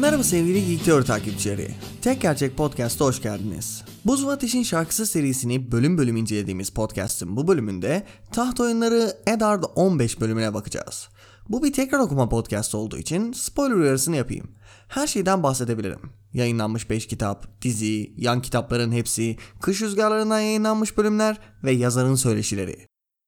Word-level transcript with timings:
Merhaba 0.00 0.22
sevgili 0.22 0.66
Geek 0.66 0.84
Teori 0.84 1.04
takipçileri. 1.04 1.70
Tek 2.02 2.20
Gerçek 2.20 2.56
Podcast'a 2.56 3.04
hoş 3.04 3.22
geldiniz. 3.22 3.84
Buz 4.04 4.26
ve 4.26 4.30
Ateş'in 4.30 4.62
şarkısı 4.62 5.06
serisini 5.06 5.72
bölüm 5.72 5.98
bölüm 5.98 6.16
incelediğimiz 6.16 6.70
podcast'ın 6.70 7.36
bu 7.36 7.48
bölümünde 7.48 8.06
taht 8.32 8.60
oyunları 8.60 9.16
Eddard 9.26 9.64
15 9.74 10.20
bölümüne 10.20 10.54
bakacağız. 10.54 11.08
Bu 11.48 11.62
bir 11.62 11.72
tekrar 11.72 11.98
okuma 11.98 12.28
podcast 12.28 12.74
olduğu 12.74 12.98
için 12.98 13.32
spoiler 13.32 13.74
uyarısını 13.74 14.16
yapayım. 14.16 14.50
Her 14.88 15.06
şeyden 15.06 15.42
bahsedebilirim. 15.42 16.00
Yayınlanmış 16.32 16.90
5 16.90 17.06
kitap, 17.06 17.62
dizi, 17.62 18.12
yan 18.16 18.42
kitapların 18.42 18.92
hepsi, 18.92 19.36
kış 19.60 19.82
rüzgarlarından 19.82 20.40
yayınlanmış 20.40 20.96
bölümler 20.96 21.40
ve 21.64 21.72
yazarın 21.72 22.14
söyleşileri. 22.14 22.86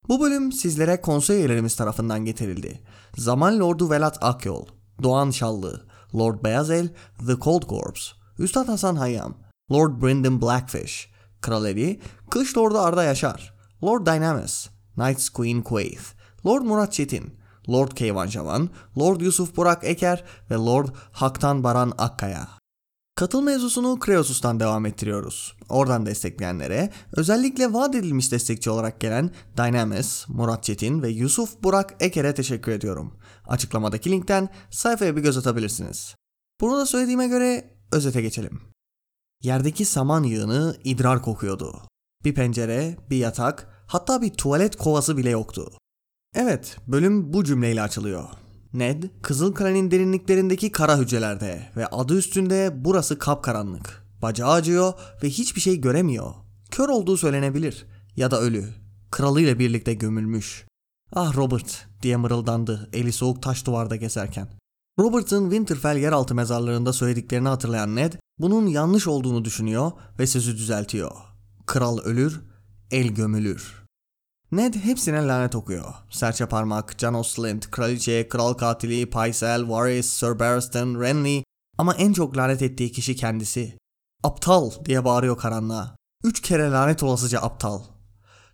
Bu 0.09 0.21
bölüm 0.21 0.53
sizlere 0.53 1.01
konsey 1.01 1.37
üyelerimiz 1.37 1.77
tarafından 1.77 2.25
getirildi. 2.25 2.81
Zaman 3.17 3.61
Lordu 3.61 3.91
Velat 3.91 4.19
Akyol, 4.21 4.67
Doğan 5.03 5.31
Şallı, 5.31 5.92
Lord 6.15 6.43
Beyazel, 6.43 6.89
The 7.27 7.37
Cold 7.37 7.67
Corpse, 7.67 8.15
Üstad 8.39 8.69
Hasan 8.69 8.97
Hayyam, 8.97 9.35
Lord 9.71 10.01
Brendan 10.01 10.41
Blackfish, 10.41 11.11
Kral 11.41 11.67
Eddie, 11.67 12.01
Kış 12.31 12.57
Lordu 12.57 12.79
Arda 12.79 13.05
Yaşar, 13.05 13.55
Lord 13.83 14.07
Dynamis, 14.07 14.69
Knights 14.97 15.29
Queen 15.29 15.63
Quaith, 15.63 16.15
Lord 16.47 16.63
Murat 16.63 16.93
Çetin, 16.93 17.35
Lord 17.69 17.93
Keyvan 17.93 18.27
Javan, 18.27 18.71
Lord 18.99 19.21
Yusuf 19.21 19.57
Burak 19.57 19.85
Eker 19.85 20.25
ve 20.51 20.55
Lord 20.55 20.89
Haktan 21.13 21.65
Baran 21.65 21.93
Akkaya. 21.99 22.62
Katıl 23.23 23.43
mevzusunu 23.43 23.99
Kreosus'tan 23.99 24.61
devam 24.61 24.87
ettiriyoruz. 24.87 25.57
Oradan 25.69 26.07
destekleyenlere, 26.07 26.91
özellikle 27.13 27.73
vaat 27.73 27.95
edilmiş 27.95 28.33
destekçi 28.33 28.71
olarak 28.71 29.01
gelen 29.01 29.31
Dynamis, 29.57 30.29
Murat 30.29 30.65
Çetin 30.65 31.03
ve 31.03 31.09
Yusuf 31.09 31.63
Burak 31.63 31.95
Eker'e 32.01 32.35
teşekkür 32.35 32.73
ediyorum. 32.73 33.19
Açıklamadaki 33.47 34.11
linkten 34.11 34.49
sayfaya 34.71 35.17
bir 35.17 35.23
göz 35.23 35.39
atabilirsiniz. 35.39 36.15
Bunu 36.61 36.79
da 36.79 36.87
söylediğime 36.87 37.29
göre 37.29 37.71
özete 37.93 38.23
geçelim. 38.23 38.61
Yerdeki 39.43 39.85
saman 39.85 40.23
yığını 40.23 40.77
idrar 40.85 41.23
kokuyordu. 41.23 41.83
Bir 42.25 42.35
pencere, 42.35 42.97
bir 43.11 43.17
yatak, 43.17 43.85
hatta 43.87 44.23
bir 44.23 44.31
tuvalet 44.31 44.77
kovası 44.77 45.17
bile 45.17 45.31
yoktu. 45.31 45.73
Evet, 46.35 46.77
bölüm 46.87 47.33
bu 47.33 47.45
cümleyle 47.45 47.83
açılıyor. 47.83 48.42
Ned, 48.75 49.03
Kızıl 49.23 49.53
Kale'nin 49.53 49.91
derinliklerindeki 49.91 50.73
kara 50.73 50.99
hücrelerde 50.99 51.71
ve 51.77 51.87
adı 51.87 52.19
üstünde 52.19 52.73
burası 52.75 53.19
kapkaranlık. 53.19 54.05
Bacağı 54.23 54.51
acıyor 54.51 54.93
ve 55.23 55.29
hiçbir 55.29 55.61
şey 55.61 55.81
göremiyor. 55.81 56.35
Kör 56.71 56.89
olduğu 56.89 57.17
söylenebilir 57.17 57.87
ya 58.17 58.31
da 58.31 58.41
ölü. 58.41 58.65
Kralıyla 59.11 59.59
birlikte 59.59 59.95
gömülmüş. 59.95 60.67
Ah 61.13 61.37
Robert 61.37 61.87
diye 62.03 62.17
mırıldandı 62.17 62.89
eli 62.93 63.13
soğuk 63.13 63.43
taş 63.43 63.67
duvarda 63.67 63.97
gezerken. 63.97 64.49
Robert'ın 64.99 65.51
Winterfell 65.51 65.97
yeraltı 65.97 66.35
mezarlarında 66.35 66.93
söylediklerini 66.93 67.49
hatırlayan 67.49 67.97
Ned 67.97 68.13
bunun 68.39 68.67
yanlış 68.67 69.07
olduğunu 69.07 69.45
düşünüyor 69.45 69.93
ve 70.19 70.27
sözü 70.27 70.57
düzeltiyor. 70.57 71.11
Kral 71.67 71.99
ölür, 71.99 72.41
el 72.91 73.07
gömülür. 73.07 73.82
Ned 74.53 74.75
hepsine 74.75 75.27
lanet 75.27 75.55
okuyor. 75.55 75.95
Serçe 76.11 76.47
Parmak, 76.47 76.95
Janos 76.99 77.35
Slint, 77.35 77.71
Kraliçe, 77.71 78.29
Kral 78.29 78.53
Katili, 78.53 79.11
Pycelle, 79.11 79.69
Varys, 79.69 80.07
Sir 80.07 80.39
Barristan, 80.39 81.01
Renly 81.01 81.45
ama 81.79 81.95
en 81.95 82.13
çok 82.13 82.37
lanet 82.37 82.63
ettiği 82.63 82.93
kişi 82.93 83.17
kendisi. 83.17 83.79
Aptal 84.23 84.71
diye 84.85 85.05
bağırıyor 85.05 85.39
karanlığa. 85.39 85.97
Üç 86.25 86.43
kere 86.43 86.71
lanet 86.71 87.03
olasıca 87.03 87.41
aptal. 87.41 87.83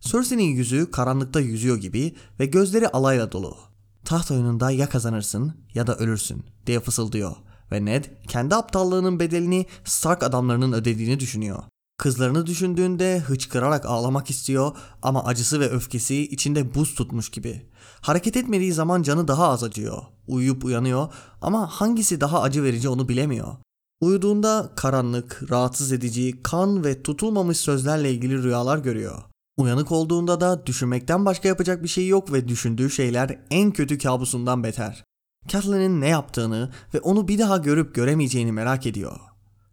Cersei'nin 0.00 0.42
yüzü 0.42 0.90
karanlıkta 0.90 1.40
yüzüyor 1.40 1.76
gibi 1.76 2.16
ve 2.40 2.46
gözleri 2.46 2.88
alayla 2.88 3.32
dolu. 3.32 3.56
Taht 4.04 4.30
oyununda 4.30 4.70
ya 4.70 4.88
kazanırsın 4.88 5.66
ya 5.74 5.86
da 5.86 5.96
ölürsün 5.96 6.44
diye 6.66 6.80
fısıldıyor 6.80 7.36
ve 7.72 7.84
Ned 7.84 8.04
kendi 8.28 8.54
aptallığının 8.54 9.20
bedelini 9.20 9.66
Stark 9.84 10.22
adamlarının 10.22 10.72
ödediğini 10.72 11.20
düşünüyor. 11.20 11.62
Kızlarını 11.98 12.46
düşündüğünde 12.46 13.18
hıçkırarak 13.18 13.86
ağlamak 13.86 14.30
istiyor 14.30 14.76
ama 15.02 15.24
acısı 15.24 15.60
ve 15.60 15.70
öfkesi 15.70 16.22
içinde 16.22 16.74
buz 16.74 16.94
tutmuş 16.94 17.30
gibi. 17.30 17.66
Hareket 18.00 18.36
etmediği 18.36 18.72
zaman 18.72 19.02
canı 19.02 19.28
daha 19.28 19.48
az 19.48 19.64
acıyor. 19.64 20.02
Uyuyup 20.26 20.64
uyanıyor 20.64 21.12
ama 21.42 21.66
hangisi 21.66 22.20
daha 22.20 22.42
acı 22.42 22.62
verici 22.62 22.88
onu 22.88 23.08
bilemiyor. 23.08 23.56
Uyuduğunda 24.00 24.72
karanlık, 24.76 25.50
rahatsız 25.50 25.92
edici, 25.92 26.42
kan 26.42 26.84
ve 26.84 27.02
tutulmamış 27.02 27.58
sözlerle 27.58 28.12
ilgili 28.12 28.42
rüyalar 28.42 28.78
görüyor. 28.78 29.22
Uyanık 29.56 29.92
olduğunda 29.92 30.40
da 30.40 30.66
düşünmekten 30.66 31.24
başka 31.26 31.48
yapacak 31.48 31.82
bir 31.82 31.88
şey 31.88 32.08
yok 32.08 32.32
ve 32.32 32.48
düşündüğü 32.48 32.90
şeyler 32.90 33.38
en 33.50 33.70
kötü 33.70 33.98
kabusundan 33.98 34.64
beter. 34.64 35.04
Catelyn'in 35.48 36.00
ne 36.00 36.08
yaptığını 36.08 36.72
ve 36.94 37.00
onu 37.00 37.28
bir 37.28 37.38
daha 37.38 37.56
görüp 37.56 37.94
göremeyeceğini 37.94 38.52
merak 38.52 38.86
ediyor. 38.86 39.20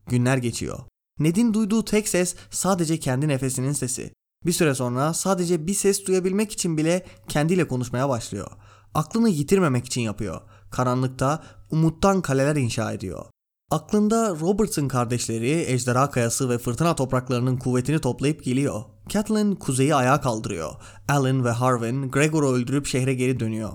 Günler 0.08 0.38
geçiyor. 0.38 0.80
Ned'in 1.20 1.54
duyduğu 1.54 1.86
tek 1.86 2.08
ses 2.08 2.36
sadece 2.50 3.00
kendi 3.00 3.28
nefesinin 3.28 3.72
sesi. 3.72 4.14
Bir 4.46 4.52
süre 4.52 4.76
sonra 4.76 5.14
sadece 5.14 5.68
bir 5.68 5.74
ses 5.74 6.08
duyabilmek 6.08 6.52
için 6.52 6.78
bile 6.78 7.06
kendiyle 7.28 7.68
konuşmaya 7.68 8.10
başlıyor. 8.10 8.52
Aklını 8.94 9.30
yitirmemek 9.30 9.86
için 9.86 10.02
yapıyor. 10.02 10.42
Karanlıkta 10.72 11.44
umuttan 11.72 12.22
kaleler 12.22 12.56
inşa 12.56 12.92
ediyor. 12.92 13.26
Aklında 13.72 14.30
Robert'ın 14.30 14.88
kardeşleri 14.88 15.66
Ejderha 15.68 16.10
Kayası 16.10 16.50
ve 16.50 16.58
Fırtına 16.58 16.96
Topraklarının 16.96 17.58
kuvvetini 17.58 18.00
toplayıp 18.00 18.44
geliyor. 18.44 18.84
Catelyn 19.10 19.56
kuzeyi 19.56 19.96
ayağa 19.96 20.22
kaldırıyor. 20.22 20.72
Alan 21.10 21.46
ve 21.46 21.52
Harwin 21.52 22.12
Gregor'u 22.12 22.52
öldürüp 22.52 22.86
şehre 22.86 23.14
geri 23.14 23.40
dönüyor. 23.40 23.74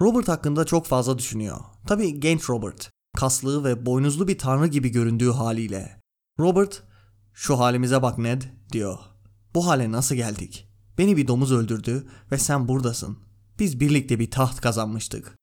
Robert 0.00 0.28
hakkında 0.28 0.64
çok 0.64 0.86
fazla 0.86 1.18
düşünüyor. 1.18 1.56
Tabi 1.86 2.20
genç 2.20 2.50
Robert. 2.50 2.90
Kaslı 3.16 3.64
ve 3.64 3.86
boynuzlu 3.86 4.28
bir 4.28 4.38
tanrı 4.38 4.66
gibi 4.66 4.88
göründüğü 4.88 5.30
haliyle. 5.30 6.01
Robert, 6.40 6.82
şu 7.32 7.58
halimize 7.58 8.02
bak 8.02 8.18
Ned 8.18 8.42
diyor. 8.72 8.98
Bu 9.54 9.66
hale 9.66 9.92
nasıl 9.92 10.14
geldik? 10.14 10.68
Beni 10.98 11.16
bir 11.16 11.28
domuz 11.28 11.52
öldürdü 11.52 12.06
ve 12.32 12.38
sen 12.38 12.68
buradasın. 12.68 13.18
Biz 13.58 13.80
birlikte 13.80 14.18
bir 14.18 14.30
taht 14.30 14.60
kazanmıştık. 14.60 15.38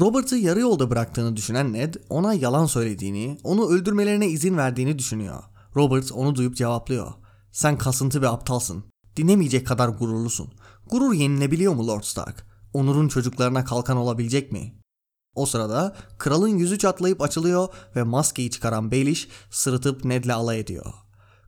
Robert'ı 0.00 0.36
yarı 0.36 0.60
yolda 0.60 0.90
bıraktığını 0.90 1.36
düşünen 1.36 1.72
Ned 1.72 1.94
ona 2.08 2.34
yalan 2.34 2.66
söylediğini, 2.66 3.38
onu 3.44 3.68
öldürmelerine 3.68 4.28
izin 4.28 4.56
verdiğini 4.56 4.98
düşünüyor. 4.98 5.42
Robert 5.76 6.12
onu 6.12 6.34
duyup 6.34 6.56
cevaplıyor. 6.56 7.12
Sen 7.52 7.78
kasıntı 7.78 8.22
bir 8.22 8.26
aptalsın. 8.26 8.84
Dinlemeyecek 9.16 9.66
kadar 9.66 9.88
gururlusun. 9.88 10.52
Gurur 10.90 11.12
yenilebiliyor 11.12 11.74
mu 11.74 11.86
Lord 11.86 12.02
Stark? 12.02 12.46
Onur'un 12.72 13.08
çocuklarına 13.08 13.64
kalkan 13.64 13.96
olabilecek 13.96 14.52
mi? 14.52 14.77
O 15.38 15.46
sırada 15.46 15.96
kralın 16.18 16.58
yüzü 16.58 16.78
çatlayıp 16.78 17.22
açılıyor 17.22 17.68
ve 17.96 18.02
maskeyi 18.02 18.50
çıkaran 18.50 18.90
Baelish 18.90 19.28
sırıtıp 19.50 20.04
Ned'le 20.04 20.30
alay 20.30 20.60
ediyor. 20.60 20.86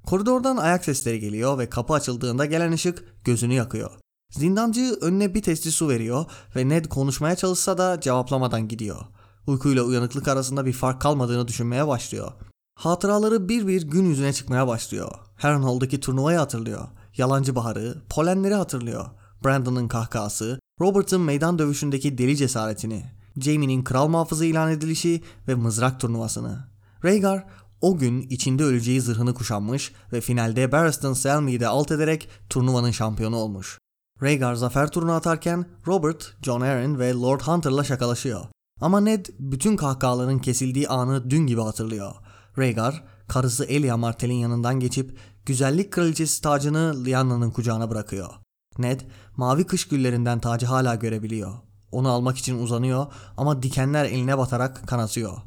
Koridordan 0.06 0.56
ayak 0.56 0.84
sesleri 0.84 1.20
geliyor 1.20 1.58
ve 1.58 1.70
kapı 1.70 1.94
açıldığında 1.94 2.44
gelen 2.44 2.72
ışık 2.72 3.24
gözünü 3.24 3.54
yakıyor. 3.54 3.90
Zindancı 4.32 4.98
önüne 5.00 5.34
bir 5.34 5.42
testi 5.42 5.72
su 5.72 5.88
veriyor 5.88 6.24
ve 6.56 6.68
Ned 6.68 6.84
konuşmaya 6.84 7.36
çalışsa 7.36 7.78
da 7.78 8.00
cevaplamadan 8.00 8.68
gidiyor. 8.68 9.00
Uykuyla 9.46 9.82
uyanıklık 9.82 10.28
arasında 10.28 10.66
bir 10.66 10.72
fark 10.72 11.00
kalmadığını 11.00 11.48
düşünmeye 11.48 11.88
başlıyor. 11.88 12.32
Hatıraları 12.74 13.48
bir 13.48 13.66
bir 13.66 13.82
gün 13.82 14.04
yüzüne 14.04 14.32
çıkmaya 14.32 14.66
başlıyor. 14.66 15.10
Harrenhal'daki 15.36 16.00
turnuvayı 16.00 16.38
hatırlıyor. 16.38 16.88
Yalancı 17.16 17.54
baharı, 17.54 18.02
polenleri 18.10 18.54
hatırlıyor. 18.54 19.06
Brandon'ın 19.44 19.88
kahkahası, 19.88 20.60
Robert'ın 20.80 21.20
meydan 21.20 21.58
dövüşündeki 21.58 22.18
deli 22.18 22.36
cesaretini, 22.36 23.19
Jaime'nin 23.40 23.84
kral 23.84 24.08
muhafızı 24.08 24.44
ilan 24.44 24.70
edilişi 24.70 25.22
ve 25.48 25.54
mızrak 25.54 26.00
turnuvasını. 26.00 26.68
Rhaegar 27.04 27.46
o 27.80 27.98
gün 27.98 28.20
içinde 28.20 28.64
öleceği 28.64 29.00
zırhını 29.00 29.34
kuşanmış 29.34 29.92
ve 30.12 30.20
finalde 30.20 30.72
Barristan 30.72 31.12
Selmy'yi 31.12 31.60
de 31.60 31.68
alt 31.68 31.90
ederek 31.90 32.28
turnuvanın 32.50 32.90
şampiyonu 32.90 33.36
olmuş. 33.36 33.78
Rhaegar 34.22 34.54
zafer 34.54 34.90
turunu 34.90 35.12
atarken 35.12 35.66
Robert, 35.86 36.36
Jon 36.42 36.60
Arryn 36.60 36.98
ve 36.98 37.12
Lord 37.12 37.40
Hunter'la 37.40 37.84
şakalaşıyor. 37.84 38.44
Ama 38.80 39.00
Ned 39.00 39.26
bütün 39.38 39.76
kahkahaların 39.76 40.38
kesildiği 40.38 40.88
anı 40.88 41.30
dün 41.30 41.46
gibi 41.46 41.60
hatırlıyor. 41.60 42.14
Rhaegar, 42.58 43.04
karısı 43.28 43.64
Elia 43.64 43.96
Martell'in 43.96 44.34
yanından 44.34 44.80
geçip 44.80 45.18
güzellik 45.46 45.92
kraliçesi 45.92 46.42
tacını 46.42 47.04
Lyanna'nın 47.04 47.50
kucağına 47.50 47.90
bırakıyor. 47.90 48.30
Ned 48.78 49.00
mavi 49.36 49.64
kış 49.64 49.88
güllerinden 49.88 50.40
tacı 50.40 50.66
hala 50.66 50.94
görebiliyor. 50.94 51.69
Onu 51.92 52.08
almak 52.08 52.38
için 52.38 52.62
uzanıyor 52.62 53.06
ama 53.36 53.62
dikenler 53.62 54.04
eline 54.04 54.38
batarak 54.38 54.88
kanatıyor. 54.88 55.38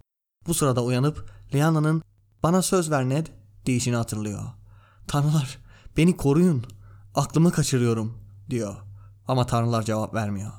Bu 0.47 0.53
sırada 0.53 0.83
uyanıp 0.83 1.31
Lyana'nın 1.53 2.03
bana 2.43 2.61
söz 2.61 2.91
ver 2.91 3.09
Ned 3.09 3.27
deyişini 3.65 3.95
hatırlıyor. 3.95 4.43
Tanrılar 5.07 5.57
beni 5.97 6.17
koruyun 6.17 6.65
aklımı 7.15 7.51
kaçırıyorum 7.51 8.17
diyor 8.49 8.75
ama 9.27 9.45
tanrılar 9.45 9.83
cevap 9.83 10.13
vermiyor. 10.13 10.51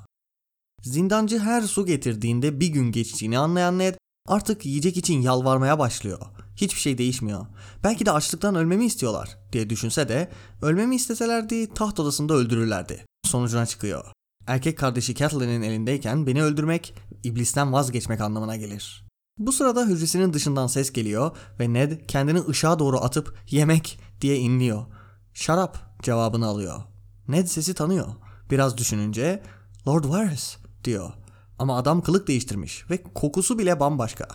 Zindancı 0.82 1.38
her 1.38 1.62
su 1.62 1.86
getirdiğinde 1.86 2.60
bir 2.60 2.68
gün 2.68 2.92
geçtiğini 2.92 3.38
anlayan 3.38 3.78
Ned 3.78 3.94
artık 4.28 4.66
yiyecek 4.66 4.96
için 4.96 5.20
yalvarmaya 5.20 5.78
başlıyor. 5.78 6.20
Hiçbir 6.56 6.80
şey 6.80 6.98
değişmiyor. 6.98 7.46
Belki 7.84 8.06
de 8.06 8.10
açlıktan 8.10 8.54
ölmemi 8.54 8.84
istiyorlar 8.84 9.38
diye 9.52 9.70
düşünse 9.70 10.08
de 10.08 10.30
ölmemi 10.62 10.96
isteselerdi 10.96 11.74
taht 11.74 12.00
odasında 12.00 12.34
öldürürlerdi. 12.34 13.04
Sonucuna 13.24 13.66
çıkıyor. 13.66 14.04
Erkek 14.46 14.78
kardeşi 14.78 15.14
Catelyn'in 15.14 15.62
elindeyken 15.62 16.26
beni 16.26 16.42
öldürmek 16.42 16.94
iblisten 17.22 17.72
vazgeçmek 17.72 18.20
anlamına 18.20 18.56
gelir. 18.56 19.04
Bu 19.38 19.52
sırada 19.52 19.86
hücresinin 19.86 20.32
dışından 20.32 20.66
ses 20.66 20.92
geliyor 20.92 21.36
ve 21.60 21.72
Ned 21.72 22.00
kendini 22.08 22.40
ışığa 22.48 22.78
doğru 22.78 22.98
atıp 22.98 23.38
yemek 23.50 24.00
diye 24.20 24.36
inliyor. 24.36 24.86
Şarap 25.34 25.78
cevabını 26.02 26.46
alıyor. 26.46 26.82
Ned 27.28 27.46
sesi 27.46 27.74
tanıyor. 27.74 28.06
Biraz 28.50 28.78
düşününce 28.78 29.42
Lord 29.88 30.04
Varys 30.04 30.56
diyor. 30.84 31.12
Ama 31.58 31.76
adam 31.76 32.02
kılık 32.02 32.28
değiştirmiş 32.28 32.90
ve 32.90 33.02
kokusu 33.02 33.58
bile 33.58 33.80
bambaşka. 33.80 34.28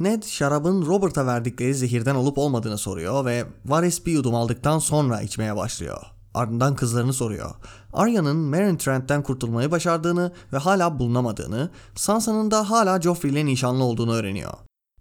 Ned 0.00 0.22
şarabın 0.22 0.86
Robert'a 0.86 1.26
verdikleri 1.26 1.74
zehirden 1.74 2.14
olup 2.14 2.38
olmadığını 2.38 2.78
soruyor 2.78 3.24
ve 3.24 3.44
Varys 3.64 4.06
bir 4.06 4.12
yudum 4.12 4.34
aldıktan 4.34 4.78
sonra 4.78 5.20
içmeye 5.22 5.56
başlıyor. 5.56 6.02
Ardından 6.34 6.76
kızlarını 6.76 7.12
soruyor. 7.12 7.54
Arya'nın 7.96 8.36
Meryn 8.36 8.76
Trent'ten 8.76 9.22
kurtulmayı 9.22 9.70
başardığını 9.70 10.32
ve 10.52 10.56
hala 10.56 10.98
bulunamadığını, 10.98 11.70
Sansa'nın 11.94 12.50
da 12.50 12.70
hala 12.70 13.00
Joffrey 13.00 13.30
ile 13.30 13.46
nişanlı 13.46 13.84
olduğunu 13.84 14.14
öğreniyor. 14.14 14.52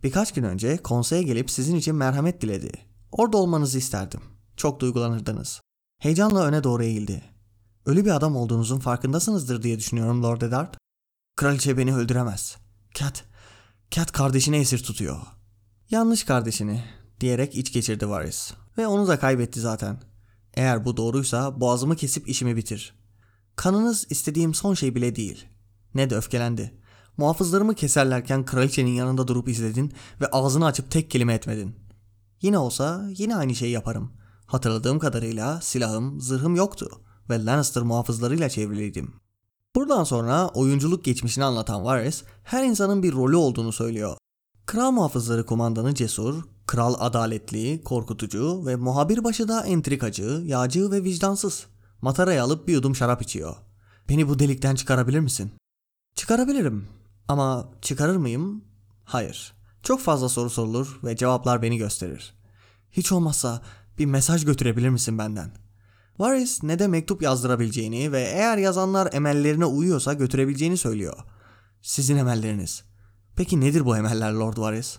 Birkaç 0.04 0.34
gün 0.34 0.44
önce 0.44 0.78
konseye 0.78 1.24
gelip 1.24 1.52
sizin 1.52 1.76
için 1.76 1.96
merhamet 1.96 2.42
diledi. 2.42 2.72
Orada 3.12 3.38
olmanızı 3.38 3.78
isterdim. 3.78 4.22
Çok 4.58 4.80
duygulanırdınız. 4.80 5.62
Heyecanla 6.00 6.46
öne 6.46 6.64
doğru 6.64 6.84
eğildi. 6.84 7.24
Ölü 7.86 8.06
bir 8.06 8.16
adam 8.16 8.36
olduğunuzun 8.36 8.80
farkındasınızdır 8.80 9.64
diye 9.64 9.80
düşünüyorum 9.80 10.24
Lord 10.24 10.42
Eddard. 10.42 10.74
Kraliçe 11.36 11.78
beni 11.78 11.96
öldüremez. 11.96 12.58
Cat, 12.94 13.24
Cat 13.92 14.12
kardeşini 14.12 14.58
esir 14.58 14.84
tutuyor. 14.84 15.18
Yanlış 15.90 16.24
kardeşini 16.24 16.84
diyerek 17.20 17.56
iç 17.56 17.74
geçirdi 17.74 18.10
Varys. 18.10 18.52
Ve 18.78 18.88
onu 18.88 19.08
da 19.08 19.20
kaybetti 19.20 19.60
zaten. 19.60 19.98
Eğer 20.56 20.86
bu 20.86 20.98
doğruysa 20.98 21.62
boğazımı 21.62 21.96
kesip 21.96 22.30
işimi 22.30 22.56
bitir. 22.56 22.96
Kanınız 23.56 24.06
istediğim 24.10 24.54
son 24.54 24.74
şey 24.74 24.96
bile 24.96 25.16
değil. 25.16 25.46
Ne 25.96 26.10
de 26.10 26.16
öfkelendi. 26.16 26.74
Muhafızlarımı 27.18 27.76
keserlerken 27.76 28.46
kraliçenin 28.46 28.94
yanında 28.94 29.28
durup 29.28 29.48
izledin 29.48 29.94
ve 30.22 30.28
ağzını 30.28 30.66
açıp 30.66 30.92
tek 30.92 31.12
kelime 31.12 31.34
etmedin. 31.34 31.76
Yine 32.42 32.58
olsa 32.58 33.10
yine 33.18 33.36
aynı 33.36 33.56
şeyi 33.56 33.72
yaparım. 33.72 34.12
Hatırladığım 34.46 35.00
kadarıyla 35.00 35.62
silahım, 35.62 36.22
zırhım 36.22 36.56
yoktu 36.56 36.90
ve 37.30 37.46
Lannister 37.46 37.84
muhafızlarıyla 37.84 38.50
çevriliydim. 38.50 39.14
Buradan 39.76 40.04
sonra 40.04 40.48
oyunculuk 40.48 41.04
geçmişini 41.04 41.44
anlatan 41.44 41.86
Varys 41.86 42.24
her 42.44 42.64
insanın 42.64 43.04
bir 43.04 43.14
rolü 43.14 43.36
olduğunu 43.36 43.72
söylüyor. 43.72 44.18
Kral 44.66 44.92
muhafızları 44.92 45.46
kumandanı 45.46 45.96
cesur, 45.96 46.44
kral 46.68 46.96
adaletli, 47.00 47.82
korkutucu 47.84 48.66
ve 48.66 48.76
muhabir 48.76 49.24
başı 49.24 49.48
da 49.48 49.66
entrikacı, 49.66 50.42
yağcı 50.46 50.92
ve 50.92 51.04
vicdansız. 51.04 51.66
Matarayı 52.02 52.44
alıp 52.44 52.68
bir 52.68 52.74
yudum 52.74 52.96
şarap 52.96 53.22
içiyor. 53.22 53.56
Beni 54.10 54.30
bu 54.30 54.40
delikten 54.40 54.76
çıkarabilir 54.76 55.20
misin? 55.20 55.52
Çıkarabilirim. 56.16 56.88
Ama 57.28 57.70
çıkarır 57.82 58.16
mıyım? 58.16 58.64
Hayır. 59.04 59.54
Çok 59.84 60.02
fazla 60.02 60.30
soru 60.30 60.50
sorulur 60.50 61.00
ve 61.04 61.16
cevaplar 61.16 61.62
beni 61.62 61.78
gösterir. 61.78 62.34
Hiç 62.92 63.12
olmazsa 63.12 63.62
bir 63.98 64.06
mesaj 64.06 64.46
götürebilir 64.46 64.90
misin 64.90 65.18
benden? 65.18 65.52
Varys 66.20 66.64
ne 66.64 66.80
de 66.80 66.88
mektup 66.88 67.22
yazdırabileceğini 67.22 68.12
ve 68.12 68.22
eğer 68.22 68.58
yazanlar 68.58 69.14
emellerine 69.14 69.66
uyuyorsa 69.66 70.14
götürebileceğini 70.14 70.78
söylüyor. 70.78 71.18
Sizin 71.82 72.18
emelleriniz. 72.18 72.84
Peki 73.36 73.62
nedir 73.62 73.86
bu 73.86 73.98
emeller 73.98 74.32
Lord 74.32 74.58
Varys? 74.58 74.98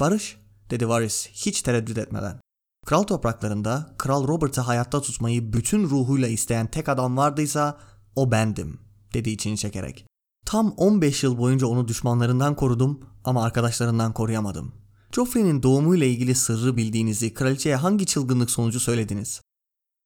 Barış, 0.00 0.36
dedi 0.70 0.88
Varys 0.88 1.28
hiç 1.32 1.62
tereddüt 1.62 1.98
etmeden. 1.98 2.40
Kral 2.86 3.02
topraklarında 3.02 3.94
Kral 3.98 4.28
Robert'ı 4.28 4.60
hayatta 4.60 5.00
tutmayı 5.00 5.52
bütün 5.52 5.84
ruhuyla 5.84 6.28
isteyen 6.28 6.66
tek 6.66 6.88
adam 6.88 7.16
vardıysa 7.16 7.78
o 8.16 8.30
bendim, 8.30 8.80
dedi 9.14 9.30
içini 9.30 9.58
çekerek. 9.58 10.06
Tam 10.46 10.70
15 10.76 11.22
yıl 11.22 11.38
boyunca 11.38 11.66
onu 11.66 11.88
düşmanlarından 11.88 12.56
korudum 12.56 13.00
ama 13.24 13.44
arkadaşlarından 13.44 14.12
koruyamadım. 14.12 14.74
Joffrey'nin 15.12 15.62
doğumuyla 15.62 16.06
ilgili 16.06 16.34
sırrı 16.34 16.76
bildiğinizi 16.76 17.34
kraliçeye 17.34 17.76
hangi 17.76 18.06
çılgınlık 18.06 18.50
sonucu 18.50 18.80
söylediniz? 18.80 19.40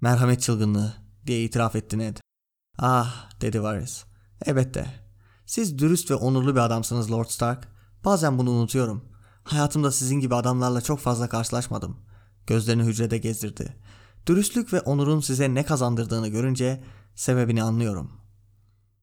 Merhamet 0.00 0.40
çılgınlığı 0.40 0.94
diye 1.26 1.44
itiraf 1.44 1.76
etti 1.76 1.98
Ned. 1.98 2.16
Ah 2.78 3.40
dedi 3.40 3.62
Varys. 3.62 4.04
Elbette. 4.46 4.86
Siz 5.46 5.78
dürüst 5.78 6.10
ve 6.10 6.14
onurlu 6.14 6.54
bir 6.54 6.60
adamsınız 6.60 7.12
Lord 7.12 7.28
Stark. 7.28 7.68
Bazen 8.04 8.38
bunu 8.38 8.50
unutuyorum. 8.50 9.09
Hayatımda 9.44 9.92
sizin 9.92 10.20
gibi 10.20 10.34
adamlarla 10.34 10.80
çok 10.80 10.98
fazla 10.98 11.28
karşılaşmadım. 11.28 11.96
Gözlerini 12.46 12.82
hücrede 12.82 13.18
gezdirdi. 13.18 13.76
Dürüstlük 14.26 14.72
ve 14.72 14.80
onurun 14.80 15.20
size 15.20 15.54
ne 15.54 15.64
kazandırdığını 15.64 16.28
görünce 16.28 16.84
sebebini 17.14 17.62
anlıyorum. 17.62 18.12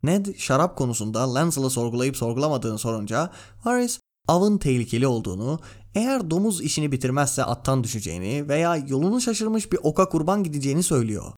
Ned 0.04 0.26
şarap 0.38 0.78
konusunda 0.78 1.34
Lancel'ı 1.34 1.70
sorgulayıp 1.70 2.18
sorgulamadığını 2.18 2.78
sorunca 2.78 3.32
Varys 3.66 4.00
avın 4.28 4.58
tehlikeli 4.58 5.08
olduğunu, 5.08 5.60
eğer 5.96 6.32
domuz 6.32 6.62
işini 6.62 6.92
bitirmezse 6.92 7.44
attan 7.44 7.84
düşeceğini 7.84 8.50
veya 8.50 8.76
yolunu 8.76 9.22
şaşırmış 9.22 9.72
bir 9.72 9.80
oka 9.84 10.10
kurban 10.10 10.44
gideceğini 10.44 10.84
söylüyor. 10.84 11.34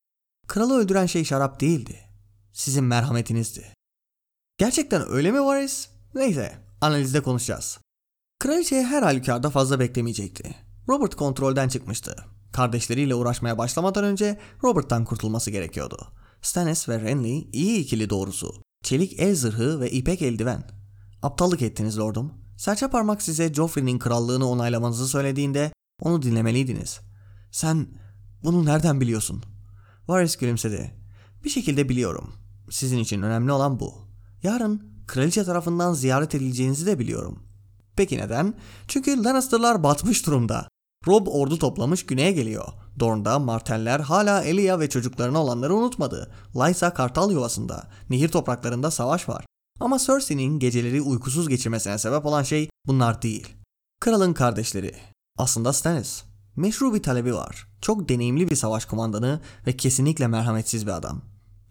Kralı 0.48 0.80
öldüren 0.80 1.06
şey 1.06 1.26
şarap 1.26 1.62
değildi. 1.62 2.00
Sizin 2.54 2.84
merhametinizdi. 2.84 3.74
Gerçekten 4.58 5.10
öyle 5.10 5.32
mi 5.32 5.42
Varys? 5.42 5.90
Neyse, 6.16 6.58
analizde 6.82 7.22
konuşacağız. 7.22 7.80
Kraliçeye 8.40 8.86
her 8.86 9.04
halükarda 9.04 9.50
fazla 9.50 9.80
beklemeyecekti. 9.80 10.56
Robert 10.90 11.16
kontrolden 11.16 11.70
çıkmıştı. 11.70 12.16
Kardeşleriyle 12.52 13.16
uğraşmaya 13.16 13.58
başlamadan 13.58 14.04
önce 14.04 14.40
Robert'tan 14.64 15.06
kurtulması 15.06 15.52
gerekiyordu. 15.52 15.98
Stannis 16.42 16.90
ve 16.90 17.02
Renly 17.02 17.50
iyi 17.54 17.80
ikili 17.80 18.10
doğrusu. 18.10 18.64
Çelik 18.84 19.20
el 19.20 19.36
zırhı 19.36 19.80
ve 19.80 19.92
ipek 19.92 20.22
eldiven. 20.22 20.64
Aptallık 21.22 21.62
ettiniz 21.62 22.00
lordum. 22.00 22.34
Serçe 22.58 22.88
parmak 22.88 23.22
size 23.22 23.54
Joffrey'nin 23.54 24.00
krallığını 24.00 24.50
onaylamanızı 24.50 25.08
söylediğinde 25.08 25.72
onu 26.02 26.22
dinlemeliydiniz. 26.22 27.00
Sen 27.52 27.88
bunu 28.44 28.66
nereden 28.66 29.02
biliyorsun? 29.02 29.44
Varys 30.08 30.36
gülümsedi. 30.36 30.96
Bir 31.44 31.50
şekilde 31.50 31.90
biliyorum. 31.90 32.34
Sizin 32.70 32.98
için 32.98 33.22
önemli 33.22 33.52
olan 33.52 33.80
bu. 33.80 33.94
Yarın 34.44 34.84
kraliçe 35.08 35.44
tarafından 35.44 35.94
ziyaret 35.94 36.36
edileceğinizi 36.36 36.86
de 36.86 37.00
biliyorum. 37.00 37.49
Peki 38.00 38.18
neden? 38.18 38.54
Çünkü 38.88 39.24
Lannister'lar 39.24 39.84
batmış 39.84 40.26
durumda. 40.26 40.68
Rob 41.08 41.28
ordu 41.28 41.60
toplamış 41.60 42.06
güneye 42.06 42.32
geliyor. 42.32 42.68
Dorne'da 43.00 43.40
Marteller 43.40 44.00
hala 44.00 44.44
Elia 44.44 44.80
ve 44.80 44.90
çocuklarına 44.90 45.44
olanları 45.44 45.76
unutmadı. 45.76 46.32
Lysa 46.56 46.94
kartal 46.94 47.32
yuvasında. 47.32 47.88
Nehir 48.10 48.30
topraklarında 48.30 48.92
savaş 48.92 49.30
var. 49.30 49.46
Ama 49.80 50.00
Cersei'nin 50.00 50.60
geceleri 50.60 51.02
uykusuz 51.02 51.50
geçirmesine 51.50 51.98
sebep 51.98 52.26
olan 52.26 52.44
şey 52.44 52.70
bunlar 52.88 53.22
değil. 53.22 53.48
Kralın 54.02 54.34
kardeşleri. 54.34 54.96
Aslında 55.38 55.74
Stannis. 55.74 56.24
Meşru 56.56 56.94
bir 56.94 57.04
talebi 57.04 57.36
var. 57.36 57.68
Çok 57.82 58.10
deneyimli 58.10 58.50
bir 58.50 58.56
savaş 58.56 58.86
kumandanı 58.86 59.42
ve 59.68 59.78
kesinlikle 59.78 60.28
merhametsiz 60.28 60.88
bir 60.88 60.92
adam. 60.92 61.22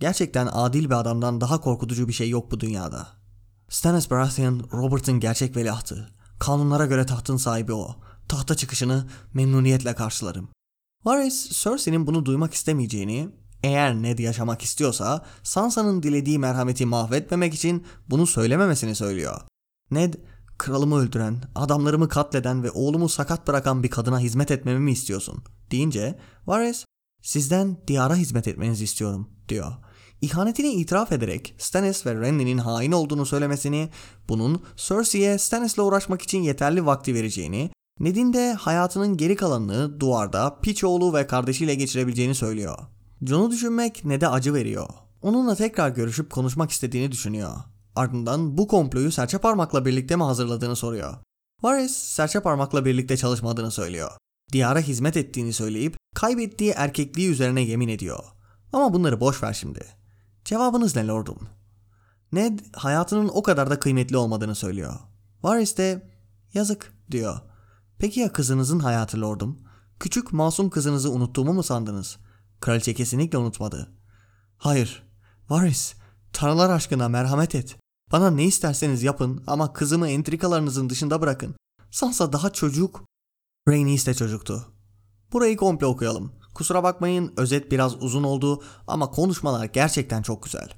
Gerçekten 0.01 0.49
adil 0.53 0.85
bir 0.85 1.01
adamdan 1.01 1.41
daha 1.41 1.61
korkutucu 1.61 2.09
bir 2.09 2.13
şey 2.13 2.29
yok 2.29 2.51
bu 2.51 2.61
dünyada. 2.61 3.19
Stannis 3.69 4.11
Baratheon, 4.11 4.69
Robert'ın 4.73 5.21
gerçek 5.21 5.57
veliahtı. 5.57 6.18
Kanunlara 6.39 6.87
göre 6.87 7.07
tahtın 7.07 7.37
sahibi 7.37 7.73
o. 7.73 7.97
Tahta 8.29 8.55
çıkışını 8.55 9.07
memnuniyetle 9.35 9.95
karşılarım. 9.95 10.49
Varys, 11.05 11.63
Cersei'nin 11.63 12.07
bunu 12.07 12.27
duymak 12.27 12.55
istemeyeceğini, 12.55 13.29
eğer 13.63 13.95
Ned 13.95 14.19
yaşamak 14.19 14.63
istiyorsa 14.63 15.27
Sansa'nın 15.43 16.03
dilediği 16.03 16.39
merhameti 16.39 16.87
mahvetmemek 16.87 17.55
için 17.55 17.87
bunu 18.09 18.27
söylememesini 18.27 18.95
söylüyor. 18.95 19.41
Ned, 19.91 20.15
kralımı 20.59 20.97
öldüren, 20.99 21.43
adamlarımı 21.55 22.09
katleden 22.09 22.63
ve 22.63 22.71
oğlumu 22.71 23.09
sakat 23.09 23.47
bırakan 23.47 23.83
bir 23.83 23.91
kadına 23.91 24.19
hizmet 24.19 24.51
etmemi 24.51 24.81
mi 24.81 24.93
istiyorsun? 24.93 25.45
deyince 25.71 26.19
Varys, 26.47 26.85
sizden 27.23 27.77
diyara 27.87 28.17
hizmet 28.17 28.49
etmenizi 28.49 28.85
istiyorum 28.85 29.31
diyor. 29.49 29.73
İhanetini 30.23 30.69
itiraf 30.69 31.13
ederek 31.13 31.55
Stannis 31.59 32.07
ve 32.07 32.15
Renly'nin 32.15 32.59
hain 32.59 32.93
olduğunu 32.93 33.27
söylemesini, 33.27 33.89
bunun 34.29 34.63
Cersei'ye 34.77 35.39
Stannis'le 35.39 35.79
uğraşmak 35.79 36.23
için 36.23 36.43
yeterli 36.43 36.87
vakti 36.87 37.15
vereceğini, 37.15 37.71
Ned'in 38.01 38.33
de 38.33 38.55
hayatının 38.55 39.17
geri 39.17 39.37
kalanını 39.37 40.01
duvarda 40.01 40.61
piç 40.61 40.85
oğlu 40.85 41.15
ve 41.15 41.27
kardeşiyle 41.27 41.75
geçirebileceğini 41.75 42.35
söylüyor. 42.35 42.79
John'u 43.27 43.51
düşünmek 43.51 44.05
ne 44.05 44.21
de 44.21 44.29
acı 44.29 44.55
veriyor. 44.55 44.89
Onunla 45.23 45.55
tekrar 45.55 45.89
görüşüp 45.91 46.31
konuşmak 46.31 46.71
istediğini 46.71 47.13
düşünüyor. 47.13 47.53
Ardından 47.97 48.59
bu 48.59 48.69
komployu 48.69 49.13
serçe 49.13 49.39
parmakla 49.39 49.85
birlikte 49.85 50.17
mi 50.17 50.23
hazırladığını 50.23 50.77
soruyor. 50.77 51.15
Varys 51.63 51.97
serçe 51.97 52.41
parmakla 52.41 52.85
birlikte 52.85 53.17
çalışmadığını 53.17 53.71
söylüyor. 53.71 54.11
Diyara 54.53 54.81
hizmet 54.81 55.17
ettiğini 55.17 55.53
söyleyip 55.53 55.97
kaybettiği 56.15 56.71
erkekliği 56.71 57.29
üzerine 57.29 57.61
yemin 57.61 57.89
ediyor. 57.89 58.25
Ama 58.73 58.93
bunları 58.93 59.21
boş 59.21 59.43
ver 59.43 59.53
şimdi. 59.53 59.98
Cevabınız 60.49 60.97
ne 60.97 61.07
lordum? 61.07 61.49
Ned 62.33 62.61
hayatının 62.77 63.29
o 63.29 63.43
kadar 63.43 63.71
da 63.71 63.81
kıymetli 63.81 64.17
olmadığını 64.17 64.55
söylüyor. 64.55 64.95
Varys 65.43 65.77
de 65.77 66.11
yazık 66.55 66.95
diyor. 67.11 67.41
Peki 67.99 68.21
ya 68.21 68.33
kızınızın 68.33 68.79
hayatı 68.79 69.21
lordum? 69.21 69.59
Küçük 70.01 70.33
masum 70.33 70.71
kızınızı 70.71 71.11
unuttuğumu 71.11 71.53
mu 71.53 71.63
sandınız? 71.63 72.19
Kraliçe 72.61 72.95
kesinlikle 72.95 73.39
unutmadı. 73.39 73.93
Hayır. 74.59 75.03
Varys, 75.49 75.95
tanrılar 76.33 76.71
aşkına 76.71 77.09
merhamet 77.09 77.55
et. 77.55 77.77
Bana 78.13 78.31
ne 78.31 78.45
isterseniz 78.45 79.03
yapın 79.03 79.45
ama 79.47 79.73
kızımı 79.73 80.09
entrikalarınızın 80.09 80.91
dışında 80.91 81.21
bırakın. 81.21 81.55
Sansa 81.91 82.33
daha 82.33 82.53
çocuk. 82.53 83.05
Rhaenys 83.69 84.07
de 84.07 84.15
çocuktu. 84.15 84.67
Burayı 85.33 85.57
komple 85.57 85.87
okuyalım. 85.87 86.38
Kusura 86.59 86.83
bakmayın 86.83 87.33
özet 87.37 87.73
biraz 87.73 88.03
uzun 88.03 88.23
oldu 88.23 88.63
ama 88.87 89.11
konuşmalar 89.11 89.65
gerçekten 89.65 90.23
çok 90.23 90.43
güzel. 90.43 90.69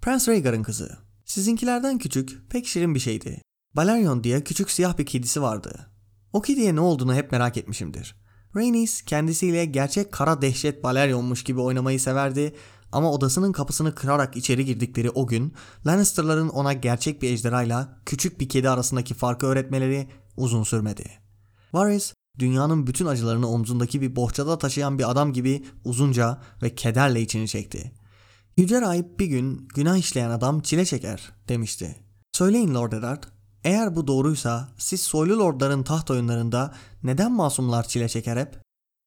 Prens 0.00 0.28
Rhaegar'ın 0.28 0.62
kızı. 0.62 0.98
Sizinkilerden 1.24 1.98
küçük, 1.98 2.50
pek 2.50 2.66
şirin 2.66 2.94
bir 2.94 3.00
şeydi. 3.00 3.42
Balerion 3.76 4.24
diye 4.24 4.44
küçük 4.44 4.70
siyah 4.70 4.98
bir 4.98 5.06
kedisi 5.06 5.42
vardı. 5.42 5.90
O 6.32 6.42
kediye 6.42 6.74
ne 6.74 6.80
olduğunu 6.80 7.14
hep 7.14 7.32
merak 7.32 7.56
etmişimdir. 7.56 8.16
Rhaenys 8.56 9.02
kendisiyle 9.02 9.64
gerçek 9.64 10.12
kara 10.12 10.42
dehşet 10.42 10.84
Balerion'muş 10.84 11.44
gibi 11.44 11.60
oynamayı 11.60 12.00
severdi 12.00 12.54
ama 12.92 13.12
odasının 13.12 13.52
kapısını 13.52 13.94
kırarak 13.94 14.36
içeri 14.36 14.64
girdikleri 14.64 15.10
o 15.10 15.26
gün 15.26 15.54
Lannister'ların 15.86 16.48
ona 16.48 16.72
gerçek 16.72 17.22
bir 17.22 17.30
ejderhayla 17.30 17.98
küçük 18.06 18.40
bir 18.40 18.48
kedi 18.48 18.70
arasındaki 18.70 19.14
farkı 19.14 19.46
öğretmeleri 19.46 20.08
uzun 20.36 20.62
sürmedi. 20.62 21.10
Varys 21.72 22.14
dünyanın 22.38 22.86
bütün 22.86 23.06
acılarını 23.06 23.48
omzundaki 23.48 24.00
bir 24.00 24.16
bohçada 24.16 24.58
taşıyan 24.58 24.98
bir 24.98 25.10
adam 25.10 25.32
gibi 25.32 25.64
uzunca 25.84 26.40
ve 26.62 26.74
kederle 26.74 27.20
içini 27.20 27.48
çekti. 27.48 27.92
Yüce 28.56 28.80
Rahip 28.80 29.20
bir 29.20 29.26
gün 29.26 29.68
günah 29.74 29.96
işleyen 29.96 30.30
adam 30.30 30.60
çile 30.60 30.84
çeker 30.84 31.32
demişti. 31.48 31.96
Söyleyin 32.32 32.74
Lord 32.74 32.92
Eddard, 32.92 33.24
eğer 33.64 33.96
bu 33.96 34.06
doğruysa 34.06 34.68
siz 34.78 35.00
soylu 35.00 35.38
lordların 35.38 35.82
taht 35.82 36.10
oyunlarında 36.10 36.74
neden 37.02 37.32
masumlar 37.32 37.88
çile 37.88 38.08
çeker 38.08 38.36
hep? 38.36 38.62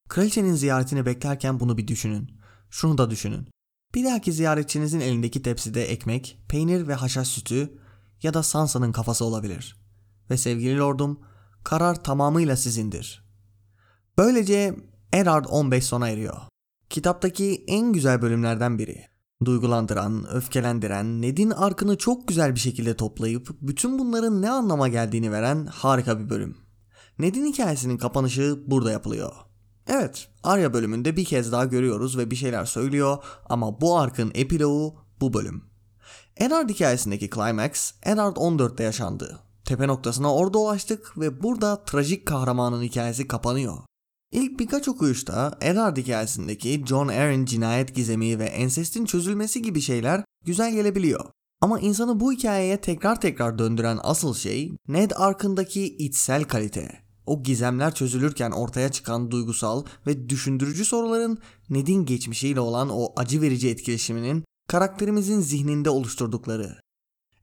Kraliçenin 0.08 0.54
ziyaretini 0.54 1.06
beklerken 1.06 1.60
bunu 1.60 1.78
bir 1.78 1.88
düşünün. 1.88 2.30
Şunu 2.70 2.98
da 2.98 3.10
düşünün. 3.10 3.48
Bir 3.94 4.04
dahaki 4.04 4.32
ziyaretçinizin 4.32 5.00
elindeki 5.00 5.42
tepside 5.42 5.84
ekmek, 5.84 6.38
peynir 6.48 6.88
ve 6.88 6.94
haşhaş 6.94 7.28
sütü 7.28 7.78
ya 8.22 8.34
da 8.34 8.42
Sansa'nın 8.42 8.92
kafası 8.92 9.24
olabilir. 9.24 9.76
Ve 10.30 10.36
sevgili 10.36 10.78
lordum, 10.78 11.20
karar 11.64 12.04
tamamıyla 12.04 12.56
sizindir. 12.56 13.21
Böylece 14.18 14.76
Eddard 15.12 15.44
15 15.48 15.84
sona 15.84 16.08
eriyor. 16.08 16.36
Kitaptaki 16.90 17.64
en 17.66 17.92
güzel 17.92 18.22
bölümlerden 18.22 18.78
biri. 18.78 19.04
Duygulandıran, 19.44 20.26
öfkelendiren, 20.34 21.22
Ned'in 21.22 21.50
arkını 21.50 21.98
çok 21.98 22.28
güzel 22.28 22.54
bir 22.54 22.60
şekilde 22.60 22.96
toplayıp 22.96 23.48
bütün 23.60 23.98
bunların 23.98 24.42
ne 24.42 24.50
anlama 24.50 24.88
geldiğini 24.88 25.32
veren 25.32 25.66
harika 25.66 26.20
bir 26.20 26.30
bölüm. 26.30 26.56
Ned'in 27.18 27.46
hikayesinin 27.46 27.98
kapanışı 27.98 28.58
burada 28.66 28.92
yapılıyor. 28.92 29.32
Evet, 29.86 30.28
Arya 30.42 30.72
bölümünde 30.72 31.16
bir 31.16 31.24
kez 31.24 31.52
daha 31.52 31.64
görüyoruz 31.64 32.18
ve 32.18 32.30
bir 32.30 32.36
şeyler 32.36 32.64
söylüyor 32.64 33.24
ama 33.48 33.80
bu 33.80 33.98
arkın 33.98 34.32
epilogu 34.34 34.94
bu 35.20 35.32
bölüm. 35.34 35.64
Eddard 36.36 36.70
hikayesindeki 36.70 37.30
climax 37.30 37.92
Eddard 38.02 38.36
14'te 38.36 38.84
yaşandı. 38.84 39.38
Tepe 39.64 39.88
noktasına 39.88 40.34
orada 40.34 40.58
ulaştık 40.58 41.18
ve 41.18 41.42
burada 41.42 41.84
trajik 41.84 42.26
kahramanın 42.26 42.82
hikayesi 42.82 43.28
kapanıyor. 43.28 43.78
İlk 44.32 44.60
birkaç 44.60 44.88
okuyuşta 44.88 45.58
Eddard 45.60 45.96
hikayesindeki 45.96 46.84
John 46.86 47.08
Arryn 47.08 47.44
cinayet 47.44 47.94
gizemi 47.94 48.38
ve 48.38 48.44
ensestin 48.44 49.04
çözülmesi 49.04 49.62
gibi 49.62 49.80
şeyler 49.80 50.24
güzel 50.44 50.72
gelebiliyor. 50.72 51.24
Ama 51.60 51.80
insanı 51.80 52.20
bu 52.20 52.32
hikayeye 52.32 52.80
tekrar 52.80 53.20
tekrar 53.20 53.58
döndüren 53.58 53.98
asıl 54.02 54.34
şey 54.34 54.72
Ned 54.88 55.10
arkındaki 55.16 55.96
içsel 55.96 56.44
kalite. 56.44 57.02
O 57.26 57.42
gizemler 57.42 57.94
çözülürken 57.94 58.50
ortaya 58.50 58.92
çıkan 58.92 59.30
duygusal 59.30 59.84
ve 60.06 60.28
düşündürücü 60.28 60.84
soruların 60.84 61.38
Ned'in 61.70 62.04
geçmişiyle 62.06 62.60
olan 62.60 62.88
o 62.92 63.12
acı 63.16 63.40
verici 63.40 63.68
etkileşiminin 63.68 64.44
karakterimizin 64.68 65.40
zihninde 65.40 65.90
oluşturdukları. 65.90 66.80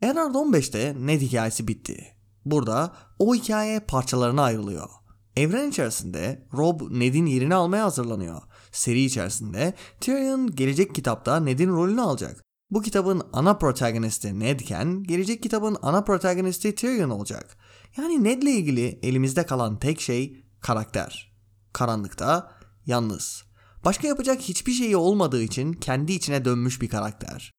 Eddard 0.02 0.36
15'te 0.36 0.96
Ned 1.00 1.22
hikayesi 1.22 1.68
bitti. 1.68 2.06
Burada 2.46 2.94
o 3.20 3.36
hikaye 3.36 3.80
parçalarına 3.80 4.42
ayrılıyor. 4.44 4.99
Evren 5.40 5.70
içerisinde 5.70 6.48
Rob 6.54 6.82
Ned'in 6.92 7.26
yerini 7.26 7.56
almaya 7.56 7.86
hazırlanıyor. 7.86 8.42
Seri 8.72 9.02
içerisinde 9.02 9.74
Tyrion 10.02 10.56
gelecek 10.56 10.96
kitapta 10.96 11.40
Ned'in 11.40 11.70
rolünü 11.70 12.02
alacak. 12.02 12.44
Bu 12.72 12.82
kitabın 12.82 13.22
ana 13.34 13.58
protagonisti 13.58 14.40
Ned'ken 14.40 15.04
gelecek 15.04 15.44
kitabın 15.44 15.78
ana 15.82 16.04
protagonisti 16.04 16.76
Tyrion 16.76 17.10
olacak. 17.10 17.58
Yani 17.98 18.24
Ned'le 18.24 18.48
ilgili 18.48 19.00
elimizde 19.04 19.46
kalan 19.46 19.80
tek 19.80 20.02
şey 20.02 20.46
karakter. 20.62 21.34
Karanlıkta 21.74 22.52
yalnız. 22.86 23.44
Başka 23.86 24.08
yapacak 24.08 24.42
hiçbir 24.42 24.72
şeyi 24.72 24.98
olmadığı 24.98 25.44
için 25.44 25.74
kendi 25.74 26.14
içine 26.14 26.46
dönmüş 26.46 26.82
bir 26.82 26.90
karakter. 26.90 27.52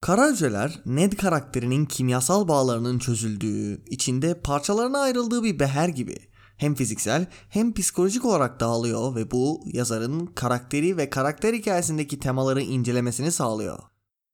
Kara 0.00 0.30
hücreler 0.30 0.80
Ned 0.86 1.12
karakterinin 1.12 1.86
kimyasal 1.86 2.48
bağlarının 2.48 2.98
çözüldüğü, 2.98 3.84
içinde 3.86 4.40
parçalarına 4.40 4.98
ayrıldığı 4.98 5.42
bir 5.42 5.58
beher 5.58 5.88
gibi 5.88 6.31
hem 6.56 6.74
fiziksel 6.74 7.26
hem 7.48 7.74
psikolojik 7.74 8.24
olarak 8.24 8.60
dağılıyor 8.60 9.14
ve 9.14 9.30
bu 9.30 9.62
yazarın 9.66 10.26
karakteri 10.26 10.96
ve 10.96 11.10
karakter 11.10 11.54
hikayesindeki 11.54 12.18
temaları 12.18 12.62
incelemesini 12.62 13.32
sağlıyor. 13.32 13.78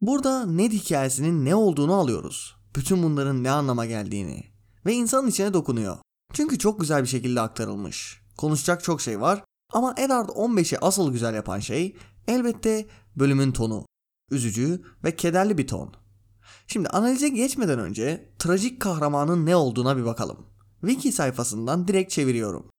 Burada 0.01 0.47
Ned 0.47 0.73
hikayesinin 0.73 1.45
ne 1.45 1.55
olduğunu 1.55 1.95
alıyoruz. 1.95 2.57
Bütün 2.77 3.03
bunların 3.03 3.45
ne 3.45 3.51
anlama 3.51 3.87
geldiğini 3.87 4.45
ve 4.87 4.93
insanın 4.93 5.29
içine 5.29 5.53
dokunuyor. 5.53 5.97
Çünkü 6.33 6.59
çok 6.59 6.81
güzel 6.81 7.03
bir 7.03 7.09
şekilde 7.09 7.41
aktarılmış. 7.41 8.23
Konuşacak 8.37 8.85
çok 8.85 9.01
şey 9.01 9.21
var 9.21 9.45
ama 9.73 9.95
Eddard 9.99 10.29
15'i 10.29 10.79
asıl 10.79 11.13
güzel 11.13 11.35
yapan 11.35 11.59
şey 11.59 11.97
elbette 12.29 12.87
bölümün 13.17 13.53
tonu. 13.53 13.87
Üzücü 14.31 14.83
ve 15.05 15.17
kederli 15.17 15.59
bir 15.59 15.67
ton. 15.67 15.95
Şimdi 16.67 16.89
analize 16.89 17.29
geçmeden 17.29 17.79
önce 17.79 18.35
trajik 18.39 18.81
kahramanın 18.81 19.47
ne 19.47 19.57
olduğuna 19.57 19.97
bir 19.97 20.05
bakalım. 20.05 20.47
Wiki 20.81 21.13
sayfasından 21.13 21.89
direkt 21.89 22.11
çeviriyorum. 22.11 22.71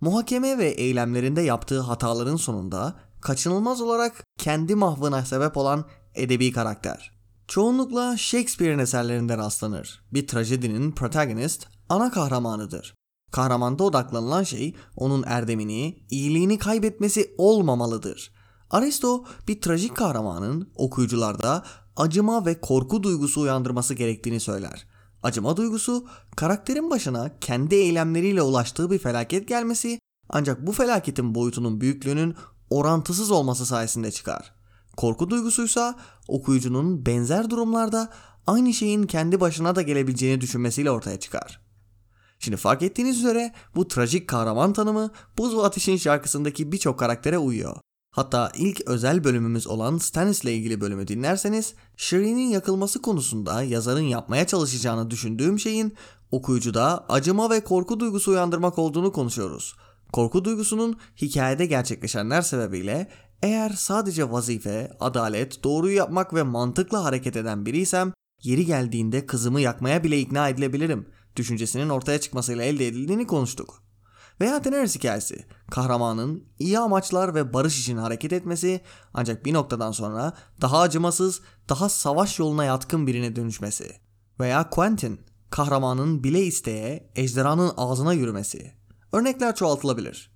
Muhakeme 0.00 0.58
ve 0.58 0.68
eylemlerinde 0.68 1.40
yaptığı 1.40 1.80
hataların 1.80 2.36
sonunda 2.36 2.94
kaçınılmaz 3.20 3.80
olarak 3.80 4.24
kendi 4.38 4.74
mahvına 4.74 5.24
sebep 5.24 5.56
olan 5.56 5.84
edebi 6.14 6.52
karakter. 6.52 7.20
Çoğunlukla 7.48 8.16
Shakespeare'in 8.16 8.78
eserlerinde 8.78 9.38
rastlanır. 9.38 10.02
Bir 10.12 10.26
trajedinin 10.26 10.92
protagonist 10.92 11.68
ana 11.88 12.10
kahramanıdır. 12.10 12.94
Kahramanda 13.32 13.84
odaklanılan 13.84 14.42
şey 14.42 14.74
onun 14.96 15.24
erdemini, 15.26 16.06
iyiliğini 16.10 16.58
kaybetmesi 16.58 17.34
olmamalıdır. 17.38 18.32
Aristo 18.70 19.24
bir 19.48 19.60
trajik 19.60 19.96
kahramanın 19.96 20.72
okuyucularda 20.74 21.64
acıma 21.96 22.46
ve 22.46 22.60
korku 22.60 23.02
duygusu 23.02 23.40
uyandırması 23.40 23.94
gerektiğini 23.94 24.40
söyler. 24.40 24.89
Acıma 25.22 25.56
duygusu 25.56 26.06
karakterin 26.36 26.90
başına 26.90 27.38
kendi 27.40 27.74
eylemleriyle 27.74 28.42
ulaştığı 28.42 28.90
bir 28.90 28.98
felaket 28.98 29.48
gelmesi 29.48 30.00
ancak 30.28 30.66
bu 30.66 30.72
felaketin 30.72 31.34
boyutunun 31.34 31.80
büyüklüğünün 31.80 32.34
orantısız 32.70 33.30
olması 33.30 33.66
sayesinde 33.66 34.10
çıkar. 34.10 34.52
Korku 34.96 35.30
duygusuysa 35.30 35.98
okuyucunun 36.28 37.06
benzer 37.06 37.50
durumlarda 37.50 38.10
aynı 38.46 38.74
şeyin 38.74 39.02
kendi 39.02 39.40
başına 39.40 39.76
da 39.76 39.82
gelebileceğini 39.82 40.40
düşünmesiyle 40.40 40.90
ortaya 40.90 41.20
çıkar. 41.20 41.60
Şimdi 42.38 42.56
fark 42.56 42.82
ettiğiniz 42.82 43.18
üzere 43.18 43.52
bu 43.74 43.88
trajik 43.88 44.28
kahraman 44.28 44.72
tanımı 44.72 45.10
Buz 45.38 45.56
ve 45.56 45.62
Ateş'in 45.62 45.96
şarkısındaki 45.96 46.72
birçok 46.72 46.98
karaktere 46.98 47.38
uyuyor. 47.38 47.76
Hatta 48.10 48.52
ilk 48.54 48.80
özel 48.86 49.24
bölümümüz 49.24 49.66
olan 49.66 49.98
Stannis'le 49.98 50.44
ilgili 50.44 50.80
bölümü 50.80 51.08
dinlerseniz 51.08 51.74
Shireen'in 51.96 52.48
yakılması 52.48 53.02
konusunda 53.02 53.62
yazarın 53.62 54.00
yapmaya 54.00 54.46
çalışacağını 54.46 55.10
düşündüğüm 55.10 55.58
şeyin 55.58 55.94
okuyucuda 56.30 57.04
acıma 57.08 57.50
ve 57.50 57.64
korku 57.64 58.00
duygusu 58.00 58.30
uyandırmak 58.30 58.78
olduğunu 58.78 59.12
konuşuyoruz. 59.12 59.76
Korku 60.12 60.44
duygusunun 60.44 60.96
hikayede 61.16 61.66
gerçekleşenler 61.66 62.42
sebebiyle 62.42 63.08
eğer 63.42 63.70
sadece 63.70 64.30
vazife, 64.30 64.90
adalet, 65.00 65.64
doğruyu 65.64 65.96
yapmak 65.96 66.34
ve 66.34 66.42
mantıkla 66.42 67.04
hareket 67.04 67.36
eden 67.36 67.66
biriysem 67.66 68.12
yeri 68.42 68.66
geldiğinde 68.66 69.26
kızımı 69.26 69.60
yakmaya 69.60 70.04
bile 70.04 70.20
ikna 70.20 70.48
edilebilirim 70.48 71.08
düşüncesinin 71.36 71.88
ortaya 71.88 72.20
çıkmasıyla 72.20 72.64
elde 72.64 72.86
edildiğini 72.86 73.26
konuştuk. 73.26 73.89
Veya 74.40 74.64
Daenerys 74.64 74.96
hikayesi. 74.96 75.44
Kahramanın 75.70 76.44
iyi 76.58 76.78
amaçlar 76.78 77.34
ve 77.34 77.52
barış 77.52 77.80
için 77.80 77.96
hareket 77.96 78.32
etmesi 78.32 78.80
ancak 79.14 79.44
bir 79.44 79.54
noktadan 79.54 79.92
sonra 79.92 80.32
daha 80.60 80.80
acımasız, 80.80 81.40
daha 81.68 81.88
savaş 81.88 82.38
yoluna 82.38 82.64
yatkın 82.64 83.06
birine 83.06 83.36
dönüşmesi. 83.36 83.96
Veya 84.40 84.70
Quentin. 84.70 85.20
Kahramanın 85.50 86.24
bile 86.24 86.42
isteye 86.42 87.10
ejderhanın 87.16 87.72
ağzına 87.76 88.12
yürümesi. 88.12 88.72
Örnekler 89.12 89.54
çoğaltılabilir. 89.54 90.30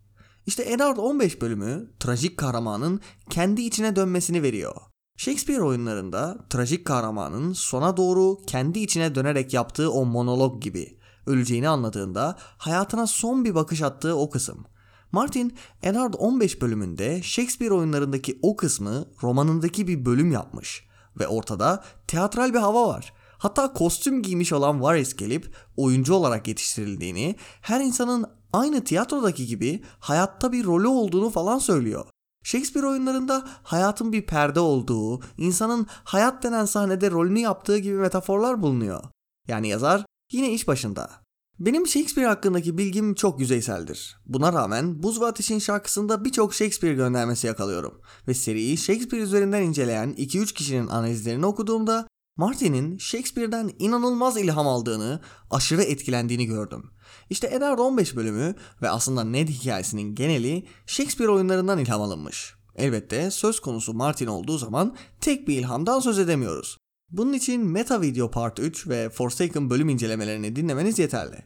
İşte 0.46 0.62
Eddard 0.62 0.96
15 0.96 1.40
bölümü 1.40 1.90
trajik 2.00 2.37
kahramanın 2.38 3.00
kendi 3.30 3.62
içine 3.62 3.96
dönmesini 3.96 4.42
veriyor. 4.42 4.75
Shakespeare 5.16 5.62
oyunlarında 5.62 6.46
trajik 6.50 6.84
kahramanın 6.84 7.52
sona 7.52 7.96
doğru 7.96 8.38
kendi 8.46 8.78
içine 8.78 9.14
dönerek 9.14 9.54
yaptığı 9.54 9.92
o 9.92 10.04
monolog 10.04 10.62
gibi 10.62 10.99
öleceğini 11.26 11.69
anladığında 11.69 12.37
hayatına 12.38 13.07
son 13.07 13.45
bir 13.45 13.54
bakış 13.54 13.83
attığı 13.83 14.16
o 14.16 14.31
kısım. 14.31 14.64
Martin 15.12 15.57
Eddard 15.83 16.14
15 16.19 16.62
bölümünde 16.62 17.23
Shakespeare 17.23 17.75
oyunlarındaki 17.75 18.38
o 18.43 18.57
kısmı 18.57 19.04
romanındaki 19.23 19.88
bir 19.88 20.04
bölüm 20.04 20.33
yapmış 20.33 20.87
ve 21.19 21.28
ortada 21.28 21.85
teatral 22.07 22.54
bir 22.54 22.59
hava 22.59 22.88
var. 22.88 23.12
Hatta 23.38 23.73
kostüm 23.73 24.23
giymiş 24.23 24.52
olan 24.52 24.83
Varys 24.83 25.16
gelip 25.16 25.54
oyuncu 25.76 26.14
olarak 26.14 26.49
yetiştirildiğini, 26.49 27.37
her 27.61 27.81
insanın 27.81 28.26
aynı 28.52 28.85
tiyatrodaki 28.85 29.47
gibi 29.47 29.83
hayatta 29.99 30.52
bir 30.52 30.64
rolü 30.64 30.88
olduğunu 30.88 31.31
falan 31.31 31.59
söylüyor. 31.59 32.07
Shakespeare 32.45 32.87
oyunlarında 32.87 33.49
hayatın 33.62 34.12
bir 34.12 34.26
perde 34.26 34.61
olduğu, 34.61 35.21
insanın 35.38 35.87
hayat 35.90 36.43
denen 36.43 36.64
sahnede 36.64 37.11
rolünü 37.11 37.38
yaptığı 37.38 37.78
gibi 37.78 37.97
metaforlar 37.97 38.62
bulunuyor. 38.62 39.04
Yani 39.49 39.69
yazar 39.69 40.04
yine 40.33 40.52
iş 40.52 40.69
başında. 40.69 41.11
Benim 41.59 41.87
Shakespeare 41.87 42.28
hakkındaki 42.28 42.78
bilgim 42.78 43.14
çok 43.14 43.40
yüzeyseldir. 43.40 44.16
Buna 44.26 44.52
rağmen 44.52 45.02
Buz 45.02 45.21
ve 45.21 45.26
Ateş'in 45.26 45.59
şarkısında 45.59 46.25
birçok 46.25 46.54
Shakespeare 46.54 46.95
göndermesi 46.95 47.47
yakalıyorum. 47.47 48.00
Ve 48.28 48.35
seriyi 48.35 48.76
Shakespeare 48.76 49.23
üzerinden 49.23 49.62
inceleyen 49.62 50.14
2-3 50.19 50.54
kişinin 50.54 50.87
analizlerini 50.87 51.47
okuduğumda 51.47 52.09
Martin'in 52.37 52.99
Shakespeare'den 52.99 53.71
inanılmaz 53.78 54.37
ilham 54.37 54.69
aldığını, 54.69 55.21
aşırı 55.50 55.83
etkilendiğini 55.83 56.47
gördüm. 56.47 56.90
İşte 57.31 57.47
Eddard 57.47 57.78
15 57.78 58.16
bölümü 58.16 58.54
ve 58.83 58.90
aslında 58.90 59.25
Ned 59.25 59.49
hikayesinin 59.49 60.14
geneli 60.14 60.66
Shakespeare 60.87 61.31
oyunlarından 61.31 61.78
ilham 61.78 62.02
alınmış. 62.02 62.54
Elbette 62.76 63.31
söz 63.31 63.61
konusu 63.61 63.95
Martin 63.95 64.26
olduğu 64.26 64.59
zaman 64.59 64.97
tek 65.21 65.49
bir 65.49 65.59
ilhamdan 65.59 66.00
söz 66.00 66.19
edemiyoruz. 66.19 66.78
Bunun 67.16 67.33
için 67.33 67.66
Meta 67.66 68.00
Video 68.00 68.30
Part 68.30 68.59
3 68.59 68.88
ve 68.88 69.11
Forsaken 69.11 69.71
bölüm 69.71 69.88
incelemelerini 69.88 70.56
dinlemeniz 70.56 70.99
yeterli. 70.99 71.42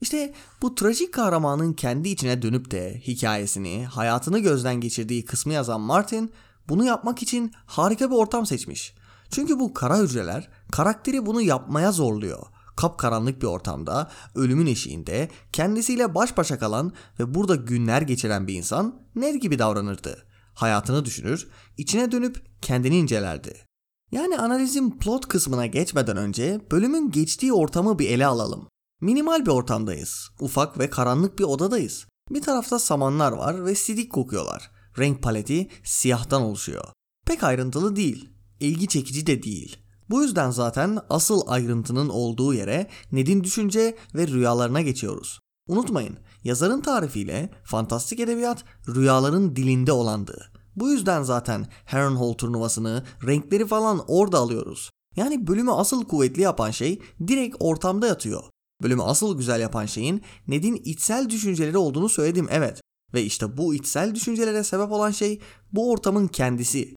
İşte 0.00 0.34
bu 0.62 0.74
trajik 0.74 1.14
kahramanın 1.14 1.72
kendi 1.72 2.08
içine 2.08 2.42
dönüp 2.42 2.70
de 2.70 3.00
hikayesini, 3.06 3.86
hayatını 3.86 4.38
gözden 4.38 4.74
geçirdiği 4.74 5.24
kısmı 5.24 5.52
yazan 5.52 5.80
Martin 5.80 6.32
bunu 6.68 6.84
yapmak 6.84 7.22
için 7.22 7.52
harika 7.66 8.10
bir 8.10 8.16
ortam 8.16 8.46
seçmiş. 8.46 8.94
Çünkü 9.30 9.60
bu 9.60 9.74
kara 9.74 9.98
hücreler 9.98 10.48
karakteri 10.70 11.26
bunu 11.26 11.42
yapmaya 11.42 11.92
zorluyor. 11.92 12.46
Kapkaranlık 12.76 13.42
bir 13.42 13.46
ortamda, 13.46 14.10
ölümün 14.34 14.66
eşiğinde, 14.66 15.28
kendisiyle 15.52 16.14
baş 16.14 16.36
başa 16.36 16.58
kalan 16.58 16.92
ve 17.20 17.34
burada 17.34 17.54
günler 17.54 18.02
geçiren 18.02 18.46
bir 18.46 18.54
insan 18.54 19.00
Ned 19.14 19.34
gibi 19.34 19.58
davranırdı. 19.58 20.26
Hayatını 20.54 21.04
düşünür, 21.04 21.48
içine 21.78 22.12
dönüp 22.12 22.62
kendini 22.62 22.96
incelerdi. 22.96 23.71
Yani 24.12 24.38
analizin 24.38 24.90
plot 24.90 25.28
kısmına 25.28 25.66
geçmeden 25.66 26.16
önce 26.16 26.60
bölümün 26.70 27.10
geçtiği 27.10 27.52
ortamı 27.52 27.98
bir 27.98 28.10
ele 28.10 28.26
alalım. 28.26 28.68
Minimal 29.00 29.46
bir 29.46 29.50
ortamdayız. 29.50 30.30
Ufak 30.40 30.78
ve 30.78 30.90
karanlık 30.90 31.38
bir 31.38 31.44
odadayız. 31.44 32.06
Bir 32.30 32.42
tarafta 32.42 32.78
samanlar 32.78 33.32
var 33.32 33.64
ve 33.64 33.74
sidik 33.74 34.12
kokuyorlar. 34.12 34.70
Renk 34.98 35.22
paleti 35.22 35.68
siyahtan 35.84 36.42
oluşuyor. 36.42 36.84
Pek 37.26 37.44
ayrıntılı 37.44 37.96
değil. 37.96 38.28
ilgi 38.60 38.88
çekici 38.88 39.26
de 39.26 39.42
değil. 39.42 39.76
Bu 40.10 40.22
yüzden 40.22 40.50
zaten 40.50 40.98
asıl 41.10 41.42
ayrıntının 41.46 42.08
olduğu 42.08 42.54
yere 42.54 42.90
Ned'in 43.12 43.44
düşünce 43.44 43.96
ve 44.14 44.26
rüyalarına 44.26 44.80
geçiyoruz. 44.80 45.38
Unutmayın, 45.68 46.18
yazarın 46.44 46.80
tarifiyle 46.80 47.50
fantastik 47.64 48.20
edebiyat 48.20 48.64
rüyaların 48.88 49.56
dilinde 49.56 49.92
olandı. 49.92 50.51
Bu 50.76 50.90
yüzden 50.90 51.22
zaten 51.22 51.66
Harrenhal 51.84 52.32
turnuvasını, 52.32 53.04
renkleri 53.26 53.66
falan 53.66 54.04
orada 54.08 54.38
alıyoruz. 54.38 54.90
Yani 55.16 55.46
bölümü 55.46 55.70
asıl 55.70 56.04
kuvvetli 56.04 56.42
yapan 56.42 56.70
şey 56.70 57.02
direkt 57.26 57.56
ortamda 57.60 58.06
yatıyor. 58.06 58.42
Bölümü 58.82 59.02
asıl 59.02 59.38
güzel 59.38 59.60
yapan 59.60 59.86
şeyin 59.86 60.22
Ned'in 60.48 60.74
içsel 60.74 61.30
düşünceleri 61.30 61.78
olduğunu 61.78 62.08
söyledim 62.08 62.48
evet. 62.50 62.80
Ve 63.14 63.22
işte 63.22 63.56
bu 63.56 63.74
içsel 63.74 64.14
düşüncelere 64.14 64.64
sebep 64.64 64.92
olan 64.92 65.10
şey 65.10 65.40
bu 65.72 65.90
ortamın 65.90 66.28
kendisi. 66.28 66.96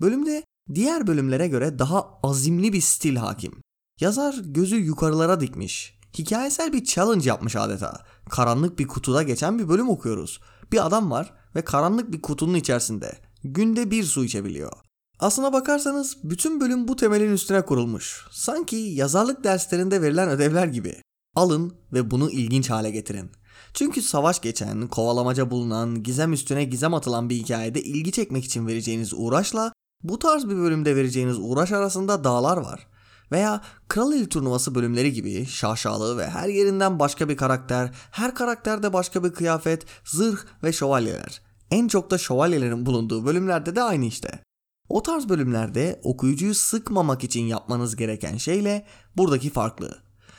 Bölümde 0.00 0.44
diğer 0.74 1.06
bölümlere 1.06 1.48
göre 1.48 1.78
daha 1.78 2.18
azimli 2.22 2.72
bir 2.72 2.80
stil 2.80 3.16
hakim. 3.16 3.52
Yazar 4.00 4.34
gözü 4.44 4.76
yukarılara 4.76 5.40
dikmiş. 5.40 5.98
Hikayesel 6.18 6.72
bir 6.72 6.84
challenge 6.84 7.28
yapmış 7.28 7.56
adeta. 7.56 8.04
Karanlık 8.30 8.78
bir 8.78 8.86
kutuda 8.86 9.22
geçen 9.22 9.58
bir 9.58 9.68
bölüm 9.68 9.88
okuyoruz. 9.88 10.40
Bir 10.72 10.86
adam 10.86 11.10
var 11.10 11.39
ve 11.56 11.62
karanlık 11.62 12.12
bir 12.12 12.22
kutunun 12.22 12.54
içerisinde. 12.54 13.18
Günde 13.44 13.90
bir 13.90 14.04
su 14.04 14.24
içebiliyor. 14.24 14.72
Aslına 15.18 15.52
bakarsanız 15.52 16.16
bütün 16.24 16.60
bölüm 16.60 16.88
bu 16.88 16.96
temelin 16.96 17.32
üstüne 17.32 17.62
kurulmuş. 17.62 18.26
Sanki 18.30 18.76
yazarlık 18.76 19.44
derslerinde 19.44 20.02
verilen 20.02 20.28
ödevler 20.28 20.66
gibi. 20.66 20.96
Alın 21.34 21.74
ve 21.92 22.10
bunu 22.10 22.30
ilginç 22.30 22.70
hale 22.70 22.90
getirin. 22.90 23.30
Çünkü 23.74 24.02
savaş 24.02 24.40
geçen, 24.40 24.88
kovalamaca 24.88 25.50
bulunan, 25.50 26.02
gizem 26.02 26.32
üstüne 26.32 26.64
gizem 26.64 26.94
atılan 26.94 27.30
bir 27.30 27.36
hikayede 27.36 27.82
ilgi 27.82 28.12
çekmek 28.12 28.44
için 28.44 28.66
vereceğiniz 28.66 29.12
uğraşla 29.16 29.72
bu 30.02 30.18
tarz 30.18 30.44
bir 30.44 30.56
bölümde 30.56 30.96
vereceğiniz 30.96 31.38
uğraş 31.40 31.72
arasında 31.72 32.24
dağlar 32.24 32.56
var. 32.56 32.86
Veya 33.32 33.60
Kral 33.88 34.12
İl 34.12 34.26
turnuvası 34.26 34.74
bölümleri 34.74 35.12
gibi 35.12 35.46
şaşalı 35.46 36.18
ve 36.18 36.30
her 36.30 36.48
yerinden 36.48 36.98
başka 36.98 37.28
bir 37.28 37.36
karakter, 37.36 37.90
her 38.10 38.34
karakterde 38.34 38.92
başka 38.92 39.24
bir 39.24 39.32
kıyafet, 39.32 39.86
zırh 40.04 40.38
ve 40.62 40.72
şövalyeler. 40.72 41.42
En 41.70 41.88
çok 41.88 42.10
da 42.10 42.18
şövalyelerin 42.18 42.86
bulunduğu 42.86 43.26
bölümlerde 43.26 43.76
de 43.76 43.82
aynı 43.82 44.04
işte. 44.04 44.44
O 44.88 45.02
tarz 45.02 45.28
bölümlerde 45.28 46.00
okuyucuyu 46.04 46.54
sıkmamak 46.54 47.24
için 47.24 47.44
yapmanız 47.44 47.96
gereken 47.96 48.36
şeyle 48.36 48.86
buradaki 49.16 49.50
farklı. 49.50 49.98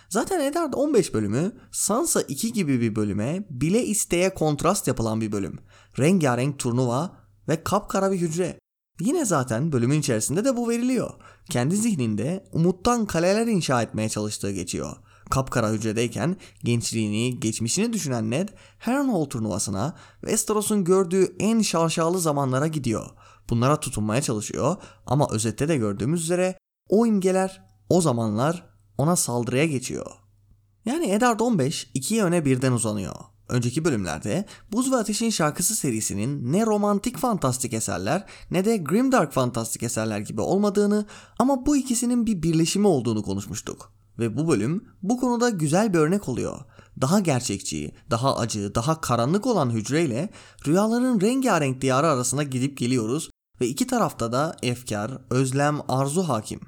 Zaten 0.09 0.39
Eddard 0.39 0.73
15 0.73 1.13
bölümü 1.13 1.51
Sansa 1.71 2.21
2 2.21 2.53
gibi 2.53 2.81
bir 2.81 2.95
bölüme 2.95 3.45
bile 3.49 3.85
isteye 3.85 4.33
kontrast 4.33 4.87
yapılan 4.87 5.21
bir 5.21 5.31
bölüm. 5.31 5.59
Rengarenk 5.99 6.59
turnuva 6.59 7.17
ve 7.47 7.63
kapkara 7.63 8.11
bir 8.11 8.17
hücre. 8.17 8.60
Yine 9.01 9.25
zaten 9.25 9.71
bölümün 9.71 9.99
içerisinde 9.99 10.45
de 10.45 10.57
bu 10.57 10.69
veriliyor. 10.69 11.09
Kendi 11.49 11.77
zihninde 11.77 12.45
umuttan 12.51 13.05
kaleler 13.05 13.47
inşa 13.47 13.81
etmeye 13.81 14.09
çalıştığı 14.09 14.51
geçiyor. 14.51 14.95
Kapkara 15.29 15.71
hücredeyken 15.71 16.37
gençliğini, 16.63 17.39
geçmişini 17.39 17.93
düşünen 17.93 18.31
Ned, 18.31 18.49
Harrenhal 18.79 19.25
turnuvasına 19.25 19.95
Westeros'un 20.21 20.83
gördüğü 20.83 21.35
en 21.39 21.61
şaşalı 21.61 22.19
zamanlara 22.19 22.67
gidiyor. 22.67 23.05
Bunlara 23.49 23.79
tutunmaya 23.79 24.21
çalışıyor 24.21 24.75
ama 25.05 25.27
özette 25.31 25.67
de 25.67 25.77
gördüğümüz 25.77 26.23
üzere 26.23 26.57
o 26.89 27.05
imgeler, 27.05 27.63
o 27.89 28.01
zamanlar 28.01 28.65
ona 28.97 29.15
saldırıya 29.15 29.65
geçiyor. 29.65 30.11
Yani 30.85 31.05
Eddard 31.05 31.39
15 31.39 31.91
iki 31.93 32.15
yöne 32.15 32.45
birden 32.45 32.71
uzanıyor. 32.71 33.15
Önceki 33.51 33.85
bölümlerde 33.85 34.45
Buz 34.71 34.91
ve 34.91 34.95
Ateş'in 34.95 35.29
şarkısı 35.29 35.75
serisinin 35.75 36.53
ne 36.53 36.65
romantik 36.65 37.17
fantastik 37.17 37.73
eserler 37.73 38.25
ne 38.51 38.65
de 38.65 38.77
grimdark 38.77 39.33
fantastik 39.33 39.83
eserler 39.83 40.19
gibi 40.19 40.41
olmadığını 40.41 41.05
ama 41.39 41.65
bu 41.65 41.77
ikisinin 41.77 42.25
bir 42.25 42.43
birleşimi 42.43 42.87
olduğunu 42.87 43.23
konuşmuştuk. 43.23 43.93
Ve 44.19 44.37
bu 44.37 44.47
bölüm 44.47 44.85
bu 45.01 45.17
konuda 45.17 45.49
güzel 45.49 45.93
bir 45.93 45.99
örnek 45.99 46.29
oluyor. 46.29 46.59
Daha 47.01 47.19
gerçekçi, 47.19 47.91
daha 48.09 48.37
acı, 48.37 48.75
daha 48.75 49.01
karanlık 49.01 49.47
olan 49.47 49.69
hücreyle 49.69 50.29
rüyaların 50.67 51.21
rengarenk 51.21 51.81
diyarı 51.81 52.07
arasında 52.07 52.43
gidip 52.43 52.77
geliyoruz 52.77 53.29
ve 53.61 53.67
iki 53.67 53.87
tarafta 53.87 54.31
da 54.31 54.55
efkar, 54.63 55.11
özlem, 55.29 55.79
arzu 55.87 56.23
hakim. 56.23 56.59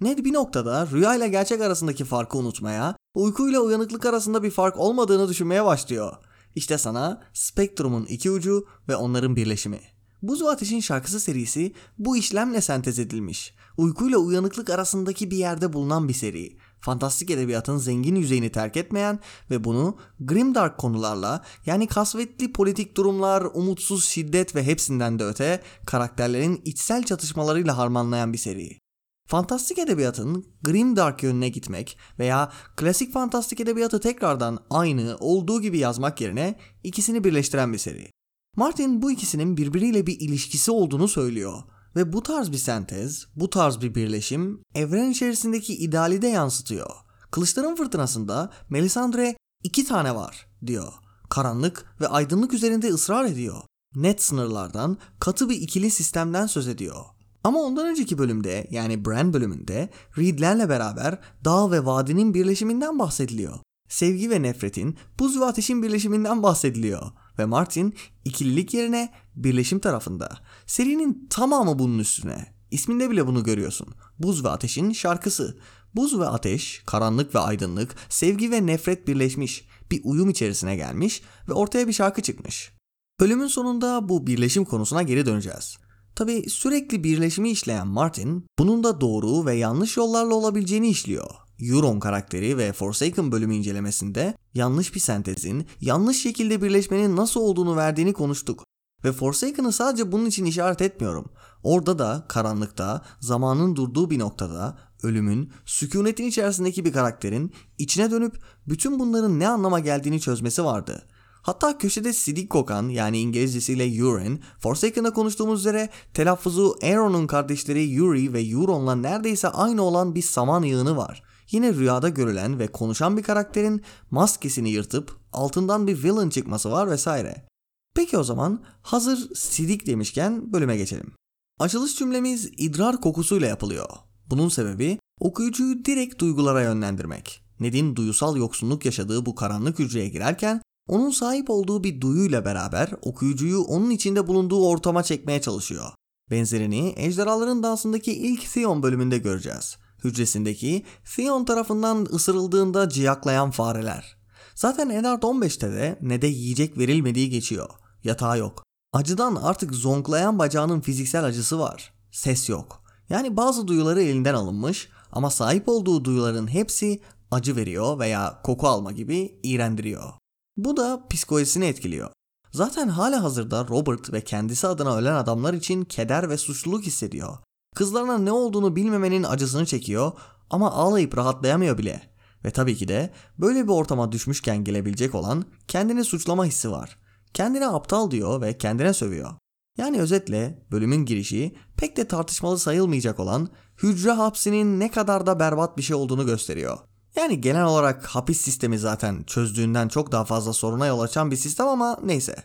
Ned 0.00 0.18
bir 0.18 0.32
noktada 0.32 0.86
rüya 0.86 1.14
ile 1.14 1.28
gerçek 1.28 1.60
arasındaki 1.60 2.04
farkı 2.04 2.38
unutmaya, 2.38 2.96
uyku 3.18 3.48
ile 3.48 3.58
uyanıklık 3.58 4.06
arasında 4.06 4.42
bir 4.42 4.50
fark 4.50 4.76
olmadığını 4.76 5.28
düşünmeye 5.28 5.64
başlıyor. 5.64 6.16
İşte 6.54 6.78
sana 6.78 7.22
Spektrum'un 7.32 8.04
iki 8.04 8.30
ucu 8.30 8.66
ve 8.88 8.96
onların 8.96 9.36
birleşimi. 9.36 9.80
Buz 10.22 10.42
ve 10.42 10.48
Ateş'in 10.48 10.80
şarkısı 10.80 11.20
serisi 11.20 11.72
bu 11.98 12.16
işlemle 12.16 12.60
sentez 12.60 12.98
edilmiş. 12.98 13.54
Uykuyla 13.76 14.18
uyanıklık 14.18 14.70
arasındaki 14.70 15.30
bir 15.30 15.36
yerde 15.36 15.72
bulunan 15.72 16.08
bir 16.08 16.14
seri. 16.14 16.56
Fantastik 16.80 17.30
edebiyatın 17.30 17.76
zengin 17.76 18.14
yüzeyini 18.14 18.52
terk 18.52 18.76
etmeyen 18.76 19.20
ve 19.50 19.64
bunu 19.64 19.96
grimdark 20.20 20.78
konularla 20.78 21.44
yani 21.66 21.86
kasvetli 21.86 22.52
politik 22.52 22.96
durumlar, 22.96 23.42
umutsuz 23.54 24.04
şiddet 24.04 24.54
ve 24.54 24.62
hepsinden 24.62 25.18
de 25.18 25.24
öte 25.24 25.62
karakterlerin 25.86 26.62
içsel 26.64 27.02
çatışmalarıyla 27.02 27.78
harmanlayan 27.78 28.32
bir 28.32 28.38
seri. 28.38 28.87
Fantastik 29.28 29.78
edebiyatın 29.78 30.46
grim 30.62 30.96
dark 30.96 31.22
yönüne 31.22 31.48
gitmek 31.48 31.98
veya 32.18 32.52
klasik 32.76 33.12
fantastik 33.12 33.60
edebiyatı 33.60 34.00
tekrardan 34.00 34.58
aynı 34.70 35.16
olduğu 35.20 35.60
gibi 35.60 35.78
yazmak 35.78 36.20
yerine 36.20 36.58
ikisini 36.84 37.24
birleştiren 37.24 37.72
bir 37.72 37.78
seri. 37.78 38.10
Martin 38.56 39.02
bu 39.02 39.10
ikisinin 39.12 39.56
birbiriyle 39.56 40.06
bir 40.06 40.20
ilişkisi 40.20 40.70
olduğunu 40.70 41.08
söylüyor 41.08 41.62
ve 41.96 42.12
bu 42.12 42.22
tarz 42.22 42.52
bir 42.52 42.56
sentez, 42.56 43.26
bu 43.36 43.50
tarz 43.50 43.80
bir 43.80 43.94
birleşim 43.94 44.62
evren 44.74 45.10
içerisindeki 45.10 45.74
ideali 45.76 46.22
de 46.22 46.28
yansıtıyor. 46.28 46.90
Kılıçların 47.30 47.76
fırtınasında 47.76 48.50
Melisandre 48.70 49.36
iki 49.62 49.84
tane 49.84 50.14
var 50.14 50.46
diyor. 50.66 50.92
Karanlık 51.30 51.84
ve 52.00 52.08
aydınlık 52.08 52.54
üzerinde 52.54 52.88
ısrar 52.88 53.24
ediyor. 53.24 53.62
Net 53.94 54.22
sınırlardan, 54.22 54.98
katı 55.20 55.48
bir 55.48 55.60
ikili 55.60 55.90
sistemden 55.90 56.46
söz 56.46 56.68
ediyor. 56.68 57.17
Ama 57.48 57.58
ondan 57.58 57.86
önceki 57.86 58.18
bölümde 58.18 58.66
yani 58.70 59.04
Bran 59.04 59.32
bölümünde 59.32 59.88
Reed'lerle 60.18 60.68
beraber 60.68 61.18
dağ 61.44 61.70
ve 61.70 61.84
vadinin 61.84 62.34
birleşiminden 62.34 62.98
bahsediliyor. 62.98 63.58
Sevgi 63.88 64.30
ve 64.30 64.42
nefretin, 64.42 64.96
buz 65.18 65.40
ve 65.40 65.44
ateşin 65.44 65.82
birleşiminden 65.82 66.42
bahsediliyor. 66.42 67.02
Ve 67.38 67.44
Martin 67.44 67.94
ikililik 68.24 68.74
yerine 68.74 69.12
birleşim 69.36 69.78
tarafında. 69.78 70.38
Serinin 70.66 71.26
tamamı 71.30 71.78
bunun 71.78 71.98
üstüne. 71.98 72.54
İsminde 72.70 73.10
bile 73.10 73.26
bunu 73.26 73.44
görüyorsun. 73.44 73.94
Buz 74.18 74.44
ve 74.44 74.48
ateşin 74.48 74.92
şarkısı. 74.92 75.58
Buz 75.94 76.18
ve 76.18 76.26
ateş, 76.26 76.82
karanlık 76.86 77.34
ve 77.34 77.38
aydınlık, 77.38 77.96
sevgi 78.08 78.50
ve 78.50 78.66
nefret 78.66 79.08
birleşmiş. 79.08 79.68
Bir 79.90 80.00
uyum 80.04 80.30
içerisine 80.30 80.76
gelmiş 80.76 81.22
ve 81.48 81.52
ortaya 81.52 81.88
bir 81.88 81.92
şarkı 81.92 82.22
çıkmış. 82.22 82.72
Bölümün 83.20 83.46
sonunda 83.46 84.08
bu 84.08 84.26
birleşim 84.26 84.64
konusuna 84.64 85.02
geri 85.02 85.26
döneceğiz. 85.26 85.78
Tabi 86.18 86.50
sürekli 86.50 87.04
birleşimi 87.04 87.50
işleyen 87.50 87.86
Martin 87.86 88.46
bunun 88.58 88.84
da 88.84 89.00
doğru 89.00 89.46
ve 89.46 89.54
yanlış 89.54 89.96
yollarla 89.96 90.34
olabileceğini 90.34 90.88
işliyor. 90.88 91.30
Euron 91.60 92.00
karakteri 92.00 92.58
ve 92.58 92.72
Forsaken 92.72 93.32
bölümü 93.32 93.54
incelemesinde 93.54 94.34
yanlış 94.54 94.94
bir 94.94 95.00
sentezin, 95.00 95.66
yanlış 95.80 96.22
şekilde 96.22 96.62
birleşmenin 96.62 97.16
nasıl 97.16 97.40
olduğunu 97.40 97.76
verdiğini 97.76 98.12
konuştuk. 98.12 98.64
Ve 99.04 99.12
Forsaken'ı 99.12 99.72
sadece 99.72 100.12
bunun 100.12 100.26
için 100.26 100.44
işaret 100.44 100.82
etmiyorum. 100.82 101.30
Orada 101.62 101.98
da 101.98 102.24
karanlıkta, 102.28 103.02
zamanın 103.20 103.76
durduğu 103.76 104.10
bir 104.10 104.18
noktada 104.18 104.78
ölümün, 105.02 105.52
sükunetin 105.64 106.26
içerisindeki 106.26 106.84
bir 106.84 106.92
karakterin 106.92 107.52
içine 107.78 108.10
dönüp 108.10 108.42
bütün 108.68 108.98
bunların 108.98 109.38
ne 109.38 109.48
anlama 109.48 109.80
geldiğini 109.80 110.20
çözmesi 110.20 110.64
vardı. 110.64 111.02
Hatta 111.42 111.78
köşede 111.78 112.12
sidik 112.12 112.50
kokan 112.50 112.88
yani 112.88 113.20
İngilizcesiyle 113.20 114.04
urine, 114.04 114.38
Forsaken'da 114.58 115.12
konuştuğumuz 115.12 115.60
üzere 115.60 115.88
telaffuzu 116.14 116.76
Aaron'un 116.82 117.26
kardeşleri 117.26 117.82
Yuri 117.82 118.32
ve 118.32 118.42
Euron'la 118.42 118.94
neredeyse 118.94 119.48
aynı 119.48 119.82
olan 119.82 120.14
bir 120.14 120.22
saman 120.22 120.62
yığını 120.62 120.96
var. 120.96 121.22
Yine 121.50 121.74
rüyada 121.74 122.08
görülen 122.08 122.58
ve 122.58 122.66
konuşan 122.66 123.16
bir 123.16 123.22
karakterin 123.22 123.82
maskesini 124.10 124.70
yırtıp 124.70 125.16
altından 125.32 125.86
bir 125.86 126.02
villain 126.02 126.30
çıkması 126.30 126.70
var 126.70 126.90
vesaire. 126.90 127.46
Peki 127.94 128.18
o 128.18 128.24
zaman 128.24 128.62
hazır 128.82 129.34
sidik 129.34 129.86
demişken 129.86 130.52
bölüme 130.52 130.76
geçelim. 130.76 131.12
Açılış 131.60 131.96
cümlemiz 131.98 132.50
idrar 132.56 133.00
kokusuyla 133.00 133.48
yapılıyor. 133.48 133.88
Bunun 134.26 134.48
sebebi 134.48 134.98
okuyucuyu 135.20 135.84
direkt 135.84 136.18
duygulara 136.18 136.62
yönlendirmek. 136.62 137.44
Ned'in 137.60 137.96
duyusal 137.96 138.36
yoksunluk 138.36 138.84
yaşadığı 138.84 139.26
bu 139.26 139.34
karanlık 139.34 139.78
hücreye 139.78 140.08
girerken 140.08 140.62
onun 140.88 141.10
sahip 141.10 141.50
olduğu 141.50 141.84
bir 141.84 142.00
duyuyla 142.00 142.44
beraber 142.44 142.90
okuyucuyu 143.02 143.60
onun 143.60 143.90
içinde 143.90 144.26
bulunduğu 144.26 144.68
ortama 144.68 145.02
çekmeye 145.02 145.40
çalışıyor. 145.40 145.92
Benzerini 146.30 146.94
Ejderhaların 146.96 147.62
Dansı'ndaki 147.62 148.12
ilk 148.12 148.52
Theon 148.52 148.82
bölümünde 148.82 149.18
göreceğiz. 149.18 149.76
Hücresindeki 150.04 150.84
Theon 151.16 151.44
tarafından 151.44 152.06
ısırıldığında 152.12 152.88
ciyaklayan 152.88 153.50
fareler. 153.50 154.16
Zaten 154.54 154.88
Eddard 154.88 155.22
15'te 155.22 155.72
de 155.72 155.98
ne 156.02 156.22
de 156.22 156.26
yiyecek 156.26 156.78
verilmediği 156.78 157.30
geçiyor. 157.30 157.68
Yatağı 158.04 158.38
yok. 158.38 158.62
Acıdan 158.92 159.34
artık 159.34 159.74
zonklayan 159.74 160.38
bacağının 160.38 160.80
fiziksel 160.80 161.24
acısı 161.24 161.58
var. 161.58 161.92
Ses 162.12 162.48
yok. 162.48 162.82
Yani 163.10 163.36
bazı 163.36 163.68
duyuları 163.68 164.02
elinden 164.02 164.34
alınmış 164.34 164.88
ama 165.12 165.30
sahip 165.30 165.68
olduğu 165.68 166.04
duyuların 166.04 166.46
hepsi 166.46 167.00
acı 167.30 167.56
veriyor 167.56 167.98
veya 167.98 168.40
koku 168.42 168.68
alma 168.68 168.92
gibi 168.92 169.40
iğrendiriyor. 169.42 170.12
Bu 170.58 170.76
da 170.76 171.06
psikolojisini 171.10 171.64
etkiliyor. 171.64 172.10
Zaten 172.52 172.88
hala 172.88 173.22
hazırda 173.22 173.66
Robert 173.68 174.12
ve 174.12 174.20
kendisi 174.20 174.66
adına 174.66 174.96
ölen 174.96 175.14
adamlar 175.14 175.54
için 175.54 175.84
keder 175.84 176.30
ve 176.30 176.38
suçluluk 176.38 176.82
hissediyor. 176.84 177.38
Kızlarına 177.74 178.18
ne 178.18 178.32
olduğunu 178.32 178.76
bilmemenin 178.76 179.22
acısını 179.22 179.66
çekiyor 179.66 180.12
ama 180.50 180.72
ağlayıp 180.72 181.16
rahatlayamıyor 181.16 181.78
bile. 181.78 182.02
Ve 182.44 182.50
tabii 182.50 182.76
ki 182.76 182.88
de 182.88 183.12
böyle 183.38 183.64
bir 183.64 183.72
ortama 183.72 184.12
düşmüşken 184.12 184.64
gelebilecek 184.64 185.14
olan 185.14 185.44
kendini 185.68 186.04
suçlama 186.04 186.44
hissi 186.44 186.70
var. 186.70 186.98
Kendine 187.34 187.68
aptal 187.68 188.10
diyor 188.10 188.40
ve 188.40 188.58
kendine 188.58 188.92
sövüyor. 188.92 189.30
Yani 189.76 190.00
özetle 190.00 190.66
bölümün 190.70 191.04
girişi 191.04 191.56
pek 191.76 191.96
de 191.96 192.08
tartışmalı 192.08 192.58
sayılmayacak 192.58 193.20
olan 193.20 193.48
hücre 193.82 194.10
hapsinin 194.10 194.80
ne 194.80 194.90
kadar 194.90 195.26
da 195.26 195.40
berbat 195.40 195.76
bir 195.76 195.82
şey 195.82 195.96
olduğunu 195.96 196.26
gösteriyor. 196.26 196.78
Yani 197.18 197.40
genel 197.40 197.64
olarak 197.64 198.06
hapis 198.06 198.40
sistemi 198.40 198.78
zaten 198.78 199.22
çözdüğünden 199.22 199.88
çok 199.88 200.12
daha 200.12 200.24
fazla 200.24 200.52
soruna 200.52 200.86
yol 200.86 201.00
açan 201.00 201.30
bir 201.30 201.36
sistem 201.36 201.68
ama 201.68 201.98
neyse. 202.04 202.36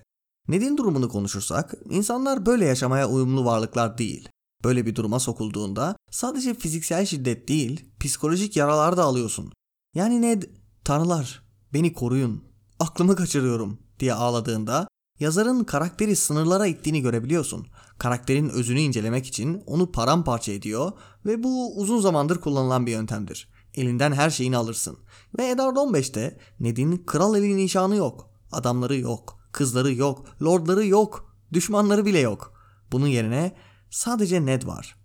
Ned'in 0.48 0.78
durumunu 0.78 1.10
konuşursak 1.10 1.74
insanlar 1.90 2.46
böyle 2.46 2.66
yaşamaya 2.66 3.10
uyumlu 3.10 3.46
varlıklar 3.46 3.98
değil. 3.98 4.30
Böyle 4.64 4.86
bir 4.86 4.96
duruma 4.96 5.20
sokulduğunda 5.20 5.96
sadece 6.12 6.54
fiziksel 6.54 7.06
şiddet 7.06 7.48
değil 7.48 7.86
psikolojik 8.00 8.56
yaralar 8.56 8.98
da 8.98 9.04
alıyorsun. 9.04 9.52
Yani 9.96 10.22
Ned 10.22 10.44
tanrılar 10.84 11.44
beni 11.74 11.94
koruyun 11.94 12.44
aklımı 12.80 13.16
kaçırıyorum 13.16 13.80
diye 14.00 14.14
ağladığında 14.14 14.88
yazarın 15.20 15.64
karakteri 15.64 16.16
sınırlara 16.16 16.68
ittiğini 16.68 17.02
görebiliyorsun. 17.02 17.68
Karakterin 17.98 18.50
özünü 18.50 18.80
incelemek 18.80 19.28
için 19.28 19.64
onu 19.66 19.92
paramparça 19.92 20.52
ediyor 20.52 20.92
ve 21.26 21.44
bu 21.44 21.78
uzun 21.78 22.02
zamandır 22.02 22.42
kullanılan 22.42 22.86
bir 22.86 22.92
yöntemdir. 22.92 23.53
Elinden 23.76 24.12
her 24.12 24.30
şeyini 24.30 24.58
alırsın. 24.58 24.98
Ve 25.38 25.50
Eddard 25.50 25.76
15'te 25.76 26.38
Ned'in 26.60 26.98
kral 26.98 27.36
eli 27.36 27.58
nişanı 27.58 27.96
yok. 27.96 28.30
Adamları 28.52 29.00
yok. 29.00 29.40
Kızları 29.52 29.94
yok. 29.94 30.26
Lordları 30.44 30.86
yok. 30.86 31.36
Düşmanları 31.54 32.06
bile 32.06 32.20
yok. 32.20 32.54
Bunun 32.92 33.08
yerine 33.08 33.56
sadece 33.90 34.46
Ned 34.46 34.66
var. 34.66 34.96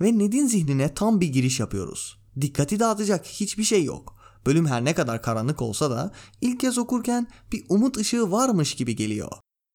Ve 0.00 0.18
Ned'in 0.18 0.46
zihnine 0.46 0.94
tam 0.94 1.20
bir 1.20 1.28
giriş 1.28 1.60
yapıyoruz. 1.60 2.18
Dikkati 2.40 2.80
dağıtacak 2.80 3.26
hiçbir 3.26 3.64
şey 3.64 3.84
yok. 3.84 4.16
Bölüm 4.46 4.66
her 4.66 4.84
ne 4.84 4.94
kadar 4.94 5.22
karanlık 5.22 5.62
olsa 5.62 5.90
da 5.90 6.12
ilk 6.40 6.60
kez 6.60 6.78
okurken 6.78 7.26
bir 7.52 7.64
umut 7.68 7.96
ışığı 7.96 8.30
varmış 8.30 8.74
gibi 8.74 8.96
geliyor. 8.96 9.32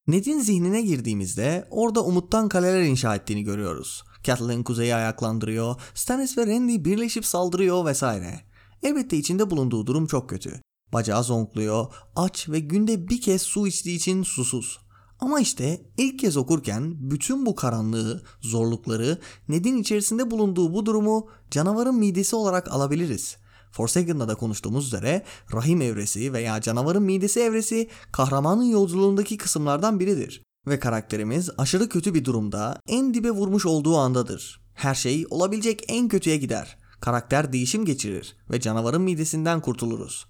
Ned'in 0.08 0.40
zihnine 0.40 0.82
girdiğimizde 0.82 1.68
orada 1.72 2.04
umuttan 2.04 2.50
kaleler 2.50 2.82
inşa 2.82 3.16
ettiğini 3.16 3.44
görüyoruz. 3.44 4.04
Catelyn 4.28 4.63
kuzeyi 4.63 4.96
ayaklandırıyor, 4.96 5.76
Stannis 5.94 6.38
ve 6.38 6.48
Randy 6.48 6.86
birleşip 6.86 7.26
saldırıyor 7.26 7.86
vesaire. 7.86 8.42
Elbette 8.84 9.18
içinde 9.18 9.50
bulunduğu 9.50 9.88
durum 9.88 10.08
çok 10.08 10.30
kötü. 10.30 10.62
Bacağı 10.94 11.24
zonkluyor, 11.24 11.86
aç 12.16 12.50
ve 12.50 12.60
günde 12.60 13.08
bir 13.08 13.22
kez 13.22 13.42
su 13.42 13.68
içtiği 13.68 13.96
için 13.96 14.24
susuz. 14.24 14.80
Ama 15.20 15.40
işte 15.40 15.82
ilk 15.98 16.20
kez 16.20 16.38
okurken 16.38 17.12
bütün 17.12 17.46
bu 17.46 17.56
karanlığı, 17.56 18.24
zorlukları, 18.42 19.18
Ned'in 19.50 19.78
içerisinde 19.78 20.32
bulunduğu 20.32 20.74
bu 20.74 20.86
durumu 20.86 21.28
canavarın 21.52 21.96
midesi 21.96 22.36
olarak 22.36 22.72
alabiliriz. 22.72 23.38
Forsaken'da 23.72 24.28
da 24.28 24.36
konuştuğumuz 24.36 24.88
üzere 24.88 25.24
rahim 25.54 25.82
evresi 25.82 26.34
veya 26.34 26.62
canavarın 26.62 27.04
midesi 27.04 27.40
evresi 27.40 27.90
kahramanın 28.12 28.63
yolculuğundaki 28.63 29.38
kısımlardan 29.38 30.00
biridir. 30.00 30.47
Ve 30.68 30.80
karakterimiz 30.80 31.50
aşırı 31.58 31.90
kötü 31.90 32.14
bir 32.14 32.26
durumda 32.26 32.80
en 32.88 33.14
dibe 33.14 33.32
vurmuş 33.32 33.66
olduğu 33.66 33.98
andadır. 33.98 34.62
Her 34.74 34.96
şey 34.96 35.26
olabilecek 35.30 35.84
en 35.88 36.08
kötüye 36.08 36.38
gider. 36.38 36.78
Karakter 37.00 37.54
değişim 37.54 37.86
geçirir 37.86 38.38
ve 38.52 38.60
canavarın 38.60 39.02
midesinden 39.02 39.62
kurtuluruz. 39.62 40.26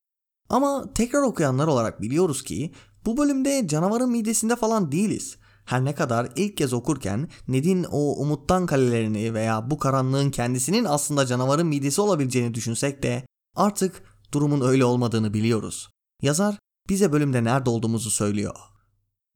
Ama 0.50 0.94
tekrar 0.94 1.22
okuyanlar 1.22 1.68
olarak 1.68 2.02
biliyoruz 2.02 2.44
ki 2.44 2.72
bu 3.06 3.18
bölümde 3.18 3.68
canavarın 3.68 4.12
midesinde 4.12 4.56
falan 4.56 4.92
değiliz. 4.92 5.38
Her 5.66 5.86
ne 5.86 5.96
kadar 5.96 6.30
ilk 6.36 6.58
kez 6.58 6.74
okurken 6.74 7.30
Ned'in 7.48 7.84
o 7.92 8.22
umuttan 8.22 8.66
kalelerini 8.66 9.34
veya 9.34 9.72
bu 9.72 9.78
karanlığın 9.78 10.32
kendisinin 10.32 10.86
aslında 10.86 11.26
canavarın 11.26 11.68
midesi 11.68 12.02
olabileceğini 12.02 12.54
düşünsek 12.54 13.04
de 13.04 13.26
artık 13.56 14.04
durumun 14.34 14.62
öyle 14.62 14.86
olmadığını 14.86 15.34
biliyoruz. 15.34 15.90
Yazar 16.22 16.58
bize 16.90 17.12
bölümde 17.12 17.44
nerede 17.44 17.70
olduğumuzu 17.70 18.12
söylüyor. 18.12 18.56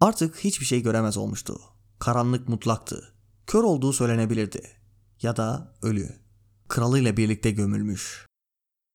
Artık 0.02 0.38
hiçbir 0.40 0.66
şey 0.66 0.84
göremez 0.84 1.18
olmuştu. 1.18 1.60
Karanlık 2.00 2.50
mutlaktı. 2.50 3.14
Kör 3.48 3.64
olduğu 3.64 3.94
söylenebilirdi. 3.94 4.62
Ya 5.22 5.38
da 5.38 5.74
ölü. 5.82 6.10
Kralıyla 6.68 7.18
birlikte 7.18 7.52
gömülmüş. 7.52 8.26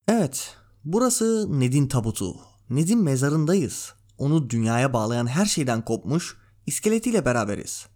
Evet, 0.09 0.57
burası 0.85 1.47
Ned'in 1.61 1.89
tabutu. 1.89 2.37
Ned'in 2.71 3.03
mezarındayız. 3.03 3.95
Onu 4.19 4.51
dünyaya 4.51 4.93
bağlayan 4.93 5.27
her 5.27 5.47
şeyden 5.47 5.85
kopmuş, 5.85 6.37
iskeletiyle 6.67 7.25
beraberiz. 7.25 7.87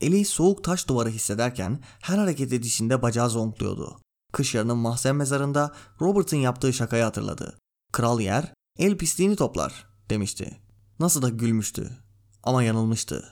Eli 0.00 0.24
soğuk 0.24 0.64
taş 0.64 0.88
duvarı 0.88 1.08
hissederken 1.08 1.82
her 2.00 2.18
hareket 2.18 2.52
edişinde 2.52 3.02
bacağı 3.02 3.30
zonkluyordu. 3.30 3.98
Kış 4.32 4.54
yarının 4.54 4.78
mahzen 4.78 5.16
mezarında 5.16 5.74
Robert'ın 6.00 6.36
yaptığı 6.36 6.72
şakayı 6.72 7.04
hatırladı. 7.04 7.58
Kral 7.92 8.20
yer, 8.20 8.52
el 8.78 8.98
pisliğini 8.98 9.36
toplar 9.36 9.86
demişti. 10.10 10.60
Nasıl 11.00 11.22
da 11.22 11.28
gülmüştü. 11.28 12.07
Ama 12.42 12.62
yanılmıştı. 12.62 13.24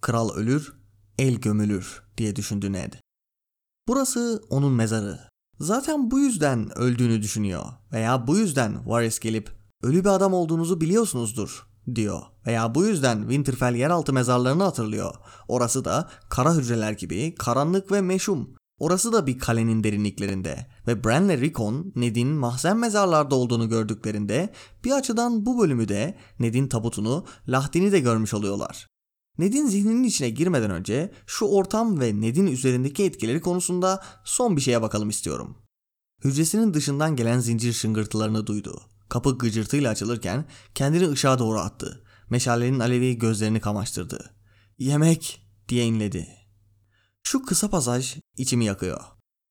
Kral 0.00 0.30
ölür, 0.34 0.72
el 1.18 1.34
gömülür 1.34 2.02
diye 2.18 2.36
düşündü 2.36 2.72
Ned. 2.72 2.92
Burası 3.88 4.42
onun 4.50 4.72
mezarı. 4.72 5.20
Zaten 5.60 6.10
bu 6.10 6.18
yüzden 6.18 6.78
öldüğünü 6.78 7.22
düşünüyor 7.22 7.64
veya 7.92 8.26
bu 8.26 8.36
yüzden 8.36 8.88
Varys 8.88 9.18
gelip 9.18 9.50
ölü 9.82 10.04
bir 10.04 10.08
adam 10.08 10.34
olduğunuzu 10.34 10.80
biliyorsunuzdur 10.80 11.66
diyor. 11.94 12.22
Veya 12.46 12.74
bu 12.74 12.84
yüzden 12.84 13.20
Winterfell 13.20 13.74
yeraltı 13.74 14.12
mezarlarını 14.12 14.62
hatırlıyor. 14.62 15.14
Orası 15.48 15.84
da 15.84 16.08
kara 16.28 16.54
hücreler 16.54 16.92
gibi 16.92 17.34
karanlık 17.34 17.92
ve 17.92 18.00
meşhum. 18.00 18.54
Orası 18.78 19.12
da 19.12 19.26
bir 19.26 19.38
kalenin 19.38 19.84
derinliklerinde 19.84 20.66
ve 20.86 21.04
Bran 21.04 21.28
ve 21.28 21.38
Rickon 21.38 21.92
Ned'in 21.96 22.28
mahzen 22.28 22.76
mezarlarda 22.76 23.34
olduğunu 23.34 23.68
gördüklerinde 23.68 24.52
bir 24.84 24.90
açıdan 24.90 25.46
bu 25.46 25.58
bölümü 25.58 25.88
de 25.88 26.18
Ned'in 26.38 26.68
tabutunu, 26.68 27.24
Lahdin'i 27.48 27.92
de 27.92 28.00
görmüş 28.00 28.34
oluyorlar. 28.34 28.86
Ned'in 29.38 29.66
zihninin 29.66 30.04
içine 30.04 30.30
girmeden 30.30 30.70
önce 30.70 31.12
şu 31.26 31.44
ortam 31.44 32.00
ve 32.00 32.20
Ned'in 32.20 32.46
üzerindeki 32.46 33.04
etkileri 33.04 33.40
konusunda 33.40 34.02
son 34.24 34.56
bir 34.56 34.62
şeye 34.62 34.82
bakalım 34.82 35.10
istiyorum. 35.10 35.56
Hücresinin 36.24 36.74
dışından 36.74 37.16
gelen 37.16 37.40
zincir 37.40 37.72
şıngırtılarını 37.72 38.46
duydu. 38.46 38.82
Kapı 39.08 39.38
gıcırtıyla 39.38 39.90
açılırken 39.90 40.44
kendini 40.74 41.10
ışığa 41.10 41.38
doğru 41.38 41.58
attı. 41.58 42.04
Meşalenin 42.30 42.80
alevi 42.80 43.18
gözlerini 43.18 43.60
kamaştırdı. 43.60 44.34
Yemek 44.78 45.46
diye 45.68 45.84
inledi. 45.84 46.43
Şu 47.26 47.42
kısa 47.42 47.70
pasaj 47.70 48.16
içimi 48.36 48.64
yakıyor. 48.64 49.00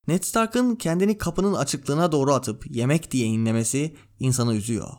Ned 0.08 0.24
Stark'ın 0.24 0.76
kendini 0.76 1.18
kapının 1.18 1.54
açıklığına 1.54 2.12
doğru 2.12 2.34
atıp 2.34 2.76
yemek 2.76 3.12
diye 3.12 3.26
inlemesi 3.26 3.96
insanı 4.20 4.56
üzüyor. 4.56 4.90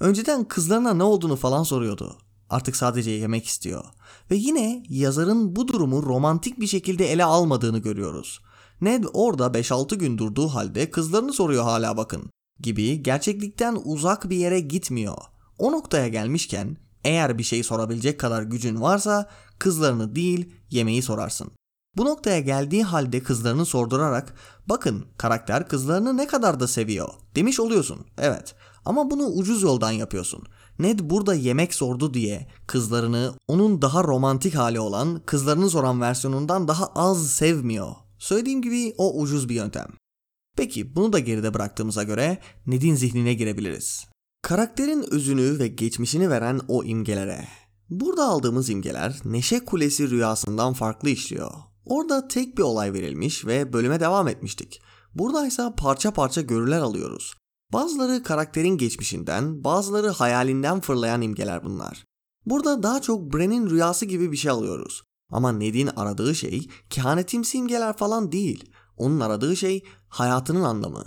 Önceden 0.00 0.44
kızlarına 0.44 0.94
ne 0.94 1.02
olduğunu 1.02 1.36
falan 1.36 1.62
soruyordu. 1.62 2.18
Artık 2.50 2.76
sadece 2.76 3.10
yemek 3.10 3.46
istiyor. 3.46 3.84
Ve 4.30 4.36
yine 4.36 4.82
yazarın 4.88 5.56
bu 5.56 5.68
durumu 5.68 6.02
romantik 6.02 6.60
bir 6.60 6.66
şekilde 6.66 7.12
ele 7.12 7.24
almadığını 7.24 7.78
görüyoruz. 7.78 8.40
Ned 8.80 9.04
orada 9.12 9.46
5-6 9.46 9.94
gün 9.96 10.18
durduğu 10.18 10.48
halde 10.48 10.90
kızlarını 10.90 11.32
soruyor 11.32 11.64
hala 11.64 11.96
bakın 11.96 12.30
gibi 12.60 13.02
gerçeklikten 13.02 13.78
uzak 13.84 14.30
bir 14.30 14.36
yere 14.36 14.60
gitmiyor. 14.60 15.18
O 15.58 15.72
noktaya 15.72 16.08
gelmişken 16.08 16.76
eğer 17.04 17.38
bir 17.38 17.42
şey 17.42 17.62
sorabilecek 17.62 18.20
kadar 18.20 18.42
gücün 18.42 18.80
varsa 18.80 19.30
kızlarını 19.58 20.14
değil 20.14 20.52
yemeği 20.70 21.02
sorarsın. 21.02 21.57
Bu 21.96 22.04
noktaya 22.04 22.40
geldiği 22.40 22.84
halde 22.84 23.22
kızlarını 23.22 23.66
sordurarak 23.66 24.34
bakın 24.66 25.04
karakter 25.18 25.68
kızlarını 25.68 26.16
ne 26.16 26.26
kadar 26.26 26.60
da 26.60 26.68
seviyor 26.68 27.08
demiş 27.36 27.60
oluyorsun. 27.60 28.06
Evet 28.18 28.54
ama 28.84 29.10
bunu 29.10 29.26
ucuz 29.26 29.62
yoldan 29.62 29.90
yapıyorsun. 29.90 30.42
Ned 30.78 31.00
burada 31.02 31.34
yemek 31.34 31.74
sordu 31.74 32.14
diye 32.14 32.48
kızlarını 32.66 33.34
onun 33.48 33.82
daha 33.82 34.04
romantik 34.04 34.54
hali 34.54 34.80
olan 34.80 35.22
kızlarını 35.26 35.70
soran 35.70 36.00
versiyonundan 36.00 36.68
daha 36.68 36.86
az 36.86 37.30
sevmiyor. 37.30 37.92
Söylediğim 38.18 38.62
gibi 38.62 38.94
o 38.98 39.20
ucuz 39.20 39.48
bir 39.48 39.54
yöntem. 39.54 39.88
Peki 40.56 40.96
bunu 40.96 41.12
da 41.12 41.18
geride 41.18 41.54
bıraktığımıza 41.54 42.02
göre 42.02 42.38
Ned'in 42.66 42.94
zihnine 42.94 43.34
girebiliriz. 43.34 44.06
Karakterin 44.42 45.06
özünü 45.10 45.58
ve 45.58 45.68
geçmişini 45.68 46.30
veren 46.30 46.60
o 46.68 46.84
imgelere. 46.84 47.48
Burada 47.90 48.24
aldığımız 48.24 48.70
imgeler 48.70 49.20
Neşe 49.24 49.64
Kulesi 49.64 50.10
rüyasından 50.10 50.72
farklı 50.72 51.08
işliyor. 51.10 51.50
Orada 51.88 52.28
tek 52.28 52.58
bir 52.58 52.62
olay 52.62 52.92
verilmiş 52.92 53.46
ve 53.46 53.72
bölüme 53.72 54.00
devam 54.00 54.28
etmiştik. 54.28 54.80
Burada 55.14 55.46
ise 55.46 55.72
parça 55.76 56.10
parça 56.10 56.40
görüler 56.40 56.78
alıyoruz. 56.78 57.34
Bazıları 57.72 58.22
karakterin 58.22 58.76
geçmişinden, 58.78 59.64
bazıları 59.64 60.08
hayalinden 60.08 60.80
fırlayan 60.80 61.22
imgeler 61.22 61.64
bunlar. 61.64 62.04
Burada 62.46 62.82
daha 62.82 63.00
çok 63.00 63.32
Bren'in 63.32 63.70
rüyası 63.70 64.06
gibi 64.06 64.32
bir 64.32 64.36
şey 64.36 64.50
alıyoruz. 64.50 65.02
Ama 65.30 65.52
Ned'in 65.52 65.86
aradığı 65.86 66.34
şey 66.34 66.68
kehanetimsi 66.90 67.58
imgeler 67.58 67.96
falan 67.96 68.32
değil. 68.32 68.70
Onun 68.96 69.20
aradığı 69.20 69.56
şey 69.56 69.82
hayatının 70.08 70.64
anlamı. 70.64 71.04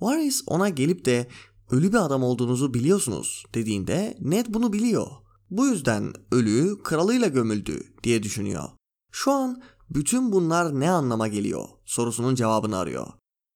Varys 0.00 0.42
ona 0.46 0.68
gelip 0.68 1.04
de 1.04 1.28
ölü 1.70 1.92
bir 1.92 2.04
adam 2.04 2.22
olduğunuzu 2.22 2.74
biliyorsunuz 2.74 3.44
dediğinde 3.54 4.16
Ned 4.20 4.46
bunu 4.48 4.72
biliyor. 4.72 5.06
Bu 5.50 5.66
yüzden 5.66 6.12
ölü 6.32 6.82
kralıyla 6.82 7.28
gömüldü 7.28 7.82
diye 8.02 8.22
düşünüyor. 8.22 8.64
Şu 9.12 9.32
an 9.32 9.62
bütün 9.90 10.32
bunlar 10.32 10.80
ne 10.80 10.90
anlama 10.90 11.28
geliyor 11.28 11.68
sorusunun 11.84 12.34
cevabını 12.34 12.78
arıyor. 12.78 13.06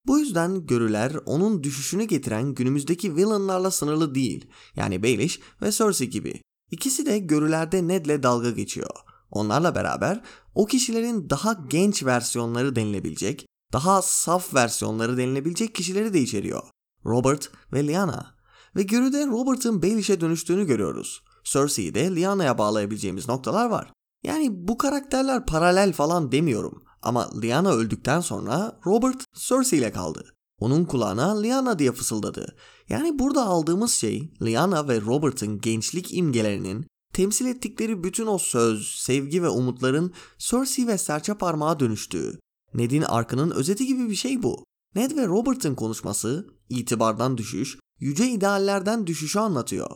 Bu 0.06 0.18
yüzden 0.18 0.66
görüler 0.66 1.12
onun 1.26 1.62
düşüşünü 1.62 2.04
getiren 2.04 2.54
günümüzdeki 2.54 3.16
villainlarla 3.16 3.70
sınırlı 3.70 4.14
değil. 4.14 4.50
Yani 4.76 5.02
Baelish 5.02 5.40
ve 5.62 5.72
Cersei 5.72 6.10
gibi. 6.10 6.42
İkisi 6.70 7.06
de 7.06 7.18
görülerde 7.18 7.88
Ned'le 7.88 8.22
dalga 8.22 8.50
geçiyor. 8.50 8.90
Onlarla 9.30 9.74
beraber 9.74 10.22
o 10.54 10.66
kişilerin 10.66 11.30
daha 11.30 11.52
genç 11.70 12.04
versiyonları 12.04 12.76
denilebilecek, 12.76 13.46
daha 13.72 14.02
saf 14.02 14.54
versiyonları 14.54 15.16
denilebilecek 15.16 15.74
kişileri 15.74 16.14
de 16.14 16.20
içeriyor. 16.20 16.62
Robert 17.06 17.50
ve 17.72 17.86
Lyanna. 17.86 18.34
Ve 18.76 18.82
görüde 18.82 19.26
Robert'ın 19.26 19.82
Baelish'e 19.82 20.20
dönüştüğünü 20.20 20.66
görüyoruz. 20.66 21.22
Cersei'yi 21.44 21.94
de 21.94 22.16
Lyanna'ya 22.16 22.58
bağlayabileceğimiz 22.58 23.28
noktalar 23.28 23.70
var. 23.70 23.92
Yani 24.22 24.68
bu 24.68 24.78
karakterler 24.78 25.46
paralel 25.46 25.92
falan 25.92 26.32
demiyorum. 26.32 26.82
Ama 27.02 27.30
Lyanna 27.42 27.72
öldükten 27.72 28.20
sonra 28.20 28.80
Robert 28.86 29.24
Cersei 29.34 29.78
ile 29.78 29.92
kaldı. 29.92 30.34
Onun 30.60 30.84
kulağına 30.84 31.40
Lyanna 31.40 31.78
diye 31.78 31.92
fısıldadı. 31.92 32.56
Yani 32.88 33.18
burada 33.18 33.44
aldığımız 33.44 33.92
şey 33.92 34.32
Lyanna 34.42 34.88
ve 34.88 35.00
Robert'ın 35.00 35.60
gençlik 35.60 36.14
imgelerinin 36.14 36.86
temsil 37.12 37.46
ettikleri 37.46 38.04
bütün 38.04 38.26
o 38.26 38.38
söz, 38.38 38.86
sevgi 38.86 39.42
ve 39.42 39.48
umutların 39.48 40.12
Cersei 40.38 40.86
ve 40.86 40.98
serçe 40.98 41.34
parmağa 41.34 41.80
dönüştüğü. 41.80 42.38
Ned'in 42.74 43.02
arkının 43.02 43.50
özeti 43.50 43.86
gibi 43.86 44.10
bir 44.10 44.14
şey 44.14 44.42
bu. 44.42 44.64
Ned 44.94 45.16
ve 45.16 45.26
Robert'ın 45.26 45.74
konuşması 45.74 46.46
itibardan 46.68 47.38
düşüş, 47.38 47.78
yüce 48.00 48.28
ideallerden 48.28 49.06
düşüşü 49.06 49.38
anlatıyor. 49.38 49.90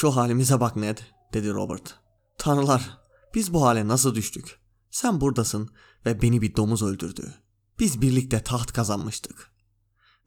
Şu 0.00 0.10
halimize 0.10 0.60
bak 0.60 0.76
Ned, 0.76 0.98
dedi 1.32 1.52
Robert. 1.52 1.94
Tanrılar, 2.38 3.01
biz 3.34 3.52
bu 3.52 3.62
hale 3.62 3.88
nasıl 3.88 4.14
düştük? 4.14 4.58
Sen 4.90 5.20
buradasın 5.20 5.70
ve 6.06 6.22
beni 6.22 6.42
bir 6.42 6.56
domuz 6.56 6.82
öldürdü. 6.82 7.34
Biz 7.78 8.02
birlikte 8.02 8.42
taht 8.42 8.72
kazanmıştık. 8.72 9.52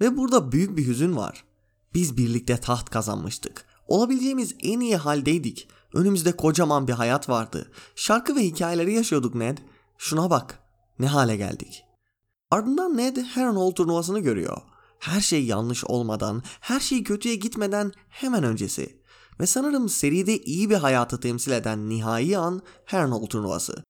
Ve 0.01 0.17
burada 0.17 0.51
büyük 0.51 0.77
bir 0.77 0.87
hüzün 0.87 1.15
var. 1.15 1.45
Biz 1.93 2.17
birlikte 2.17 2.57
taht 2.57 2.89
kazanmıştık. 2.89 3.65
Olabileceğimiz 3.87 4.55
en 4.59 4.79
iyi 4.79 4.97
haldeydik. 4.97 5.67
Önümüzde 5.93 6.31
kocaman 6.35 6.87
bir 6.87 6.93
hayat 6.93 7.29
vardı. 7.29 7.71
Şarkı 7.95 8.35
ve 8.35 8.43
hikayeleri 8.43 8.93
yaşıyorduk 8.93 9.35
Ned. 9.35 9.57
Şuna 9.97 10.29
bak. 10.29 10.59
Ne 10.99 11.07
hale 11.07 11.35
geldik. 11.35 11.83
Ardından 12.51 12.97
Ned 12.97 13.17
Harrenhal 13.17 13.71
turnuvasını 13.71 14.19
görüyor. 14.19 14.61
Her 14.99 15.21
şey 15.21 15.45
yanlış 15.45 15.85
olmadan, 15.85 16.43
her 16.59 16.79
şey 16.79 17.03
kötüye 17.03 17.35
gitmeden 17.35 17.91
hemen 18.09 18.43
öncesi. 18.43 19.01
Ve 19.39 19.45
sanırım 19.45 19.89
seride 19.89 20.37
iyi 20.37 20.69
bir 20.69 20.75
hayatı 20.75 21.19
temsil 21.19 21.51
eden 21.51 21.89
nihai 21.89 22.37
an 22.37 22.61
Harrenhal 22.85 23.25
turnuvası. 23.25 23.83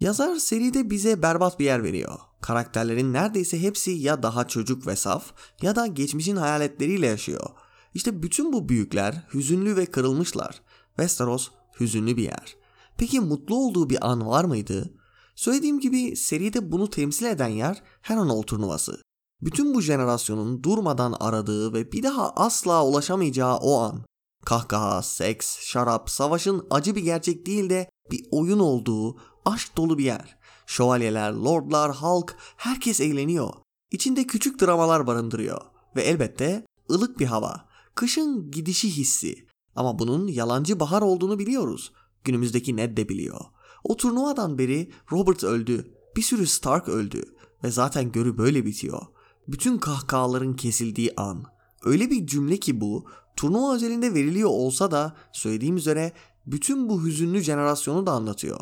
Yazar 0.00 0.36
seride 0.36 0.90
bize 0.90 1.22
berbat 1.22 1.58
bir 1.58 1.64
yer 1.64 1.82
veriyor. 1.82 2.18
Karakterlerin 2.40 3.12
neredeyse 3.12 3.62
hepsi 3.62 3.90
ya 3.90 4.22
daha 4.22 4.48
çocuk 4.48 4.86
ve 4.86 4.96
saf 4.96 5.32
ya 5.62 5.76
da 5.76 5.86
geçmişin 5.86 6.36
hayaletleriyle 6.36 7.06
yaşıyor. 7.06 7.50
İşte 7.94 8.22
bütün 8.22 8.52
bu 8.52 8.68
büyükler 8.68 9.26
hüzünlü 9.34 9.76
ve 9.76 9.86
kırılmışlar. 9.86 10.62
Westeros 10.86 11.50
hüzünlü 11.80 12.16
bir 12.16 12.22
yer. 12.22 12.56
Peki 12.98 13.20
mutlu 13.20 13.56
olduğu 13.56 13.90
bir 13.90 14.10
an 14.10 14.26
var 14.26 14.44
mıydı? 14.44 14.94
Söylediğim 15.34 15.80
gibi 15.80 16.16
seride 16.16 16.72
bunu 16.72 16.90
temsil 16.90 17.26
eden 17.26 17.48
yer 17.48 17.82
Harrenhal 18.02 18.42
turnuvası. 18.42 19.02
Bütün 19.42 19.74
bu 19.74 19.80
jenerasyonun 19.80 20.62
durmadan 20.62 21.14
aradığı 21.20 21.72
ve 21.72 21.92
bir 21.92 22.02
daha 22.02 22.30
asla 22.30 22.86
ulaşamayacağı 22.86 23.56
o 23.56 23.80
an. 23.80 24.04
Kahkaha, 24.48 25.02
seks, 25.02 25.60
şarap, 25.60 26.10
savaşın 26.10 26.66
acı 26.70 26.96
bir 26.96 27.02
gerçek 27.02 27.46
değil 27.46 27.70
de 27.70 27.90
bir 28.10 28.26
oyun 28.30 28.58
olduğu, 28.58 29.16
aşk 29.44 29.76
dolu 29.76 29.98
bir 29.98 30.04
yer. 30.04 30.38
Şövalyeler, 30.66 31.32
lordlar, 31.32 31.94
halk, 31.94 32.36
herkes 32.56 33.00
eğleniyor. 33.00 33.50
İçinde 33.90 34.26
küçük 34.26 34.60
dramalar 34.60 35.06
barındırıyor. 35.06 35.60
Ve 35.96 36.02
elbette 36.02 36.66
ılık 36.90 37.18
bir 37.18 37.26
hava. 37.26 37.68
Kışın 37.94 38.50
gidişi 38.50 38.90
hissi. 38.90 39.46
Ama 39.76 39.98
bunun 39.98 40.28
yalancı 40.28 40.80
bahar 40.80 41.02
olduğunu 41.02 41.38
biliyoruz. 41.38 41.92
Günümüzdeki 42.24 42.76
Ned 42.76 42.96
de 42.96 43.08
biliyor. 43.08 43.40
O 43.84 43.96
turnuvadan 43.96 44.58
beri 44.58 44.92
Robert 45.12 45.44
öldü. 45.44 45.94
Bir 46.16 46.22
sürü 46.22 46.46
Stark 46.46 46.88
öldü. 46.88 47.22
Ve 47.64 47.70
zaten 47.70 48.12
görü 48.12 48.38
böyle 48.38 48.66
bitiyor. 48.66 49.02
Bütün 49.48 49.78
kahkahaların 49.78 50.56
kesildiği 50.56 51.12
an. 51.16 51.44
Öyle 51.84 52.10
bir 52.10 52.26
cümle 52.26 52.56
ki 52.56 52.80
bu 52.80 53.06
turnuva 53.38 53.74
özelinde 53.74 54.14
veriliyor 54.14 54.48
olsa 54.48 54.90
da 54.90 55.16
söylediğim 55.32 55.76
üzere 55.76 56.12
bütün 56.46 56.88
bu 56.88 57.04
hüzünlü 57.04 57.40
jenerasyonu 57.40 58.06
da 58.06 58.12
anlatıyor. 58.12 58.60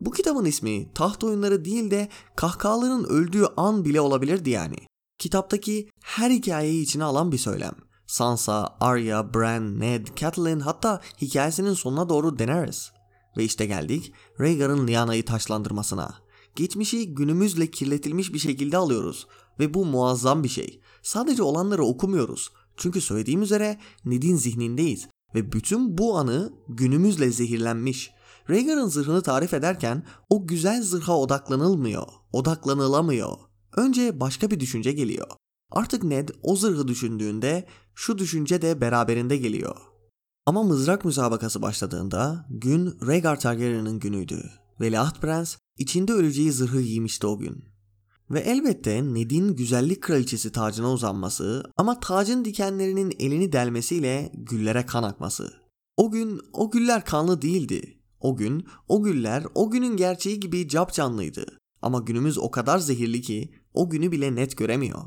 Bu 0.00 0.10
kitabın 0.10 0.44
ismi 0.44 0.92
taht 0.94 1.24
oyunları 1.24 1.64
değil 1.64 1.90
de 1.90 2.08
kahkahaların 2.36 3.04
öldüğü 3.04 3.44
an 3.56 3.84
bile 3.84 4.00
olabilirdi 4.00 4.50
yani. 4.50 4.76
Kitaptaki 5.18 5.88
her 6.02 6.30
hikayeyi 6.30 6.82
içine 6.82 7.04
alan 7.04 7.32
bir 7.32 7.38
söylem. 7.38 7.74
Sansa, 8.06 8.76
Arya, 8.80 9.34
Bran, 9.34 9.80
Ned, 9.80 10.06
Catelyn 10.16 10.60
hatta 10.60 11.00
hikayesinin 11.22 11.74
sonuna 11.74 12.08
doğru 12.08 12.38
Daenerys. 12.38 12.90
Ve 13.36 13.44
işte 13.44 13.66
geldik 13.66 14.12
Rhaegar'ın 14.40 14.86
Lyana'yı 14.86 15.24
taşlandırmasına. 15.24 16.14
Geçmişi 16.56 17.14
günümüzle 17.14 17.70
kirletilmiş 17.70 18.34
bir 18.34 18.38
şekilde 18.38 18.76
alıyoruz 18.76 19.26
ve 19.58 19.74
bu 19.74 19.84
muazzam 19.84 20.44
bir 20.44 20.48
şey. 20.48 20.80
Sadece 21.02 21.42
olanları 21.42 21.84
okumuyoruz. 21.84 22.50
Çünkü 22.80 23.00
söylediğim 23.00 23.42
üzere 23.42 23.78
Ned'in 24.04 24.36
zihnindeyiz 24.36 25.08
ve 25.34 25.52
bütün 25.52 25.98
bu 25.98 26.18
anı 26.18 26.52
günümüzle 26.68 27.30
zehirlenmiş. 27.30 28.10
Rhaegar'ın 28.50 28.88
zırhını 28.88 29.22
tarif 29.22 29.54
ederken 29.54 30.06
o 30.30 30.46
güzel 30.46 30.82
zırha 30.82 31.18
odaklanılmıyor, 31.18 32.06
odaklanılamıyor. 32.32 33.36
Önce 33.76 34.20
başka 34.20 34.50
bir 34.50 34.60
düşünce 34.60 34.92
geliyor. 34.92 35.26
Artık 35.70 36.04
Ned 36.04 36.28
o 36.42 36.56
zırhı 36.56 36.88
düşündüğünde 36.88 37.66
şu 37.94 38.18
düşünce 38.18 38.62
de 38.62 38.80
beraberinde 38.80 39.36
geliyor. 39.36 39.76
Ama 40.46 40.62
mızrak 40.62 41.04
müsabakası 41.04 41.62
başladığında 41.62 42.46
gün 42.50 42.98
Rhaegar 43.06 43.40
Targaryen'ın 43.40 43.98
günüydü. 43.98 44.50
Veliaht 44.80 45.20
Prens 45.20 45.56
içinde 45.78 46.12
öleceği 46.12 46.52
zırhı 46.52 46.80
giymişti 46.80 47.26
o 47.26 47.38
gün. 47.38 47.69
Ve 48.30 48.40
elbette 48.40 49.14
Ned'in 49.14 49.56
güzellik 49.56 50.02
kraliçesi 50.02 50.52
tacına 50.52 50.92
uzanması 50.92 51.64
ama 51.76 52.00
tacın 52.00 52.44
dikenlerinin 52.44 53.16
elini 53.18 53.52
delmesiyle 53.52 54.32
güllere 54.34 54.86
kan 54.86 55.02
akması. 55.02 55.52
O 55.96 56.10
gün 56.10 56.40
o 56.52 56.70
güller 56.70 57.04
kanlı 57.04 57.42
değildi. 57.42 57.98
O 58.20 58.36
gün 58.36 58.66
o 58.88 59.02
güller 59.02 59.44
o 59.54 59.70
günün 59.70 59.96
gerçeği 59.96 60.40
gibi 60.40 60.68
capcanlıydı. 60.68 61.46
Ama 61.82 61.98
günümüz 61.98 62.38
o 62.38 62.50
kadar 62.50 62.78
zehirli 62.78 63.22
ki 63.22 63.54
o 63.74 63.90
günü 63.90 64.12
bile 64.12 64.34
net 64.34 64.56
göremiyor. 64.56 65.00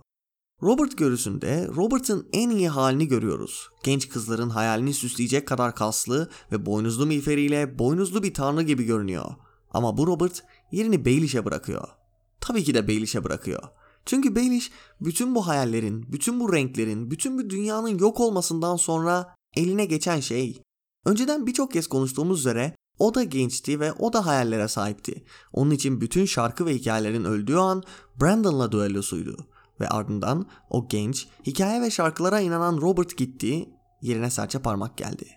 Robert 0.63 0.97
görüsünde 0.97 1.67
Robert'ın 1.75 2.27
en 2.33 2.49
iyi 2.49 2.69
halini 2.69 3.07
görüyoruz. 3.07 3.69
Genç 3.83 4.09
kızların 4.09 4.49
hayalini 4.49 4.93
süsleyecek 4.93 5.47
kadar 5.47 5.75
kaslı 5.75 6.29
ve 6.51 6.65
boynuzlu 6.65 7.05
miğferiyle 7.05 7.79
boynuzlu 7.79 8.23
bir 8.23 8.33
tanrı 8.33 8.61
gibi 8.61 8.83
görünüyor. 8.83 9.25
Ama 9.71 9.97
bu 9.97 10.07
Robert 10.07 10.43
yerini 10.71 11.05
Baelish'e 11.05 11.45
bırakıyor. 11.45 12.02
Tabii 12.43 12.63
ki 12.63 12.73
de 12.73 12.87
Baelish'e 12.87 13.23
bırakıyor. 13.23 13.63
Çünkü 14.05 14.35
Baelish 14.35 14.71
bütün 15.01 15.35
bu 15.35 15.47
hayallerin, 15.47 16.11
bütün 16.11 16.39
bu 16.39 16.53
renklerin, 16.53 17.11
bütün 17.11 17.37
bu 17.37 17.49
dünyanın 17.49 17.99
yok 17.99 18.19
olmasından 18.19 18.75
sonra 18.75 19.35
eline 19.55 19.85
geçen 19.85 20.19
şey. 20.19 20.61
Önceden 21.05 21.47
birçok 21.47 21.71
kez 21.71 21.87
konuştuğumuz 21.87 22.39
üzere 22.39 22.75
o 22.99 23.15
da 23.15 23.23
gençti 23.23 23.79
ve 23.79 23.93
o 23.93 24.13
da 24.13 24.25
hayallere 24.25 24.67
sahipti. 24.67 25.25
Onun 25.53 25.71
için 25.71 26.01
bütün 26.01 26.25
şarkı 26.25 26.65
ve 26.65 26.75
hikayelerin 26.75 27.23
öldüğü 27.23 27.55
an 27.55 27.83
Brandon'la 28.21 28.71
düellosuydu. 28.71 29.47
Ve 29.79 29.87
ardından 29.87 30.45
o 30.69 30.87
genç, 30.87 31.27
hikaye 31.47 31.81
ve 31.81 31.91
şarkılara 31.91 32.39
inanan 32.39 32.81
Robert 32.81 33.17
gitti, 33.17 33.69
yerine 34.01 34.29
serçe 34.29 34.59
parmak 34.59 34.97
geldi. 34.97 35.27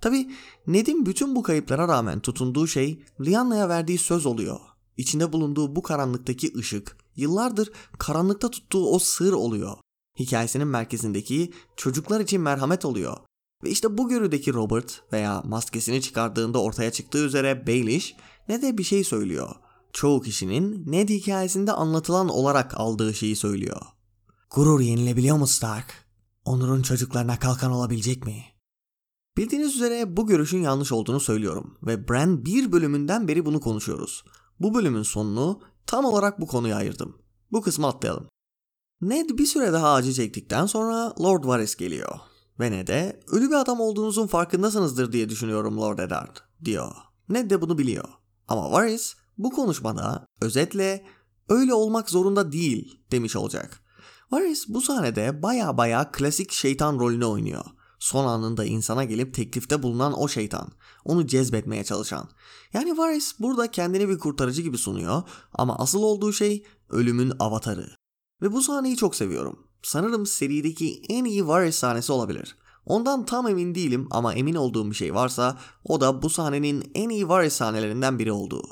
Tabi 0.00 0.30
Ned'in 0.66 1.06
bütün 1.06 1.36
bu 1.36 1.42
kayıplara 1.42 1.88
rağmen 1.88 2.20
tutunduğu 2.20 2.66
şey 2.66 3.04
Lianna'ya 3.20 3.68
verdiği 3.68 3.98
söz 3.98 4.26
oluyor. 4.26 4.71
İçinde 4.96 5.32
bulunduğu 5.32 5.76
bu 5.76 5.82
karanlıktaki 5.82 6.52
ışık, 6.56 6.96
yıllardır 7.16 7.70
karanlıkta 7.98 8.50
tuttuğu 8.50 8.90
o 8.90 8.98
sır 8.98 9.32
oluyor. 9.32 9.76
Hikayesinin 10.18 10.66
merkezindeki 10.66 11.52
çocuklar 11.76 12.20
için 12.20 12.40
merhamet 12.40 12.84
oluyor. 12.84 13.16
Ve 13.64 13.70
işte 13.70 13.98
bu 13.98 14.08
görüdeki 14.08 14.54
Robert 14.54 15.02
veya 15.12 15.42
maskesini 15.44 16.02
çıkardığında 16.02 16.62
ortaya 16.62 16.92
çıktığı 16.92 17.24
üzere 17.24 17.66
Baelish 17.66 18.16
ne 18.48 18.62
de 18.62 18.78
bir 18.78 18.84
şey 18.84 19.04
söylüyor. 19.04 19.50
Çoğu 19.92 20.22
kişinin 20.22 20.84
Ned 20.86 21.08
hikayesinde 21.08 21.72
anlatılan 21.72 22.28
olarak 22.28 22.80
aldığı 22.80 23.14
şeyi 23.14 23.36
söylüyor. 23.36 23.82
Gurur 24.50 24.80
yenilebiliyor 24.80 25.36
mu 25.36 25.46
Stark? 25.46 26.06
Onur'un 26.44 26.82
çocuklarına 26.82 27.38
kalkan 27.38 27.72
olabilecek 27.72 28.26
mi? 28.26 28.44
Bildiğiniz 29.36 29.74
üzere 29.74 30.16
bu 30.16 30.26
görüşün 30.26 30.62
yanlış 30.62 30.92
olduğunu 30.92 31.20
söylüyorum 31.20 31.78
ve 31.82 32.08
Bran 32.08 32.44
bir 32.44 32.72
bölümünden 32.72 33.28
beri 33.28 33.46
bunu 33.46 33.60
konuşuyoruz. 33.60 34.24
Bu 34.62 34.74
bölümün 34.74 35.02
sonunu 35.02 35.60
tam 35.86 36.04
olarak 36.04 36.40
bu 36.40 36.46
konuya 36.46 36.76
ayırdım. 36.76 37.18
Bu 37.52 37.62
kısmı 37.62 37.86
atlayalım. 37.86 38.28
Ned 39.00 39.30
bir 39.30 39.46
süre 39.46 39.72
daha 39.72 39.92
acı 39.92 40.12
çektikten 40.12 40.66
sonra 40.66 41.14
Lord 41.22 41.44
Varys 41.44 41.76
geliyor. 41.76 42.18
Ve 42.60 42.70
Ned'e 42.70 43.20
ölü 43.26 43.48
bir 43.48 43.54
adam 43.54 43.80
olduğunuzun 43.80 44.26
farkındasınızdır 44.26 45.12
diye 45.12 45.28
düşünüyorum 45.28 45.80
Lord 45.80 45.98
Eddard 45.98 46.36
diyor. 46.64 46.92
Ned 47.28 47.50
de 47.50 47.60
bunu 47.60 47.78
biliyor. 47.78 48.08
Ama 48.48 48.72
Varys 48.72 49.14
bu 49.38 49.50
konuşmada 49.50 50.26
özetle 50.40 51.06
öyle 51.48 51.74
olmak 51.74 52.10
zorunda 52.10 52.52
değil 52.52 53.00
demiş 53.10 53.36
olacak. 53.36 53.80
Varys 54.30 54.68
bu 54.68 54.80
sahnede 54.80 55.42
baya 55.42 55.76
baya 55.76 56.10
klasik 56.12 56.52
şeytan 56.52 56.98
rolünü 56.98 57.24
oynuyor. 57.24 57.64
Son 58.02 58.24
anında 58.24 58.64
insana 58.64 59.04
gelip 59.04 59.34
teklifte 59.34 59.82
bulunan 59.82 60.20
o 60.20 60.28
şeytan. 60.28 60.68
Onu 61.04 61.26
cezbetmeye 61.26 61.84
çalışan. 61.84 62.28
Yani 62.72 62.98
Varys 62.98 63.34
burada 63.40 63.70
kendini 63.70 64.08
bir 64.08 64.18
kurtarıcı 64.18 64.62
gibi 64.62 64.78
sunuyor 64.78 65.22
ama 65.52 65.78
asıl 65.78 66.02
olduğu 66.02 66.32
şey 66.32 66.64
ölümün 66.90 67.32
avatarı. 67.38 67.90
Ve 68.42 68.52
bu 68.52 68.62
sahneyi 68.62 68.96
çok 68.96 69.14
seviyorum. 69.14 69.66
Sanırım 69.82 70.26
serideki 70.26 71.02
en 71.08 71.24
iyi 71.24 71.46
Varys 71.46 71.76
sahnesi 71.76 72.12
olabilir. 72.12 72.56
Ondan 72.86 73.26
tam 73.26 73.48
emin 73.48 73.74
değilim 73.74 74.08
ama 74.10 74.34
emin 74.34 74.54
olduğum 74.54 74.90
bir 74.90 74.96
şey 74.96 75.14
varsa 75.14 75.58
o 75.84 76.00
da 76.00 76.22
bu 76.22 76.30
sahnenin 76.30 76.90
en 76.94 77.08
iyi 77.08 77.28
Varys 77.28 77.52
sahnelerinden 77.52 78.18
biri 78.18 78.32
olduğu. 78.32 78.64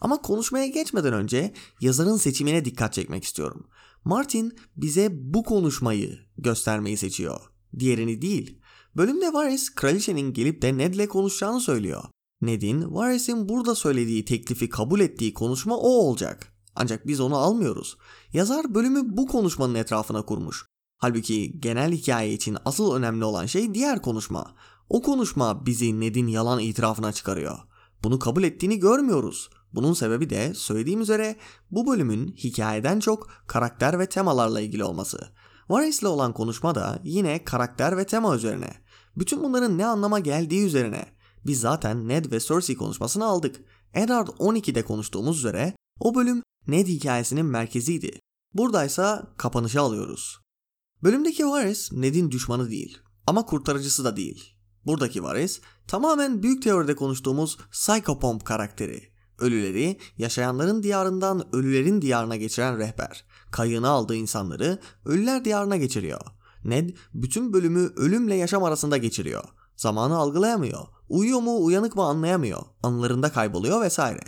Ama 0.00 0.22
konuşmaya 0.22 0.66
geçmeden 0.66 1.12
önce 1.12 1.54
yazarın 1.80 2.16
seçimine 2.16 2.64
dikkat 2.64 2.92
çekmek 2.92 3.24
istiyorum. 3.24 3.66
Martin 4.04 4.58
bize 4.76 5.08
bu 5.12 5.44
konuşmayı 5.44 6.18
göstermeyi 6.38 6.96
seçiyor. 6.96 7.40
Diğerini 7.78 8.22
değil. 8.22 8.60
Bölümde 8.96 9.32
Varys 9.32 9.74
kraliçenin 9.74 10.32
gelip 10.32 10.62
de 10.62 10.78
Ned'le 10.78 11.08
konuşacağını 11.08 11.60
söylüyor. 11.60 12.04
Ned'in 12.40 12.94
Varys'in 12.94 13.48
burada 13.48 13.74
söylediği 13.74 14.24
teklifi 14.24 14.68
kabul 14.68 15.00
ettiği 15.00 15.34
konuşma 15.34 15.76
o 15.76 15.88
olacak. 15.88 16.52
Ancak 16.74 17.06
biz 17.06 17.20
onu 17.20 17.36
almıyoruz. 17.36 17.96
Yazar 18.32 18.74
bölümü 18.74 19.16
bu 19.16 19.26
konuşmanın 19.26 19.74
etrafına 19.74 20.22
kurmuş. 20.22 20.66
Halbuki 20.98 21.60
genel 21.60 21.92
hikaye 21.92 22.32
için 22.32 22.56
asıl 22.64 22.94
önemli 22.94 23.24
olan 23.24 23.46
şey 23.46 23.74
diğer 23.74 24.02
konuşma. 24.02 24.54
O 24.88 25.02
konuşma 25.02 25.66
bizi 25.66 26.00
Ned'in 26.00 26.26
yalan 26.26 26.60
itirafına 26.60 27.12
çıkarıyor. 27.12 27.58
Bunu 28.04 28.18
kabul 28.18 28.42
ettiğini 28.42 28.78
görmüyoruz. 28.78 29.50
Bunun 29.72 29.92
sebebi 29.92 30.30
de 30.30 30.54
söylediğim 30.54 31.00
üzere 31.00 31.36
bu 31.70 31.86
bölümün 31.86 32.32
hikayeden 32.32 33.00
çok 33.00 33.30
karakter 33.46 33.98
ve 33.98 34.06
temalarla 34.06 34.60
ilgili 34.60 34.84
olması. 34.84 35.18
Varys'le 35.68 36.04
olan 36.04 36.32
konuşma 36.32 36.74
da 36.74 37.00
yine 37.04 37.44
karakter 37.44 37.96
ve 37.96 38.06
tema 38.06 38.36
üzerine. 38.36 38.85
Bütün 39.16 39.44
bunların 39.44 39.78
ne 39.78 39.86
anlama 39.86 40.18
geldiği 40.18 40.64
üzerine. 40.66 41.06
Biz 41.46 41.60
zaten 41.60 42.08
Ned 42.08 42.32
ve 42.32 42.40
Cersei 42.40 42.76
konuşmasını 42.76 43.24
aldık. 43.24 43.60
Eddard 43.94 44.28
12'de 44.28 44.82
konuştuğumuz 44.82 45.38
üzere 45.38 45.76
o 46.00 46.14
bölüm 46.14 46.42
Ned 46.66 46.86
hikayesinin 46.86 47.46
merkeziydi. 47.46 48.20
Buradaysa 48.54 49.32
kapanışı 49.36 49.80
alıyoruz. 49.80 50.40
Bölümdeki 51.02 51.46
Varys 51.46 51.92
Ned'in 51.92 52.30
düşmanı 52.30 52.70
değil 52.70 52.98
ama 53.26 53.46
kurtarıcısı 53.46 54.04
da 54.04 54.16
değil. 54.16 54.56
Buradaki 54.86 55.22
Varys 55.22 55.60
tamamen 55.86 56.42
büyük 56.42 56.62
teoride 56.62 56.96
konuştuğumuz 56.96 57.58
Psychopomp 57.72 58.44
karakteri. 58.44 59.02
Ölüleri 59.38 59.98
yaşayanların 60.18 60.82
diyarından 60.82 61.54
ölülerin 61.56 62.02
diyarına 62.02 62.36
geçiren 62.36 62.78
rehber. 62.78 63.24
Kayığına 63.50 63.88
aldığı 63.88 64.14
insanları 64.14 64.78
ölüler 65.04 65.44
diyarına 65.44 65.76
geçiriyor. 65.76 66.20
Ned 66.66 66.90
bütün 67.14 67.52
bölümü 67.52 67.92
ölümle 67.96 68.34
yaşam 68.34 68.64
arasında 68.64 68.96
geçiriyor. 68.96 69.44
Zamanı 69.76 70.16
algılayamıyor. 70.16 70.86
Uyuyor 71.08 71.40
mu 71.40 71.64
uyanık 71.64 71.96
mı 71.96 72.02
anlayamıyor. 72.02 72.62
Anılarında 72.82 73.32
kayboluyor 73.32 73.80
vesaire. 73.80 74.22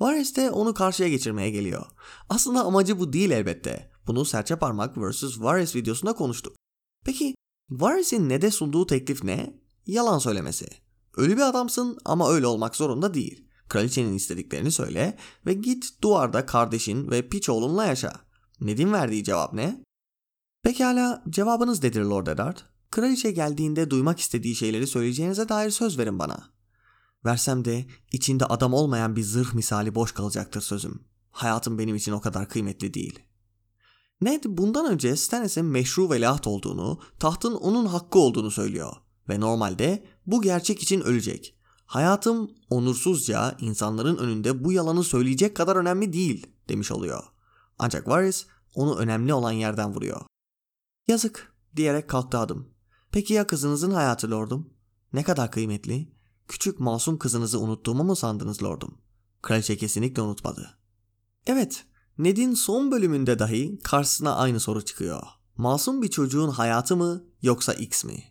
Varys 0.00 0.36
de 0.36 0.50
onu 0.50 0.74
karşıya 0.74 1.08
geçirmeye 1.08 1.50
geliyor. 1.50 1.86
Aslında 2.28 2.64
amacı 2.64 2.98
bu 2.98 3.12
değil 3.12 3.30
elbette. 3.30 3.90
Bunu 4.06 4.24
serçe 4.24 4.56
parmak 4.56 4.98
vs. 4.98 5.40
Varys 5.40 5.76
videosunda 5.76 6.12
konuştuk. 6.12 6.56
Peki 7.04 7.34
Varys'in 7.70 8.28
Ned'e 8.28 8.50
sunduğu 8.50 8.86
teklif 8.86 9.24
ne? 9.24 9.60
Yalan 9.86 10.18
söylemesi. 10.18 10.68
Ölü 11.16 11.36
bir 11.36 11.48
adamsın 11.48 11.98
ama 12.04 12.30
öyle 12.30 12.46
olmak 12.46 12.76
zorunda 12.76 13.14
değil. 13.14 13.46
Kraliçenin 13.68 14.14
istediklerini 14.14 14.70
söyle 14.70 15.18
ve 15.46 15.54
git 15.54 16.02
duvarda 16.02 16.46
kardeşin 16.46 17.10
ve 17.10 17.28
piç 17.28 17.48
oğlunla 17.48 17.84
yaşa. 17.84 18.12
Ned'in 18.60 18.92
verdiği 18.92 19.24
cevap 19.24 19.52
ne? 19.52 19.84
Pekala 20.62 21.22
cevabınız 21.30 21.82
nedir 21.82 22.00
Lord 22.00 22.26
Eddard? 22.26 22.58
Kraliçe 22.90 23.30
geldiğinde 23.30 23.90
duymak 23.90 24.20
istediği 24.20 24.54
şeyleri 24.54 24.86
söyleyeceğinize 24.86 25.48
dair 25.48 25.70
söz 25.70 25.98
verin 25.98 26.18
bana. 26.18 26.50
Versem 27.24 27.64
de 27.64 27.86
içinde 28.12 28.44
adam 28.44 28.74
olmayan 28.74 29.16
bir 29.16 29.22
zırh 29.22 29.54
misali 29.54 29.94
boş 29.94 30.12
kalacaktır 30.12 30.60
sözüm. 30.60 31.04
Hayatım 31.30 31.78
benim 31.78 31.96
için 31.96 32.12
o 32.12 32.20
kadar 32.20 32.48
kıymetli 32.48 32.94
değil. 32.94 33.18
Ned 34.20 34.44
bundan 34.46 34.86
önce 34.86 35.16
Stannis'in 35.16 35.64
meşru 35.64 36.10
veliaht 36.10 36.46
olduğunu, 36.46 37.00
tahtın 37.18 37.54
onun 37.54 37.86
hakkı 37.86 38.18
olduğunu 38.18 38.50
söylüyor. 38.50 38.92
Ve 39.28 39.40
normalde 39.40 40.04
bu 40.26 40.42
gerçek 40.42 40.82
için 40.82 41.00
ölecek. 41.00 41.56
Hayatım 41.86 42.50
onursuzca 42.70 43.56
insanların 43.60 44.16
önünde 44.16 44.64
bu 44.64 44.72
yalanı 44.72 45.04
söyleyecek 45.04 45.56
kadar 45.56 45.76
önemli 45.76 46.12
değil 46.12 46.46
demiş 46.68 46.92
oluyor. 46.92 47.22
Ancak 47.78 48.08
Varys 48.08 48.46
onu 48.74 48.98
önemli 48.98 49.34
olan 49.34 49.52
yerden 49.52 49.94
vuruyor. 49.94 50.20
Yazık 51.10 51.52
diyerek 51.76 52.08
kalktı 52.08 52.38
adım. 52.38 52.68
Peki 53.12 53.34
ya 53.34 53.46
kızınızın 53.46 53.90
hayatı 53.90 54.30
lordum? 54.30 54.70
Ne 55.12 55.22
kadar 55.22 55.50
kıymetli? 55.50 56.12
Küçük 56.48 56.80
masum 56.80 57.18
kızınızı 57.18 57.60
unuttuğumu 57.60 58.04
mu 58.04 58.16
sandınız 58.16 58.62
lordum? 58.62 58.98
Kraliçe 59.42 59.76
kesinlikle 59.76 60.22
unutmadı. 60.22 60.78
Evet, 61.46 61.84
Ned'in 62.18 62.54
son 62.54 62.90
bölümünde 62.90 63.38
dahi 63.38 63.78
karşısına 63.82 64.36
aynı 64.36 64.60
soru 64.60 64.84
çıkıyor. 64.84 65.22
Masum 65.56 66.02
bir 66.02 66.08
çocuğun 66.08 66.48
hayatı 66.50 66.96
mı 66.96 67.24
yoksa 67.42 67.72
X 67.72 68.04
mi? 68.04 68.24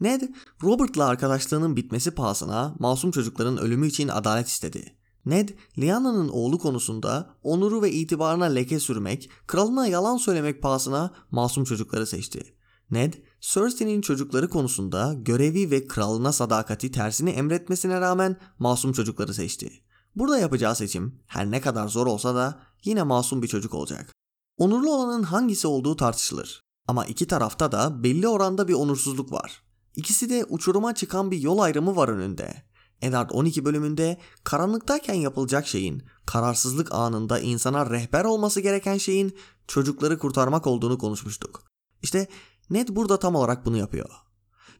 Ned, 0.00 0.22
Robert'la 0.62 1.06
arkadaşlığının 1.06 1.76
bitmesi 1.76 2.10
pahasına 2.10 2.74
masum 2.78 3.10
çocukların 3.10 3.58
ölümü 3.58 3.86
için 3.86 4.08
adalet 4.08 4.48
istedi. 4.48 4.96
Ned, 5.26 5.48
Lyana'nın 5.78 6.28
oğlu 6.28 6.58
konusunda 6.58 7.34
onuru 7.42 7.82
ve 7.82 7.92
itibarına 7.92 8.44
leke 8.44 8.80
sürmek, 8.80 9.30
kralına 9.46 9.86
yalan 9.86 10.16
söylemek 10.16 10.62
pahasına 10.62 11.14
masum 11.30 11.64
çocukları 11.64 12.06
seçti. 12.06 12.54
Ned, 12.90 13.14
Cersei'nin 13.40 14.00
çocukları 14.00 14.48
konusunda 14.48 15.14
görevi 15.18 15.70
ve 15.70 15.86
kralına 15.86 16.32
sadakati 16.32 16.92
tersini 16.92 17.30
emretmesine 17.30 18.00
rağmen 18.00 18.36
masum 18.58 18.92
çocukları 18.92 19.34
seçti. 19.34 19.72
Burada 20.16 20.38
yapacağı 20.38 20.76
seçim 20.76 21.20
her 21.26 21.50
ne 21.50 21.60
kadar 21.60 21.88
zor 21.88 22.06
olsa 22.06 22.34
da 22.34 22.62
yine 22.84 23.02
masum 23.02 23.42
bir 23.42 23.48
çocuk 23.48 23.74
olacak. 23.74 24.12
Onurlu 24.56 24.94
olanın 24.94 25.22
hangisi 25.22 25.66
olduğu 25.66 25.96
tartışılır. 25.96 26.62
Ama 26.88 27.04
iki 27.04 27.26
tarafta 27.26 27.72
da 27.72 28.02
belli 28.02 28.28
oranda 28.28 28.68
bir 28.68 28.74
onursuzluk 28.74 29.32
var. 29.32 29.62
İkisi 29.96 30.30
de 30.30 30.44
uçuruma 30.44 30.94
çıkan 30.94 31.30
bir 31.30 31.40
yol 31.40 31.58
ayrımı 31.58 31.96
var 31.96 32.08
önünde. 32.08 32.71
Eddard 33.02 33.30
12 33.30 33.64
bölümünde 33.64 34.18
karanlıktayken 34.44 35.14
yapılacak 35.14 35.66
şeyin, 35.66 36.02
kararsızlık 36.26 36.92
anında 36.92 37.38
insana 37.38 37.90
rehber 37.90 38.24
olması 38.24 38.60
gereken 38.60 38.98
şeyin 38.98 39.36
çocukları 39.66 40.18
kurtarmak 40.18 40.66
olduğunu 40.66 40.98
konuşmuştuk. 40.98 41.64
İşte 42.02 42.28
Ned 42.70 42.88
burada 42.88 43.18
tam 43.18 43.34
olarak 43.34 43.66
bunu 43.66 43.76
yapıyor. 43.76 44.08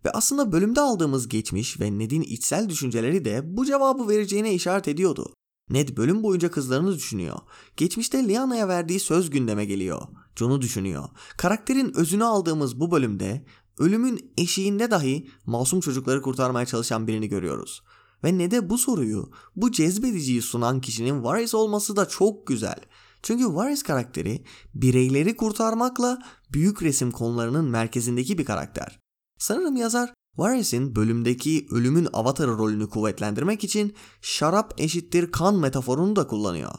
Ve 0.04 0.10
aslında 0.10 0.52
bölümde 0.52 0.80
aldığımız 0.80 1.28
geçmiş 1.28 1.80
ve 1.80 1.98
Ned'in 1.98 2.22
içsel 2.22 2.68
düşünceleri 2.68 3.24
de 3.24 3.56
bu 3.56 3.66
cevabı 3.66 4.08
vereceğine 4.08 4.54
işaret 4.54 4.88
ediyordu. 4.88 5.34
Ned 5.70 5.96
bölüm 5.96 6.22
boyunca 6.22 6.50
kızlarını 6.50 6.94
düşünüyor. 6.94 7.38
Geçmişte 7.76 8.28
Lyana'ya 8.28 8.68
verdiği 8.68 9.00
söz 9.00 9.30
gündeme 9.30 9.64
geliyor. 9.64 10.02
John'u 10.36 10.62
düşünüyor. 10.62 11.08
Karakterin 11.36 11.96
özünü 11.96 12.24
aldığımız 12.24 12.80
bu 12.80 12.90
bölümde 12.90 13.44
ölümün 13.78 14.32
eşiğinde 14.38 14.90
dahi 14.90 15.28
masum 15.46 15.80
çocukları 15.80 16.22
kurtarmaya 16.22 16.66
çalışan 16.66 17.06
birini 17.06 17.28
görüyoruz. 17.28 17.82
Ve 18.24 18.38
Ned'e 18.38 18.70
bu 18.70 18.78
soruyu, 18.78 19.30
bu 19.56 19.72
cezbediciyi 19.72 20.42
sunan 20.42 20.80
kişinin 20.80 21.24
Varys 21.24 21.54
olması 21.54 21.96
da 21.96 22.08
çok 22.08 22.46
güzel. 22.46 22.80
Çünkü 23.22 23.46
Varys 23.46 23.82
karakteri 23.82 24.44
bireyleri 24.74 25.36
kurtarmakla 25.36 26.18
büyük 26.52 26.82
resim 26.82 27.10
konularının 27.10 27.64
merkezindeki 27.64 28.38
bir 28.38 28.44
karakter. 28.44 29.00
Sanırım 29.38 29.76
yazar 29.76 30.14
Varys'in 30.36 30.96
bölümdeki 30.96 31.66
ölümün 31.70 32.08
avatarı 32.12 32.58
rolünü 32.58 32.88
kuvvetlendirmek 32.88 33.64
için 33.64 33.94
şarap 34.20 34.74
eşittir 34.78 35.32
kan 35.32 35.58
metaforunu 35.58 36.16
da 36.16 36.26
kullanıyor. 36.26 36.74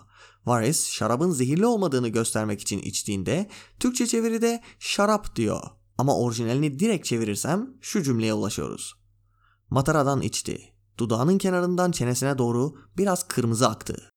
Varys 0.45 0.87
şarabın 0.87 1.31
zehirli 1.31 1.65
olmadığını 1.65 2.07
göstermek 2.07 2.61
için 2.61 2.79
içtiğinde 2.79 3.49
Türkçe 3.79 4.07
çeviride 4.07 4.63
şarap 4.79 5.35
diyor. 5.35 5.61
Ama 5.97 6.17
orijinalini 6.17 6.79
direkt 6.79 7.05
çevirirsem 7.05 7.73
şu 7.81 8.03
cümleye 8.03 8.33
ulaşıyoruz. 8.33 8.95
Mataradan 9.69 10.21
içti. 10.21 10.72
Dudağının 10.97 11.37
kenarından 11.37 11.91
çenesine 11.91 12.37
doğru 12.37 12.75
biraz 12.97 13.27
kırmızı 13.27 13.67
aktı. 13.69 14.09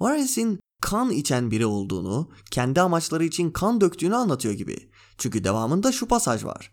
Varys'in 0.00 0.60
kan 0.80 1.10
içen 1.10 1.50
biri 1.50 1.66
olduğunu, 1.66 2.30
kendi 2.50 2.80
amaçları 2.80 3.24
için 3.24 3.50
kan 3.50 3.80
döktüğünü 3.80 4.16
anlatıyor 4.16 4.54
gibi. 4.54 4.90
Çünkü 5.18 5.44
devamında 5.44 5.92
şu 5.92 6.08
pasaj 6.08 6.44
var. 6.44 6.72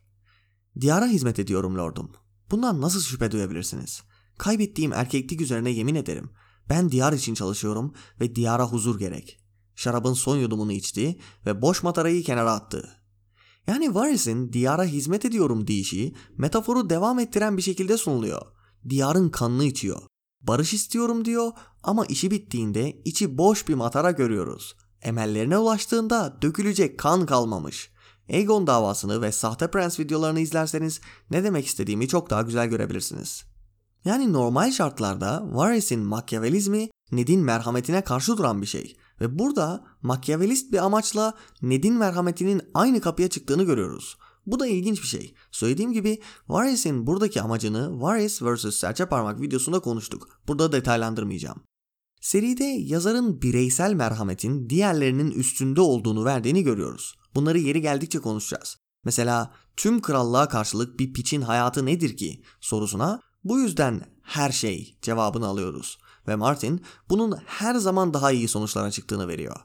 Diyara 0.81 1.07
hizmet 1.07 1.39
ediyorum 1.39 1.77
lordum. 1.77 2.11
Bundan 2.51 2.81
nasıl 2.81 3.01
şüphe 3.01 3.31
duyabilirsiniz? 3.31 4.03
Kaybettiğim 4.37 4.93
erkeklik 4.93 5.41
üzerine 5.41 5.69
yemin 5.69 5.95
ederim. 5.95 6.29
Ben 6.69 6.91
diyar 6.91 7.13
için 7.13 7.33
çalışıyorum 7.33 7.93
ve 8.21 8.35
diyara 8.35 8.65
huzur 8.65 8.99
gerek. 8.99 9.39
Şarabın 9.75 10.13
son 10.13 10.37
yudumunu 10.37 10.71
içti 10.71 11.19
ve 11.45 11.61
boş 11.61 11.83
matarayı 11.83 12.23
kenara 12.23 12.51
attı. 12.51 12.89
Yani 13.67 13.95
Varys'in 13.95 14.53
diyara 14.53 14.83
hizmet 14.83 15.25
ediyorum 15.25 15.67
deyişi 15.67 16.15
metaforu 16.37 16.89
devam 16.89 17.19
ettiren 17.19 17.57
bir 17.57 17.61
şekilde 17.61 17.97
sunuluyor. 17.97 18.54
Diyarın 18.89 19.29
kanını 19.29 19.63
içiyor. 19.63 20.01
Barış 20.41 20.73
istiyorum 20.73 21.25
diyor 21.25 21.51
ama 21.83 22.05
işi 22.05 22.31
bittiğinde 22.31 23.01
içi 23.05 23.37
boş 23.37 23.67
bir 23.67 23.73
matara 23.73 24.11
görüyoruz. 24.11 24.75
Emellerine 25.01 25.57
ulaştığında 25.57 26.37
dökülecek 26.41 26.99
kan 26.99 27.25
kalmamış. 27.25 27.91
Aegon 28.29 28.67
davasını 28.67 29.21
ve 29.21 29.31
sahte 29.31 29.71
prens 29.71 29.99
videolarını 29.99 30.39
izlerseniz 30.39 31.01
ne 31.31 31.43
demek 31.43 31.65
istediğimi 31.65 32.07
çok 32.07 32.29
daha 32.29 32.41
güzel 32.41 32.67
görebilirsiniz. 32.67 33.43
Yani 34.05 34.33
normal 34.33 34.71
şartlarda 34.71 35.43
Varys'in 35.51 35.99
makyavelizmi 35.99 36.89
Ned'in 37.11 37.41
merhametine 37.41 38.03
karşı 38.03 38.37
duran 38.37 38.61
bir 38.61 38.67
şey. 38.67 38.97
Ve 39.21 39.39
burada 39.39 39.85
makyavelist 40.01 40.71
bir 40.71 40.85
amaçla 40.85 41.33
Ned'in 41.61 41.93
merhametinin 41.93 42.61
aynı 42.73 43.01
kapıya 43.01 43.29
çıktığını 43.29 43.63
görüyoruz. 43.63 44.17
Bu 44.45 44.59
da 44.59 44.67
ilginç 44.67 45.01
bir 45.01 45.07
şey. 45.07 45.33
Söylediğim 45.51 45.93
gibi 45.93 46.21
Varys'in 46.47 47.07
buradaki 47.07 47.41
amacını 47.41 48.01
Varys 48.01 48.41
vs. 48.41 48.75
Serçe 48.75 49.05
Parmak 49.05 49.41
videosunda 49.41 49.79
konuştuk. 49.79 50.39
Burada 50.47 50.71
detaylandırmayacağım. 50.71 51.63
Seride 52.21 52.63
yazarın 52.63 53.41
bireysel 53.41 53.93
merhametin 53.93 54.69
diğerlerinin 54.69 55.31
üstünde 55.31 55.81
olduğunu 55.81 56.25
verdiğini 56.25 56.63
görüyoruz. 56.63 57.15
Bunları 57.35 57.59
yeri 57.59 57.81
geldikçe 57.81 58.19
konuşacağız. 58.19 58.77
Mesela 59.03 59.53
tüm 59.77 60.01
krallığa 60.01 60.49
karşılık 60.49 60.99
bir 60.99 61.13
piçin 61.13 61.41
hayatı 61.41 61.85
nedir 61.85 62.17
ki 62.17 62.43
sorusuna 62.61 63.21
bu 63.43 63.59
yüzden 63.59 64.01
her 64.21 64.51
şey 64.51 64.97
cevabını 65.01 65.47
alıyoruz. 65.47 65.97
Ve 66.27 66.35
Martin 66.35 66.85
bunun 67.09 67.37
her 67.45 67.75
zaman 67.75 68.13
daha 68.13 68.31
iyi 68.31 68.47
sonuçlara 68.47 68.91
çıktığını 68.91 69.27
veriyor. 69.27 69.55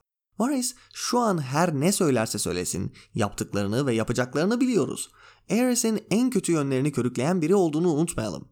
Varys 0.40 0.74
şu 0.94 1.18
an 1.18 1.42
her 1.42 1.74
ne 1.74 1.92
söylerse 1.92 2.38
söylesin 2.38 2.92
yaptıklarını 3.14 3.86
ve 3.86 3.94
yapacaklarını 3.94 4.60
biliyoruz. 4.60 5.10
Aerys'in 5.50 6.06
en 6.10 6.30
kötü 6.30 6.52
yönlerini 6.52 6.92
körükleyen 6.92 7.42
biri 7.42 7.54
olduğunu 7.54 7.92
unutmayalım. 7.92 8.48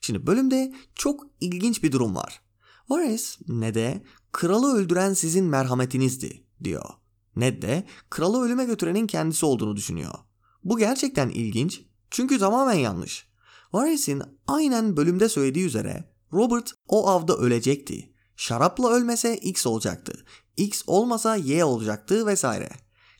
Şimdi 0.00 0.26
bölümde 0.26 0.74
çok 0.94 1.26
ilginç 1.40 1.82
bir 1.82 1.92
durum 1.92 2.16
var. 2.16 2.40
Varys 2.88 3.38
ne 3.48 3.74
de 3.74 4.02
kralı 4.32 4.74
öldüren 4.74 5.14
sizin 5.14 5.44
merhametinizdi 5.44 6.44
diyor. 6.64 6.84
Ned 7.36 7.62
de 7.62 7.86
kralı 8.10 8.44
ölüme 8.44 8.64
götürenin 8.64 9.06
kendisi 9.06 9.46
olduğunu 9.46 9.76
düşünüyor. 9.76 10.14
Bu 10.64 10.78
gerçekten 10.78 11.28
ilginç 11.28 11.80
çünkü 12.10 12.38
tamamen 12.38 12.78
yanlış. 12.78 13.26
Varys'in 13.72 14.22
aynen 14.46 14.96
bölümde 14.96 15.28
söylediği 15.28 15.66
üzere 15.66 16.12
Robert 16.32 16.72
o 16.88 17.08
avda 17.08 17.36
ölecekti. 17.36 18.12
Şarapla 18.36 18.90
ölmese 18.90 19.36
X 19.36 19.66
olacaktı. 19.66 20.24
X 20.60 20.82
olmasa 20.86 21.36
Y 21.36 21.64
olacaktı 21.64 22.26
vesaire. 22.26 22.70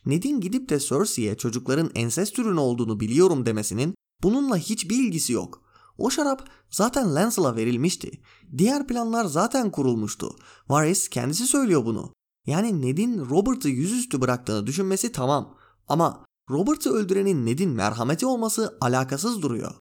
Ned'in 0.05 0.41
gidip 0.41 0.69
de 0.69 0.79
Cersei'ye 0.79 1.37
çocukların 1.37 1.91
ensest 1.95 2.39
ürünü 2.39 2.59
olduğunu 2.59 2.99
biliyorum 2.99 3.45
demesinin 3.45 3.95
bununla 4.23 4.57
hiçbir 4.57 4.95
ilgisi 4.95 5.33
yok. 5.33 5.61
O 5.97 6.09
şarap 6.09 6.49
zaten 6.69 7.15
Lancel'a 7.15 7.55
verilmişti. 7.55 8.11
Diğer 8.57 8.87
planlar 8.87 9.25
zaten 9.25 9.71
kurulmuştu. 9.71 10.35
Varys 10.69 11.09
kendisi 11.09 11.47
söylüyor 11.47 11.85
bunu. 11.85 12.13
Yani 12.47 12.81
Ned'in 12.81 13.29
Robert'ı 13.29 13.69
yüzüstü 13.69 14.21
bıraktığını 14.21 14.67
düşünmesi 14.67 15.11
tamam. 15.11 15.57
Ama 15.87 16.25
Robert'ı 16.49 16.89
öldürenin 16.89 17.45
Ned'in 17.45 17.69
merhameti 17.69 18.25
olması 18.25 18.77
alakasız 18.81 19.41
duruyor. 19.41 19.75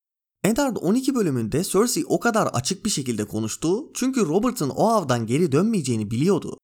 Eddard 0.45 0.77
12 0.81 1.15
bölümünde 1.15 1.65
Cersei 1.65 2.05
o 2.07 2.21
kadar 2.21 2.47
açık 2.47 2.85
bir 2.85 2.91
şekilde 2.91 3.25
konuştu 3.25 3.93
çünkü 3.95 4.27
Robert'ın 4.27 4.71
o 4.71 4.89
avdan 4.89 5.27
geri 5.27 5.53
dönmeyeceğini 5.53 6.11
biliyordu. 6.11 6.59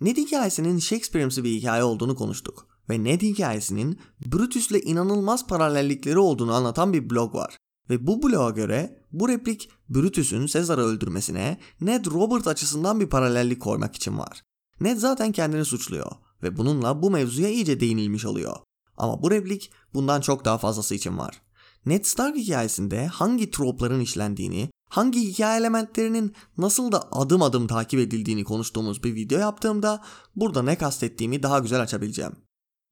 Ned 0.00 0.16
hikayesinin 0.16 0.78
Shakespeare'ımsı 0.78 1.44
bir 1.44 1.50
hikaye 1.50 1.84
olduğunu 1.84 2.16
konuştuk 2.16 2.66
ve 2.90 3.04
Ned 3.04 3.20
hikayesinin 3.20 4.00
Brutus'le 4.26 4.84
inanılmaz 4.84 5.46
paralellikleri 5.46 6.18
olduğunu 6.18 6.52
anlatan 6.52 6.92
bir 6.92 7.10
blog 7.10 7.34
var. 7.34 7.56
Ve 7.90 8.06
bu 8.06 8.22
bloğa 8.22 8.50
göre 8.50 9.04
bu 9.12 9.28
replik 9.28 9.70
Brutus'un 9.88 10.46
Caesar'ı 10.46 10.82
öldürmesine 10.82 11.60
Ned 11.80 12.06
Robert 12.06 12.46
açısından 12.46 13.00
bir 13.00 13.06
paralellik 13.06 13.62
koymak 13.62 13.96
için 13.96 14.18
var. 14.18 14.42
Ned 14.80 14.98
zaten 14.98 15.32
kendini 15.32 15.64
suçluyor 15.64 16.12
ve 16.42 16.56
bununla 16.56 17.02
bu 17.02 17.10
mevzuya 17.10 17.48
iyice 17.48 17.80
değinilmiş 17.80 18.24
oluyor. 18.24 18.56
Ama 18.96 19.22
bu 19.22 19.30
replik 19.30 19.70
bundan 19.94 20.20
çok 20.20 20.44
daha 20.44 20.58
fazlası 20.58 20.94
için 20.94 21.18
var. 21.18 21.42
Ned 21.86 22.04
Stark 22.04 22.36
hikayesinde 22.36 23.06
hangi 23.06 23.50
tropların 23.50 24.00
işlendiğini, 24.00 24.70
hangi 24.90 25.20
hikaye 25.20 25.60
elementlerinin 25.60 26.34
nasıl 26.58 26.92
da 26.92 27.08
adım 27.12 27.42
adım 27.42 27.66
takip 27.66 28.00
edildiğini 28.00 28.44
konuştuğumuz 28.44 29.04
bir 29.04 29.14
video 29.14 29.38
yaptığımda 29.38 30.02
burada 30.36 30.62
ne 30.62 30.78
kastettiğimi 30.78 31.42
daha 31.42 31.58
güzel 31.58 31.80
açabileceğim. 31.80 32.32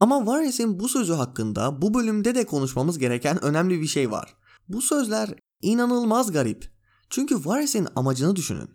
Ama 0.00 0.26
Varys'in 0.26 0.80
bu 0.80 0.88
sözü 0.88 1.12
hakkında 1.12 1.82
bu 1.82 1.94
bölümde 1.94 2.34
de 2.34 2.46
konuşmamız 2.46 2.98
gereken 2.98 3.44
önemli 3.44 3.80
bir 3.80 3.86
şey 3.86 4.10
var. 4.10 4.36
Bu 4.68 4.82
sözler 4.82 5.34
inanılmaz 5.62 6.32
garip. 6.32 6.72
Çünkü 7.10 7.44
Varys'in 7.44 7.88
amacını 7.96 8.36
düşünün. 8.36 8.70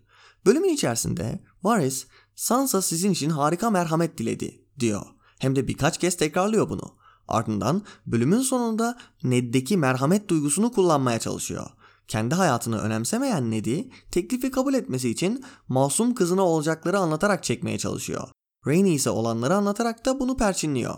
Bölümün 0.45 0.73
içerisinde 0.73 1.43
Varys, 1.63 2.07
Sansa 2.35 2.81
sizin 2.81 3.11
için 3.11 3.29
harika 3.29 3.69
merhamet 3.69 4.17
diledi 4.17 4.65
diyor. 4.79 5.05
Hem 5.39 5.55
de 5.55 5.67
birkaç 5.67 5.97
kez 5.97 6.17
tekrarlıyor 6.17 6.69
bunu. 6.69 6.95
Ardından 7.27 7.81
bölümün 8.05 8.41
sonunda 8.41 8.97
Ned'deki 9.23 9.77
merhamet 9.77 10.29
duygusunu 10.29 10.71
kullanmaya 10.71 11.19
çalışıyor. 11.19 11.69
Kendi 12.07 12.35
hayatını 12.35 12.79
önemsemeyen 12.79 13.51
Ned'i 13.51 13.89
teklifi 14.11 14.51
kabul 14.51 14.73
etmesi 14.73 15.09
için 15.09 15.45
masum 15.67 16.15
kızına 16.15 16.41
olacakları 16.41 16.99
anlatarak 16.99 17.43
çekmeye 17.43 17.77
çalışıyor. 17.77 18.27
Rainey 18.67 18.95
ise 18.95 19.09
olanları 19.09 19.55
anlatarak 19.55 20.05
da 20.05 20.19
bunu 20.19 20.37
perçinliyor. 20.37 20.95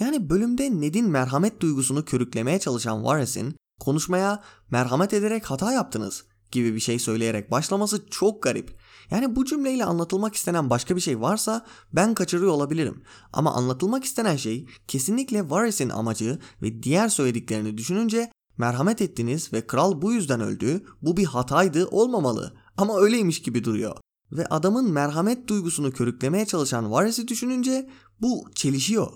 Yani 0.00 0.30
bölümde 0.30 0.80
Ned'in 0.80 1.08
merhamet 1.08 1.60
duygusunu 1.60 2.04
körüklemeye 2.04 2.58
çalışan 2.58 3.04
Varys'in 3.04 3.56
konuşmaya 3.80 4.42
merhamet 4.70 5.12
ederek 5.12 5.50
hata 5.50 5.72
yaptınız 5.72 6.24
gibi 6.50 6.74
bir 6.74 6.80
şey 6.80 6.98
söyleyerek 6.98 7.50
başlaması 7.50 8.06
çok 8.10 8.42
garip. 8.42 8.80
Yani 9.10 9.36
bu 9.36 9.44
cümleyle 9.44 9.84
anlatılmak 9.84 10.34
istenen 10.34 10.70
başka 10.70 10.96
bir 10.96 11.00
şey 11.00 11.20
varsa 11.20 11.66
ben 11.92 12.14
kaçırıyor 12.14 12.52
olabilirim. 12.52 13.02
Ama 13.32 13.54
anlatılmak 13.54 14.04
istenen 14.04 14.36
şey 14.36 14.66
kesinlikle 14.88 15.50
Varys'in 15.50 15.88
amacı 15.88 16.38
ve 16.62 16.82
diğer 16.82 17.08
söylediklerini 17.08 17.78
düşününce 17.78 18.30
merhamet 18.58 19.02
ettiniz 19.02 19.52
ve 19.52 19.66
kral 19.66 20.02
bu 20.02 20.12
yüzden 20.12 20.40
öldü, 20.40 20.84
bu 21.02 21.16
bir 21.16 21.24
hataydı 21.24 21.86
olmamalı. 21.86 22.54
Ama 22.76 23.00
öyleymiş 23.00 23.42
gibi 23.42 23.64
duruyor. 23.64 23.96
Ve 24.32 24.46
adamın 24.46 24.92
merhamet 24.92 25.48
duygusunu 25.48 25.92
körüklemeye 25.92 26.46
çalışan 26.46 26.90
Varys'i 26.92 27.28
düşününce 27.28 27.90
bu 28.20 28.44
çelişiyor. 28.54 29.12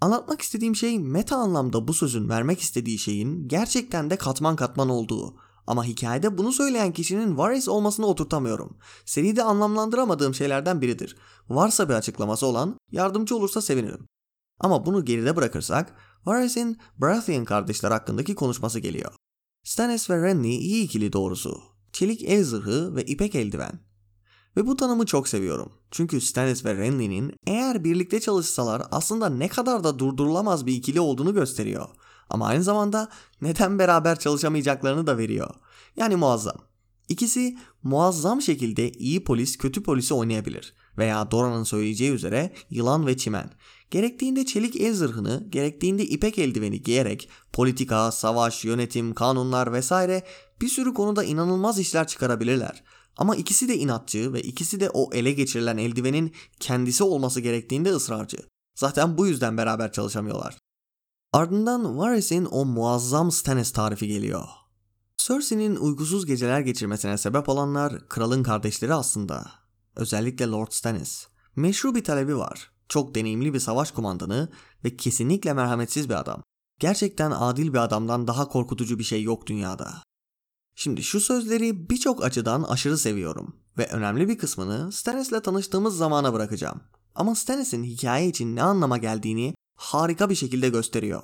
Anlatmak 0.00 0.42
istediğim 0.42 0.76
şey 0.76 0.98
meta 0.98 1.36
anlamda 1.36 1.88
bu 1.88 1.94
sözün 1.94 2.28
vermek 2.28 2.60
istediği 2.60 2.98
şeyin 2.98 3.48
gerçekten 3.48 4.10
de 4.10 4.16
katman 4.16 4.56
katman 4.56 4.88
olduğu. 4.88 5.36
Ama 5.66 5.84
hikayede 5.84 6.38
bunu 6.38 6.52
söyleyen 6.52 6.92
kişinin 6.92 7.38
Varys 7.38 7.68
olmasını 7.68 8.06
oturtamıyorum. 8.06 8.76
Seride 9.04 9.42
anlamlandıramadığım 9.42 10.34
şeylerden 10.34 10.80
biridir. 10.80 11.16
Varsa 11.48 11.88
bir 11.88 11.94
açıklaması 11.94 12.46
olan 12.46 12.76
yardımcı 12.90 13.36
olursa 13.36 13.62
sevinirim. 13.62 14.06
Ama 14.60 14.86
bunu 14.86 15.04
geride 15.04 15.36
bırakırsak 15.36 15.94
Varys'in 16.26 16.78
Baratheon 16.96 17.44
kardeşler 17.44 17.90
hakkındaki 17.90 18.34
konuşması 18.34 18.78
geliyor. 18.78 19.12
Stannis 19.64 20.10
ve 20.10 20.22
Renly 20.22 20.56
iyi 20.56 20.84
ikili 20.84 21.12
doğrusu. 21.12 21.60
Çelik 21.92 22.22
el 22.22 22.44
zırhı 22.44 22.96
ve 22.96 23.04
ipek 23.04 23.34
eldiven. 23.34 23.80
Ve 24.56 24.66
bu 24.66 24.76
tanımı 24.76 25.06
çok 25.06 25.28
seviyorum. 25.28 25.72
Çünkü 25.90 26.20
Stannis 26.20 26.64
ve 26.64 26.74
Renly'nin 26.74 27.32
eğer 27.46 27.84
birlikte 27.84 28.20
çalışsalar 28.20 28.82
aslında 28.90 29.28
ne 29.28 29.48
kadar 29.48 29.84
da 29.84 29.98
durdurulamaz 29.98 30.66
bir 30.66 30.72
ikili 30.72 31.00
olduğunu 31.00 31.34
gösteriyor. 31.34 31.88
Ama 32.30 32.46
aynı 32.46 32.62
zamanda 32.62 33.08
neden 33.40 33.78
beraber 33.78 34.18
çalışamayacaklarını 34.18 35.06
da 35.06 35.18
veriyor. 35.18 35.54
Yani 35.96 36.16
muazzam. 36.16 36.56
İkisi 37.08 37.58
muazzam 37.82 38.42
şekilde 38.42 38.92
iyi 38.92 39.24
polis 39.24 39.58
kötü 39.58 39.82
polisi 39.82 40.14
oynayabilir. 40.14 40.74
Veya 40.98 41.30
Dora'nın 41.30 41.64
söyleyeceği 41.64 42.12
üzere 42.12 42.52
yılan 42.70 43.06
ve 43.06 43.16
çimen. 43.16 43.50
Gerektiğinde 43.90 44.46
çelik 44.46 44.80
el 44.80 44.94
zırhını, 44.94 45.46
gerektiğinde 45.48 46.06
ipek 46.06 46.38
eldiveni 46.38 46.82
giyerek 46.82 47.28
politika, 47.52 48.12
savaş, 48.12 48.64
yönetim, 48.64 49.14
kanunlar 49.14 49.72
vesaire 49.72 50.22
bir 50.60 50.68
sürü 50.68 50.94
konuda 50.94 51.24
inanılmaz 51.24 51.78
işler 51.78 52.06
çıkarabilirler. 52.06 52.84
Ama 53.16 53.36
ikisi 53.36 53.68
de 53.68 53.76
inatçı 53.76 54.32
ve 54.32 54.42
ikisi 54.42 54.80
de 54.80 54.90
o 54.90 55.10
ele 55.12 55.32
geçirilen 55.32 55.76
eldivenin 55.76 56.32
kendisi 56.60 57.04
olması 57.04 57.40
gerektiğinde 57.40 57.90
ısrarcı. 57.90 58.38
Zaten 58.74 59.18
bu 59.18 59.26
yüzden 59.26 59.56
beraber 59.56 59.92
çalışamıyorlar. 59.92 60.58
Ardından 61.32 61.98
Varys'in 61.98 62.48
o 62.50 62.64
muazzam 62.64 63.30
Stannis 63.30 63.72
tarifi 63.72 64.08
geliyor. 64.08 64.44
Cersei'nin 65.16 65.76
uykusuz 65.76 66.26
geceler 66.26 66.60
geçirmesine 66.60 67.18
sebep 67.18 67.48
olanlar 67.48 68.08
kralın 68.08 68.42
kardeşleri 68.42 68.94
aslında. 68.94 69.50
Özellikle 69.96 70.46
Lord 70.46 70.70
Stannis. 70.72 71.26
Meşru 71.56 71.94
bir 71.94 72.04
talebi 72.04 72.36
var. 72.36 72.69
Çok 72.90 73.14
deneyimli 73.14 73.54
bir 73.54 73.60
savaş 73.60 73.90
kumandanı 73.90 74.48
ve 74.84 74.96
kesinlikle 74.96 75.52
merhametsiz 75.52 76.08
bir 76.08 76.14
adam. 76.14 76.42
Gerçekten 76.80 77.30
adil 77.30 77.72
bir 77.72 77.78
adamdan 77.78 78.26
daha 78.26 78.48
korkutucu 78.48 78.98
bir 78.98 79.04
şey 79.04 79.22
yok 79.22 79.46
dünyada. 79.46 80.02
Şimdi 80.74 81.02
şu 81.02 81.20
sözleri 81.20 81.90
birçok 81.90 82.24
açıdan 82.24 82.62
aşırı 82.62 82.98
seviyorum 82.98 83.56
ve 83.78 83.86
önemli 83.86 84.28
bir 84.28 84.38
kısmını 84.38 84.92
Stannis'le 84.92 85.42
tanıştığımız 85.42 85.96
zamana 85.96 86.32
bırakacağım. 86.32 86.80
Ama 87.14 87.34
Stannis'in 87.34 87.84
hikaye 87.84 88.28
için 88.28 88.56
ne 88.56 88.62
anlama 88.62 88.98
geldiğini 88.98 89.54
harika 89.76 90.30
bir 90.30 90.34
şekilde 90.34 90.68
gösteriyor. 90.68 91.22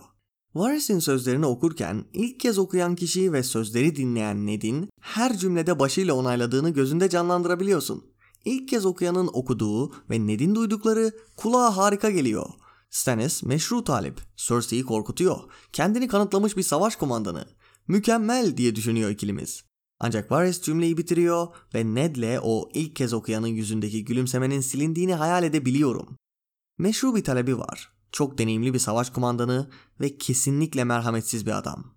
Varys'in 0.54 0.98
sözlerini 0.98 1.46
okurken 1.46 2.04
ilk 2.12 2.40
kez 2.40 2.58
okuyan 2.58 2.94
kişiyi 2.94 3.32
ve 3.32 3.42
sözleri 3.42 3.96
dinleyen 3.96 4.46
Ned'in 4.46 4.88
her 5.00 5.38
cümlede 5.38 5.78
başıyla 5.78 6.14
onayladığını 6.14 6.70
gözünde 6.70 7.08
canlandırabiliyorsun. 7.08 8.15
İlk 8.46 8.68
kez 8.68 8.86
okuyanın 8.86 9.30
okuduğu 9.32 9.92
ve 10.10 10.26
Ned'in 10.26 10.54
duydukları 10.54 11.12
kulağa 11.36 11.76
harika 11.76 12.10
geliyor. 12.10 12.46
Stannis 12.90 13.42
meşru 13.42 13.84
talip, 13.84 14.20
Cersei'yi 14.36 14.84
korkutuyor, 14.84 15.38
kendini 15.72 16.08
kanıtlamış 16.08 16.56
bir 16.56 16.62
savaş 16.62 16.96
kumandanı. 16.96 17.48
Mükemmel 17.88 18.56
diye 18.56 18.74
düşünüyor 18.74 19.10
ikilimiz. 19.10 19.64
Ancak 20.00 20.30
Varys 20.30 20.62
cümleyi 20.62 20.96
bitiriyor 20.96 21.48
ve 21.74 21.94
Ned'le 21.94 22.40
o 22.42 22.68
ilk 22.74 22.96
kez 22.96 23.12
okuyanın 23.12 23.46
yüzündeki 23.46 24.04
gülümsemenin 24.04 24.60
silindiğini 24.60 25.14
hayal 25.14 25.44
edebiliyorum. 25.44 26.16
Meşru 26.78 27.14
bir 27.14 27.24
talebi 27.24 27.58
var. 27.58 27.92
Çok 28.12 28.38
deneyimli 28.38 28.74
bir 28.74 28.78
savaş 28.78 29.10
kumandanı 29.10 29.70
ve 30.00 30.18
kesinlikle 30.18 30.84
merhametsiz 30.84 31.46
bir 31.46 31.58
adam. 31.58 31.94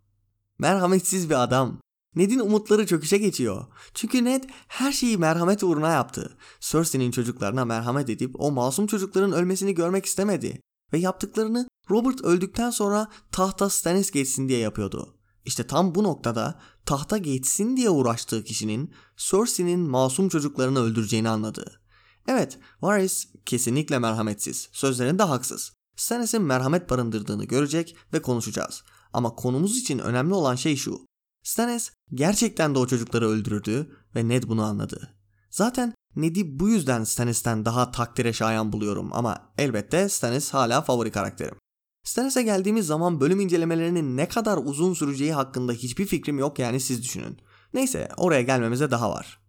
Merhametsiz 0.60 1.30
bir 1.30 1.44
adam. 1.44 1.80
Ned'in 2.16 2.40
umutları 2.40 2.88
çöküşe 2.88 3.18
geçiyor. 3.18 3.66
Çünkü 3.94 4.26
Ned 4.26 4.44
her 4.68 4.92
şeyi 4.92 5.18
merhamet 5.18 5.64
uğruna 5.64 5.92
yaptı. 5.92 6.38
Cersei'nin 6.60 7.12
çocuklarına 7.12 7.66
merhamet 7.66 8.10
edip 8.10 8.36
o 8.40 8.52
masum 8.52 8.88
çocukların 8.88 9.32
ölmesini 9.32 9.74
görmek 9.74 10.06
istemedi. 10.06 10.62
Ve 10.94 10.98
yaptıklarını 10.98 11.68
Robert 11.90 12.22
öldükten 12.22 12.70
sonra 12.70 13.08
tahta 13.32 13.70
Stannis 13.70 14.12
geçsin 14.12 14.50
diye 14.50 14.60
yapıyordu. 14.60 15.16
İşte 15.46 15.68
tam 15.68 15.96
bu 15.96 16.04
noktada 16.04 16.60
tahta 16.86 17.18
geçsin 17.18 17.78
diye 17.78 17.90
uğraştığı 17.90 18.44
kişinin 18.44 18.94
Cersei'nin 19.18 19.80
masum 19.80 20.30
çocuklarını 20.30 20.80
öldüreceğini 20.80 21.30
anladı. 21.30 21.82
Evet, 22.28 22.60
Varys 22.82 23.28
kesinlikle 23.46 24.00
merhametsiz, 24.00 24.70
sözlerinde 24.72 25.24
haksız. 25.24 25.74
Stannis'in 25.96 26.42
merhamet 26.42 26.90
barındırdığını 26.90 27.46
görecek 27.46 27.96
ve 28.14 28.22
konuşacağız. 28.22 28.84
Ama 29.14 29.36
konumuz 29.36 29.78
için 29.78 30.00
önemli 30.00 30.34
olan 30.34 30.56
şey 30.56 30.76
şu. 30.76 31.09
Stannis 31.44 31.92
gerçekten 32.14 32.76
de 32.76 32.80
o 32.80 32.88
çocukları 32.88 33.28
öldürürdü 33.28 33.96
ve 34.16 34.28
Ned 34.28 34.44
bunu 34.44 34.64
anladı. 34.64 35.16
Zaten 35.50 35.94
Ned'i 36.16 36.60
bu 36.60 36.70
yüzden 36.70 37.04
Stannis'ten 37.04 37.66
daha 37.66 37.92
takdire 37.92 38.34
şayan 38.34 38.72
buluyorum 38.72 39.10
ama 39.14 39.54
elbette 39.58 40.10
Stannis 40.10 40.54
hala 40.54 40.82
favori 40.82 41.12
karakterim. 41.12 41.56
Stannis'e 42.04 42.44
geldiğimiz 42.44 42.88
zaman 42.88 43.22
bölüm 43.22 43.40
incelemelerinin 43.40 44.18
ne 44.18 44.28
kadar 44.28 44.58
uzun 44.58 44.94
süreceği 44.94 45.34
hakkında 45.34 45.72
hiçbir 45.72 46.06
fikrim 46.06 46.40
yok 46.40 46.60
yani 46.60 46.80
siz 46.80 47.04
düşünün. 47.04 47.38
Neyse 47.74 48.10
oraya 48.18 48.42
gelmemize 48.42 48.92
daha 48.92 49.10
var. 49.12 49.40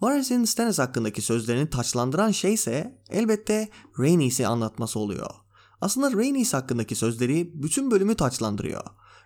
Varys'in 0.00 0.44
Stannis 0.44 0.78
hakkındaki 0.78 1.22
sözlerini 1.22 1.70
taçlandıran 1.70 2.30
şey 2.30 2.54
ise 2.54 3.02
elbette 3.10 3.68
Rhaenys'i 3.98 4.46
anlatması 4.46 4.98
oluyor. 4.98 5.30
Aslında 5.80 6.12
Rhaenys 6.12 6.54
hakkındaki 6.54 6.94
sözleri 6.94 7.62
bütün 7.62 7.90
bölümü 7.90 8.14
taçlandırıyor. 8.14 8.82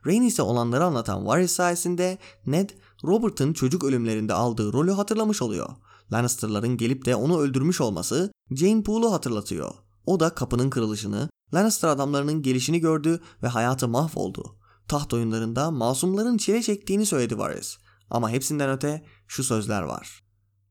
Rhaenys'e 0.07 0.43
olanları 0.43 0.85
anlatan 0.85 1.27
Varys 1.27 1.53
sayesinde 1.53 2.19
Ned, 2.47 2.71
Robert'ın 3.05 3.53
çocuk 3.53 3.85
ölümlerinde 3.85 4.35
aldığı 4.35 4.73
rolü 4.73 4.91
hatırlamış 4.91 5.43
oluyor. 5.43 5.69
Lannister'ların 6.13 6.77
gelip 6.77 7.05
de 7.05 7.17
onu 7.17 7.41
öldürmüş 7.41 7.81
olması 7.81 8.33
Jane 8.51 8.83
Poole'u 8.83 9.13
hatırlatıyor. 9.13 9.75
O 10.07 10.21
da 10.21 10.31
kapının 10.31 10.71
kırılışını, 10.71 11.29
Lannister 11.55 11.89
adamlarının 11.89 12.43
gelişini 12.43 12.81
gördü 12.81 13.21
ve 13.43 13.49
hayatı 13.49 13.89
mahvoldu. 13.89 14.57
Taht 14.89 15.15
oyunlarında 15.15 15.71
masumların 15.71 16.37
çile 16.37 16.63
çektiğini 16.63 17.07
söyledi 17.07 17.39
Varys. 17.39 17.77
Ama 18.11 18.31
hepsinden 18.31 18.71
öte 18.71 19.05
şu 19.27 19.45
sözler 19.45 19.83
var. 19.83 20.25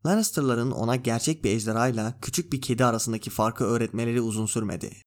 Lannister'ların 0.06 0.72
ona 0.72 0.96
gerçek 0.96 1.44
bir 1.44 1.50
ejderhayla 1.50 2.20
küçük 2.22 2.54
bir 2.54 2.62
kedi 2.62 2.86
arasındaki 2.86 3.30
farkı 3.30 3.64
öğretmeleri 3.64 4.22
uzun 4.22 4.46
sürmedi. 4.46 5.05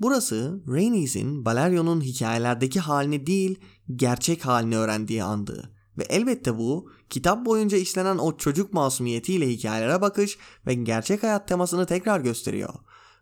Burası 0.00 0.62
Rhaenys'in 0.68 1.44
Balerion'un 1.44 2.00
hikayelerdeki 2.00 2.80
halini 2.80 3.26
değil 3.26 3.60
gerçek 3.96 4.46
halini 4.46 4.76
öğrendiği 4.76 5.24
andı. 5.24 5.70
Ve 5.98 6.02
elbette 6.02 6.58
bu 6.58 6.90
kitap 7.10 7.46
boyunca 7.46 7.78
işlenen 7.78 8.18
o 8.18 8.36
çocuk 8.36 8.72
masumiyetiyle 8.72 9.48
hikayelere 9.48 10.00
bakış 10.00 10.38
ve 10.66 10.74
gerçek 10.74 11.22
hayat 11.22 11.48
temasını 11.48 11.86
tekrar 11.86 12.20
gösteriyor. 12.20 12.74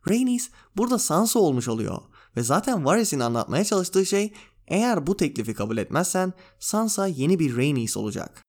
Rhaenys 0.09 0.51
burada 0.77 0.99
Sansa 0.99 1.39
olmuş 1.39 1.69
oluyor 1.69 2.03
ve 2.37 2.43
zaten 2.43 2.85
Varys'in 2.85 3.21
anlatmaya 3.21 3.65
çalıştığı 3.65 4.07
şey 4.07 4.33
eğer 4.69 5.07
bu 5.07 5.17
teklifi 5.17 5.55
kabul 5.55 5.77
etmezsen 5.77 6.33
Sansa 6.59 7.07
yeni 7.07 7.39
bir 7.39 7.57
Rhaenys 7.57 7.97
olacak. 7.97 8.43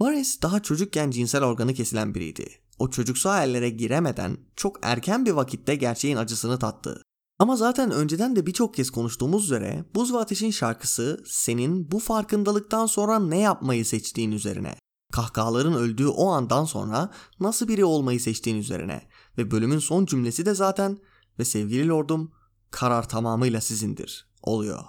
Varys 0.00 0.42
daha 0.42 0.62
çocukken 0.62 1.10
cinsel 1.10 1.44
organı 1.44 1.74
kesilen 1.74 2.14
biriydi. 2.14 2.48
O 2.78 2.90
çocuksu 2.90 3.30
hayallere 3.30 3.70
giremeden 3.70 4.38
çok 4.56 4.78
erken 4.82 5.26
bir 5.26 5.30
vakitte 5.30 5.74
gerçeğin 5.74 6.16
acısını 6.16 6.58
tattı. 6.58 7.02
Ama 7.40 7.56
zaten 7.56 7.90
önceden 7.90 8.36
de 8.36 8.46
birçok 8.46 8.74
kez 8.74 8.90
konuştuğumuz 8.90 9.44
üzere 9.44 9.84
Buz 9.94 10.12
ve 10.12 10.18
Ateş'in 10.18 10.50
şarkısı 10.50 11.22
senin 11.26 11.90
bu 11.90 11.98
farkındalıktan 11.98 12.86
sonra 12.86 13.18
ne 13.18 13.38
yapmayı 13.38 13.86
seçtiğin 13.86 14.32
üzerine. 14.32 14.74
Kahkahaların 15.12 15.74
öldüğü 15.74 16.06
o 16.06 16.28
andan 16.28 16.64
sonra 16.64 17.10
nasıl 17.40 17.68
biri 17.68 17.84
olmayı 17.84 18.20
seçtiğin 18.20 18.56
üzerine. 18.56 19.08
Ve 19.38 19.50
bölümün 19.50 19.78
son 19.78 20.06
cümlesi 20.06 20.46
de 20.46 20.54
zaten 20.54 20.98
ve 21.38 21.44
sevgili 21.44 21.88
lordum 21.88 22.32
Karar 22.70 23.08
tamamıyla 23.08 23.60
sizindir. 23.60 24.28
Oluyor. 24.42 24.84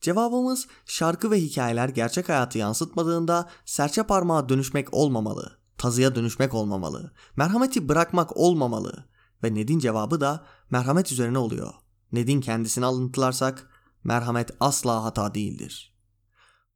Cevabımız 0.00 0.66
şarkı 0.86 1.30
ve 1.30 1.40
hikayeler 1.40 1.88
gerçek 1.88 2.28
hayatı 2.28 2.58
yansıtmadığında 2.58 3.48
serçe 3.64 4.02
parmağa 4.02 4.48
dönüşmek 4.48 4.94
olmamalı. 4.94 5.58
Tazıya 5.78 6.14
dönüşmek 6.14 6.54
olmamalı. 6.54 7.12
Merhameti 7.36 7.88
bırakmak 7.88 8.36
olmamalı. 8.36 9.04
Ve 9.44 9.54
Ned'in 9.54 9.78
cevabı 9.78 10.20
da 10.20 10.46
merhamet 10.70 11.12
üzerine 11.12 11.38
oluyor. 11.38 11.83
Ned'in 12.12 12.40
kendisini 12.40 12.84
alıntılarsak 12.84 13.68
merhamet 14.04 14.50
asla 14.60 15.04
hata 15.04 15.34
değildir. 15.34 15.94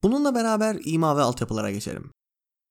Bununla 0.02 0.34
beraber 0.34 0.80
ima 0.84 1.16
ve 1.16 1.22
altyapılara 1.22 1.70
geçelim. 1.70 2.10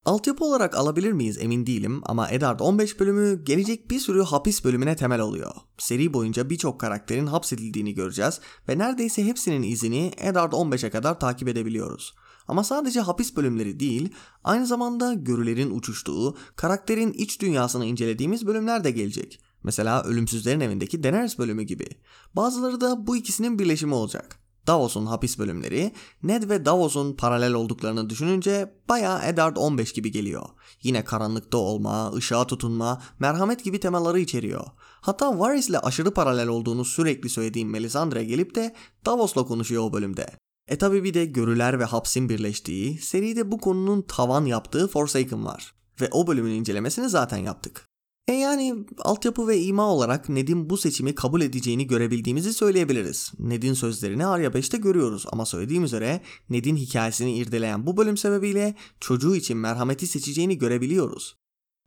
Altyapı 0.05 0.45
olarak 0.45 0.76
alabilir 0.76 1.12
miyiz 1.12 1.38
emin 1.38 1.66
değilim 1.66 2.01
ama 2.05 2.30
Eddard 2.30 2.60
15 2.60 2.99
bölümü 2.99 3.43
gelecek 3.45 3.91
bir 3.91 3.99
sürü 3.99 4.24
hapis 4.24 4.64
bölümüne 4.64 4.95
temel 4.95 5.20
oluyor. 5.20 5.51
Seri 5.78 6.14
boyunca 6.14 6.49
birçok 6.49 6.80
karakterin 6.80 7.28
hapsedildiğini 7.28 7.93
göreceğiz 7.93 8.39
ve 8.70 8.78
neredeyse 8.78 9.26
hepsinin 9.26 9.64
izini 9.64 10.12
Eddard 10.18 10.53
15'e 10.53 10.89
kadar 10.89 11.20
takip 11.20 11.47
edebiliyoruz. 11.47 12.16
Ama 12.47 12.64
sadece 12.64 12.99
hapis 12.99 13.36
bölümleri 13.36 13.80
değil, 13.80 14.10
aynı 14.43 14.68
zamanda 14.68 15.14
görülerin 15.14 15.72
uçuştuğu, 15.72 16.38
karakterin 16.55 17.14
iç 17.14 17.41
dünyasını 17.41 17.86
incelediğimiz 17.86 18.47
bölümler 18.47 18.84
de 18.84 18.91
gelecek. 18.91 19.39
Mesela 19.68 20.03
Ölümsüzlerin 20.03 20.59
Evi'ndeki 20.59 21.03
Daenerys 21.03 21.38
bölümü 21.38 21.63
gibi. 21.63 21.88
Bazıları 22.36 22.82
da 22.82 23.07
bu 23.07 23.18
ikisinin 23.18 23.59
birleşimi 23.59 23.93
olacak. 23.93 24.39
Davos'un 24.68 25.05
hapis 25.05 25.39
bölümleri 25.39 25.91
Ned 26.24 26.49
ve 26.49 26.65
Davos'un 26.65 27.13
paralel 27.13 27.53
olduklarını 27.53 28.09
düşününce 28.09 28.74
bayağı 28.89 29.26
Eddard 29.26 29.57
15 29.57 29.93
gibi 29.93 30.11
geliyor. 30.11 30.45
Yine 30.84 31.03
karanlıkta 31.03 31.57
olma, 31.57 32.13
ışığa 32.13 32.47
tutunma, 32.47 33.01
merhamet 33.20 33.63
gibi 33.63 33.80
temaları 33.80 34.20
içeriyor. 34.20 34.65
Hatta 35.01 35.39
Varys'le 35.39 35.84
aşırı 35.84 36.11
paralel 36.11 36.47
olduğunu 36.47 36.86
sürekli 36.86 37.30
söylediğim 37.30 37.70
Melisandre 37.70 38.24
gelip 38.24 38.55
de 38.55 38.76
Davos'la 39.05 39.43
konuşuyor 39.43 39.84
o 39.84 39.93
bölümde. 39.93 40.28
E 40.68 40.78
tabi 40.78 41.03
bir 41.03 41.13
de 41.13 41.26
görüler 41.26 41.80
ve 41.80 41.84
hapsin 41.84 42.30
birleştiği, 42.30 42.97
seride 42.97 43.51
bu 43.51 43.57
konunun 43.57 44.01
tavan 44.01 44.45
yaptığı 44.45 44.88
Forsaken 44.88 45.45
var. 45.45 45.74
Ve 46.01 46.09
o 46.11 46.28
bölümün 46.28 46.51
incelemesini 46.51 47.09
zaten 47.09 47.38
yaptık. 47.38 47.86
E 48.28 48.34
yani 48.34 48.86
altyapı 48.99 49.47
ve 49.47 49.61
ima 49.61 49.93
olarak 49.93 50.30
Ned'in 50.30 50.69
bu 50.69 50.78
seçimi 50.78 51.15
kabul 51.15 51.41
edeceğini 51.41 51.88
görebildiğimizi 51.88 52.53
söyleyebiliriz. 52.53 53.32
Ned'in 53.39 53.73
sözlerini 53.73 54.25
Arya 54.25 54.49
5'te 54.49 54.78
görüyoruz 54.78 55.25
ama 55.32 55.45
söylediğim 55.45 55.84
üzere 55.84 56.21
Ned'in 56.49 56.75
hikayesini 56.75 57.38
irdeleyen 57.38 57.88
bu 57.88 57.97
bölüm 57.97 58.17
sebebiyle 58.17 58.75
çocuğu 58.99 59.36
için 59.36 59.57
merhameti 59.57 60.07
seçeceğini 60.07 60.57
görebiliyoruz. 60.57 61.38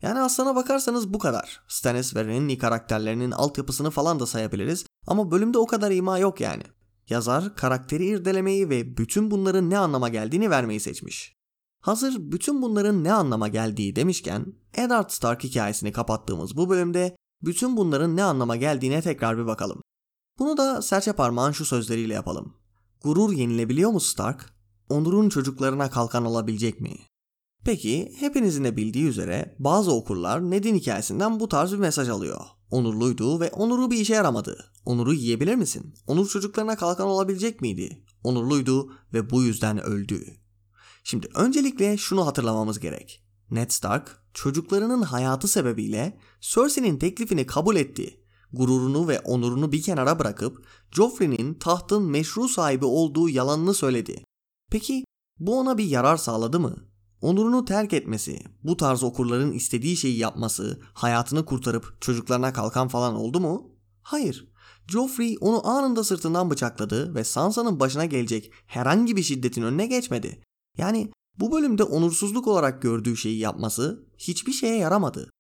Yani 0.03 0.21
aslına 0.21 0.57
bakarsanız 0.57 1.15
bu 1.15 1.19
kadar. 1.19 1.63
Stannis 1.69 2.17
ve 2.17 2.25
Renly 2.25 2.59
karakterlerinin 2.59 3.31
altyapısını 3.31 3.91
falan 3.91 4.21
da 4.21 4.27
sayabiliriz 4.27 4.87
ama 5.07 5.31
bölümde 5.31 5.59
o 5.59 5.67
kadar 5.67 5.91
ima 5.91 6.19
yok 6.19 6.41
yani. 6.41 6.63
Yazar 7.09 7.57
karakteri 7.57 8.07
irdelemeyi 8.07 8.71
ve 8.71 8.97
bütün 8.97 9.31
bunların 9.31 9.71
ne 9.71 9.79
anlama 9.79 10.09
geldiğini 10.09 10.51
vermeyi 10.51 10.81
seçmiş. 10.81 11.40
Hazır 11.81 12.33
bütün 12.33 12.63
bunların 12.63 13.05
ne 13.05 13.13
anlama 13.13 13.49
geldiği 13.49 13.97
demişken 13.97 14.47
Eddard 14.75 15.11
Stark 15.11 15.45
hikayesini 15.45 15.93
kapattığımız 15.93 16.57
bu 16.57 16.69
bölümde 16.69 17.17
bütün 17.43 17.77
bunların 17.77 18.17
ne 18.17 18.25
anlama 18.25 18.57
geldiğine 18.57 19.03
tekrar 19.03 19.39
bir 19.39 19.47
bakalım. 19.47 19.83
Bunu 20.39 20.57
da 20.57 20.83
serçe 20.83 21.13
parmağın 21.13 21.53
şu 21.53 21.65
sözleriyle 21.65 22.15
yapalım. 22.15 22.55
Gurur 23.03 23.33
yenilebiliyor 23.33 23.91
mu 23.91 24.01
Stark? 24.01 24.55
Onur'un 24.89 25.29
çocuklarına 25.29 25.91
kalkan 25.91 26.25
olabilecek 26.25 26.81
mi? 26.81 26.97
Peki 27.65 28.13
hepinizin 28.19 28.65
de 28.65 28.77
bildiği 28.77 29.05
üzere 29.05 29.57
bazı 29.59 29.93
okurlar 29.93 30.51
Ned'in 30.51 30.75
hikayesinden 30.75 31.41
bu 31.41 31.49
tarz 31.49 31.73
bir 31.73 31.79
mesaj 31.79 32.09
alıyor. 32.09 32.41
Onurluydu 32.71 33.41
ve 33.41 33.51
onuru 33.51 33.91
bir 33.91 33.99
işe 33.99 34.15
yaramadı. 34.15 34.73
Onuru 34.85 35.13
yiyebilir 35.13 35.55
misin? 35.55 35.95
Onur 36.07 36.29
çocuklarına 36.29 36.77
kalkan 36.77 37.07
olabilecek 37.07 37.61
miydi? 37.61 38.05
Onurluydu 38.25 38.93
ve 39.15 39.31
bu 39.31 39.43
yüzden 39.43 39.83
öldü. 39.83 40.40
Şimdi 41.11 41.29
öncelikle 41.35 41.97
şunu 41.97 42.27
hatırlamamız 42.27 42.81
gerek. 42.81 43.25
Ned 43.51 43.71
Stark 43.71 44.23
çocuklarının 44.35 45.03
hayatı 45.03 45.49
sebebiyle 45.49 46.19
Cersei'nin 46.41 46.99
teklifini 46.99 47.47
kabul 47.47 47.77
etti. 47.77 48.21
Gururunu 48.53 49.09
ve 49.09 49.21
onurunu 49.21 49.73
bir 49.73 49.83
kenara 49.83 50.19
bırakıp 50.19 50.67
Joffrey'nin 50.91 51.55
tahtın 51.55 52.03
meşru 52.03 52.49
sahibi 52.49 52.85
olduğu 52.85 53.29
yalanını 53.29 53.75
söyledi. 53.75 54.25
Peki 54.71 55.05
bu 55.39 55.59
ona 55.59 55.79
bir 55.79 55.85
yarar 55.85 56.17
sağladı 56.17 56.61
mı? 56.61 56.77
Onurunu 57.21 57.65
terk 57.65 57.93
etmesi, 57.93 58.39
bu 58.63 58.77
tarz 58.77 59.03
okurların 59.03 59.53
istediği 59.53 59.97
şeyi 59.97 60.19
yapması, 60.19 60.81
hayatını 60.95 61.45
kurtarıp 61.45 61.97
çocuklarına 62.01 62.53
kalkan 62.53 62.89
falan 62.89 63.15
oldu 63.15 63.41
mu? 63.41 63.71
Hayır. 64.03 64.53
Joffrey 64.89 65.37
onu 65.41 65.67
anında 65.67 66.05
sırtından 66.05 66.51
bıçakladı 66.51 67.15
ve 67.15 67.25
Sansa'nın 67.25 67.81
başına 67.81 68.05
gelecek 68.05 68.53
herhangi 68.67 69.17
bir 69.17 69.23
şiddetin 69.23 69.63
önüne 69.63 69.87
geçmedi. 69.87 70.41
Yani 70.79 71.11
bu 71.39 71.53
bölümde 71.53 71.85
onursuzluk 71.85 72.47
olarak 72.47 72.83
gördüğü 72.83 73.17
şeyi 73.17 73.39
yapması 73.39 74.07
hiçbir 74.19 74.53
şeye 74.53 74.77
yaramadı. 74.77 75.31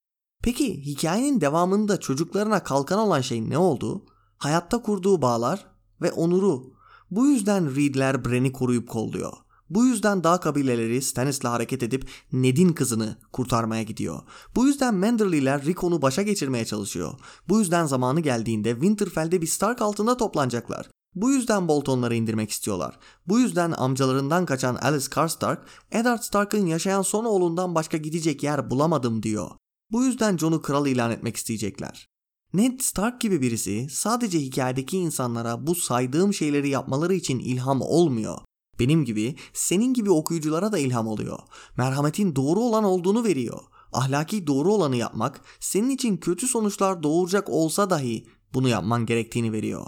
Peki 0.42 0.86
hikayenin 0.86 1.40
devamında 1.40 2.00
çocuklarına 2.00 2.62
kalkan 2.62 2.98
olan 2.98 3.20
şey 3.20 3.50
ne 3.50 3.58
oldu? 3.58 4.06
Hayatta 4.38 4.82
kurduğu 4.82 5.22
bağlar 5.22 5.66
ve 6.02 6.12
onuru. 6.12 6.72
Bu 7.10 7.26
yüzden 7.26 7.76
Reed'ler 7.76 8.24
Bren'i 8.24 8.52
koruyup 8.52 8.88
kolluyor. 8.88 9.32
Bu 9.70 9.84
yüzden 9.84 10.24
dağ 10.24 10.40
kabileleri 10.40 11.02
Stannis'le 11.02 11.44
hareket 11.44 11.82
edip 11.82 12.08
Ned'in 12.32 12.72
kızını 12.72 13.16
kurtarmaya 13.32 13.82
gidiyor. 13.82 14.22
Bu 14.56 14.66
yüzden 14.66 14.94
Manderly'ler 14.94 15.64
Rickon'u 15.64 16.02
başa 16.02 16.22
geçirmeye 16.22 16.64
çalışıyor. 16.64 17.12
Bu 17.48 17.60
yüzden 17.60 17.86
zamanı 17.86 18.20
geldiğinde 18.20 18.72
Winterfell'de 18.72 19.42
bir 19.42 19.46
Stark 19.46 19.82
altında 19.82 20.16
toplanacaklar. 20.16 20.90
Bu 21.14 21.30
yüzden 21.30 21.68
Boltonları 21.68 22.14
indirmek 22.14 22.50
istiyorlar. 22.50 22.98
Bu 23.26 23.40
yüzden 23.40 23.72
amcalarından 23.72 24.46
kaçan 24.46 24.74
Alice 24.74 25.10
Karstark, 25.10 25.66
Eddard 25.92 26.22
Stark'ın 26.22 26.66
yaşayan 26.66 27.02
son 27.02 27.24
oğlundan 27.24 27.74
başka 27.74 27.96
gidecek 27.96 28.42
yer 28.42 28.70
bulamadım 28.70 29.22
diyor. 29.22 29.50
Bu 29.90 30.04
yüzden 30.04 30.36
Jon'u 30.36 30.62
kral 30.62 30.86
ilan 30.86 31.10
etmek 31.10 31.36
isteyecekler. 31.36 32.06
Ned 32.54 32.80
Stark 32.80 33.20
gibi 33.20 33.42
birisi 33.42 33.88
sadece 33.90 34.40
hikayedeki 34.40 34.98
insanlara 34.98 35.66
bu 35.66 35.74
saydığım 35.74 36.34
şeyleri 36.34 36.68
yapmaları 36.68 37.14
için 37.14 37.38
ilham 37.38 37.80
olmuyor. 37.80 38.38
Benim 38.78 39.04
gibi, 39.04 39.36
senin 39.52 39.94
gibi 39.94 40.10
okuyuculara 40.10 40.72
da 40.72 40.78
ilham 40.78 41.06
oluyor. 41.06 41.38
Merhametin 41.76 42.36
doğru 42.36 42.60
olan 42.60 42.84
olduğunu 42.84 43.24
veriyor. 43.24 43.60
Ahlaki 43.92 44.46
doğru 44.46 44.72
olanı 44.72 44.96
yapmak 44.96 45.40
senin 45.60 45.90
için 45.90 46.16
kötü 46.16 46.48
sonuçlar 46.48 47.02
doğuracak 47.02 47.48
olsa 47.48 47.90
dahi 47.90 48.26
bunu 48.54 48.68
yapman 48.68 49.06
gerektiğini 49.06 49.52
veriyor. 49.52 49.86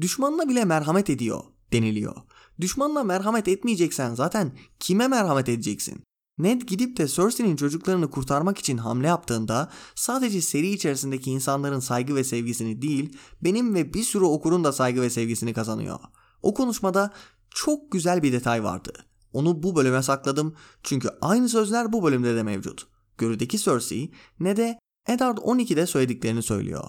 Düşmanına 0.00 0.48
bile 0.48 0.64
merhamet 0.64 1.10
ediyor 1.10 1.42
deniliyor. 1.72 2.16
Düşmanına 2.60 3.02
merhamet 3.04 3.48
etmeyeceksen 3.48 4.14
zaten 4.14 4.52
kime 4.80 5.08
merhamet 5.08 5.48
edeceksin? 5.48 6.02
Ned 6.38 6.62
gidip 6.62 6.96
de 6.96 7.08
Cersei'nin 7.08 7.56
çocuklarını 7.56 8.10
kurtarmak 8.10 8.58
için 8.58 8.78
hamle 8.78 9.06
yaptığında 9.06 9.70
sadece 9.94 10.42
seri 10.42 10.70
içerisindeki 10.70 11.30
insanların 11.30 11.80
saygı 11.80 12.14
ve 12.14 12.24
sevgisini 12.24 12.82
değil, 12.82 13.16
benim 13.40 13.74
ve 13.74 13.94
bir 13.94 14.02
sürü 14.02 14.24
okurun 14.24 14.64
da 14.64 14.72
saygı 14.72 15.02
ve 15.02 15.10
sevgisini 15.10 15.54
kazanıyor. 15.54 15.98
O 16.42 16.54
konuşmada 16.54 17.12
çok 17.50 17.92
güzel 17.92 18.22
bir 18.22 18.32
detay 18.32 18.64
vardı. 18.64 18.92
Onu 19.32 19.62
bu 19.62 19.76
bölüme 19.76 20.02
sakladım 20.02 20.54
çünkü 20.82 21.08
aynı 21.20 21.48
sözler 21.48 21.92
bu 21.92 22.02
bölümde 22.02 22.36
de 22.36 22.42
mevcut. 22.42 22.86
Görüdeki 23.18 23.58
Cersei 23.58 24.12
ne 24.40 24.56
de 24.56 24.78
Eddard 25.08 25.38
12'de 25.38 25.86
söylediklerini 25.86 26.42
söylüyor. 26.42 26.84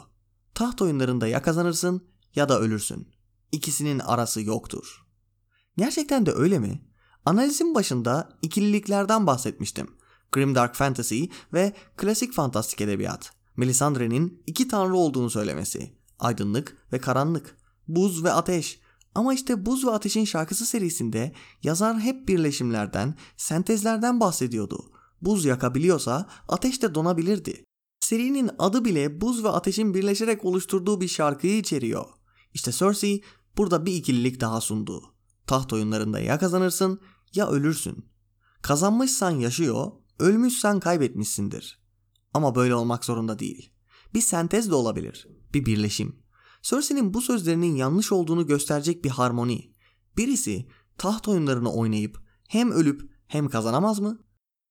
Taht 0.54 0.82
oyunlarında 0.82 1.28
ya 1.28 1.42
kazanırsın 1.42 2.04
ya 2.36 2.50
da 2.50 2.60
ölürsün. 2.60 3.08
İkisinin 3.52 4.00
arası 4.00 4.42
yoktur. 4.42 5.06
Gerçekten 5.78 6.26
de 6.26 6.32
öyle 6.32 6.60
mi? 6.60 6.82
Analizin 7.26 7.76
başında 7.76 8.30
ikililiklerden 8.42 9.28
bahsetmiştim. 9.28 9.88
Grimdark 10.32 10.76
Fantasy 10.76 11.24
ve 11.54 11.74
klasik 11.98 12.34
fantastik 12.34 12.82
edebiyat. 12.82 13.32
Melisandre'nin 13.58 14.44
iki 14.48 14.68
tanrı 14.68 14.96
olduğunu 14.96 15.30
söylemesi. 15.30 15.94
Aydınlık 16.20 16.78
ve 16.94 17.00
karanlık. 17.00 17.58
Buz 17.88 18.24
ve 18.24 18.32
ateş. 18.32 18.80
Ama 19.16 19.34
işte 19.34 19.66
Buz 19.66 19.86
ve 19.86 19.92
Ateş'in 19.92 20.26
şarkısı 20.26 20.66
serisinde 20.66 21.34
yazar 21.64 22.00
hep 22.00 22.28
birleşimlerden, 22.28 23.16
sentezlerden 23.38 24.20
bahsediyordu. 24.20 24.92
Buz 25.22 25.46
yakabiliyorsa 25.46 26.30
ateş 26.48 26.82
de 26.82 26.96
donabilirdi. 26.96 27.64
Serinin 28.00 28.50
adı 28.60 28.86
bile 28.86 29.22
buz 29.22 29.44
ve 29.44 29.50
ateşin 29.50 29.94
birleşerek 29.94 30.46
oluşturduğu 30.46 31.02
bir 31.02 31.08
şarkıyı 31.08 31.58
içeriyor. 31.58 32.06
İşte 32.54 32.72
Cersei 32.72 33.24
burada 33.58 33.86
bir 33.86 33.94
ikililik 33.94 34.42
daha 34.42 34.62
sundu. 34.62 35.04
Taht 35.48 35.74
oyunlarında 35.74 36.20
ya 36.20 36.40
kazanırsın 36.40 37.02
ya 37.34 37.50
ölürsün. 37.50 38.06
Kazanmışsan 38.62 39.32
yaşıyor, 39.32 39.92
ölmüşsen 40.20 40.80
kaybetmişsindir. 40.80 41.80
Ama 42.34 42.56
böyle 42.56 42.76
olmak 42.76 43.06
zorunda 43.06 43.40
değil. 43.40 43.72
Bir 44.14 44.22
sentez 44.22 44.70
de 44.70 44.76
olabilir, 44.76 45.28
bir 45.54 45.66
birleşim. 45.66 46.20
Cersei'nin 46.62 47.14
bu 47.14 47.22
sözlerinin 47.22 47.76
yanlış 47.76 48.12
olduğunu 48.12 48.48
gösterecek 48.48 49.06
bir 49.06 49.10
harmoni. 49.10 49.74
Birisi 50.18 50.68
taht 50.98 51.28
oyunlarını 51.28 51.72
oynayıp 51.72 52.22
hem 52.48 52.72
ölüp 52.72 53.12
hem 53.28 53.50
kazanamaz 53.50 54.00
mı? 54.00 54.20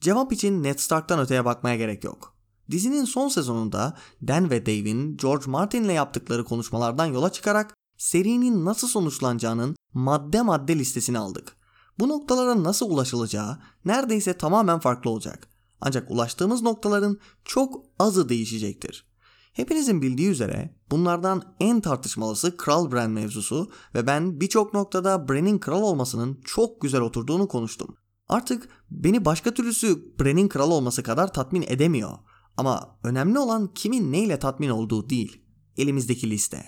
Cevap 0.01 0.33
için 0.33 0.63
Ned 0.63 0.79
Stark'tan 0.79 1.21
öteye 1.21 1.45
bakmaya 1.45 1.77
gerek 1.77 2.05
yok. 2.05 2.38
Dizinin 2.71 3.05
son 3.05 3.29
sezonunda 3.29 3.97
Dan 4.29 4.51
ve 4.51 4.67
Dave'in 4.67 5.17
George 5.17 5.51
Martin'le 5.51 5.93
yaptıkları 5.93 6.45
konuşmalardan 6.45 7.07
yola 7.07 7.33
çıkarak 7.33 7.75
serinin 7.99 8.65
nasıl 8.65 8.89
sonuçlanacağının 8.89 9.77
madde 9.95 10.43
madde 10.43 10.79
listesini 10.79 11.19
aldık. 11.19 11.57
Bu 11.99 12.09
noktalara 12.09 12.63
nasıl 12.63 12.91
ulaşılacağı 12.91 13.59
neredeyse 13.85 14.39
tamamen 14.39 14.79
farklı 14.79 15.11
olacak. 15.11 15.49
Ancak 15.81 16.11
ulaştığımız 16.11 16.63
noktaların 16.63 17.19
çok 17.45 17.85
azı 17.99 18.29
değişecektir. 18.29 19.09
Hepinizin 19.53 20.03
bildiği 20.03 20.29
üzere 20.29 20.75
bunlardan 20.91 21.43
en 21.61 21.81
tartışmalısı 21.81 22.57
Kral 22.57 22.93
Bran 22.93 23.11
mevzusu 23.11 23.71
ve 23.95 24.07
ben 24.07 24.41
birçok 24.41 24.75
noktada 24.75 25.29
Bran'in 25.29 25.59
kral 25.59 25.83
olmasının 25.83 26.41
çok 26.45 26.81
güzel 26.81 27.01
oturduğunu 27.01 27.49
konuştum. 27.49 27.97
Artık 28.29 28.69
beni 28.91 29.25
başka 29.25 29.55
türlüsü 29.55 30.19
Bran'in 30.21 30.49
kral 30.49 30.71
olması 30.71 31.03
kadar 31.03 31.33
tatmin 31.33 31.65
edemiyor. 31.69 32.19
Ama 32.59 32.99
önemli 33.03 33.39
olan 33.39 33.75
kimin 33.75 34.13
neyle 34.13 34.39
tatmin 34.39 34.69
olduğu 34.69 35.11
değil. 35.11 35.43
Elimizdeki 35.77 36.31
liste. 36.31 36.65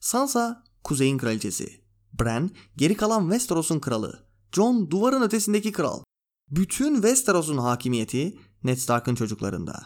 Sansa 0.00 0.64
kuzeyin 0.84 1.18
kraliçesi. 1.18 1.84
Bran 2.12 2.50
geri 2.76 2.96
kalan 2.96 3.22
Westeros'un 3.22 3.80
kralı. 3.80 4.26
Jon 4.52 4.90
duvarın 4.90 5.22
ötesindeki 5.22 5.72
kral. 5.72 6.02
Bütün 6.50 6.94
Westeros'un 6.94 7.58
hakimiyeti 7.58 8.38
Ned 8.64 8.76
Stark'ın 8.76 9.14
çocuklarında. 9.14 9.82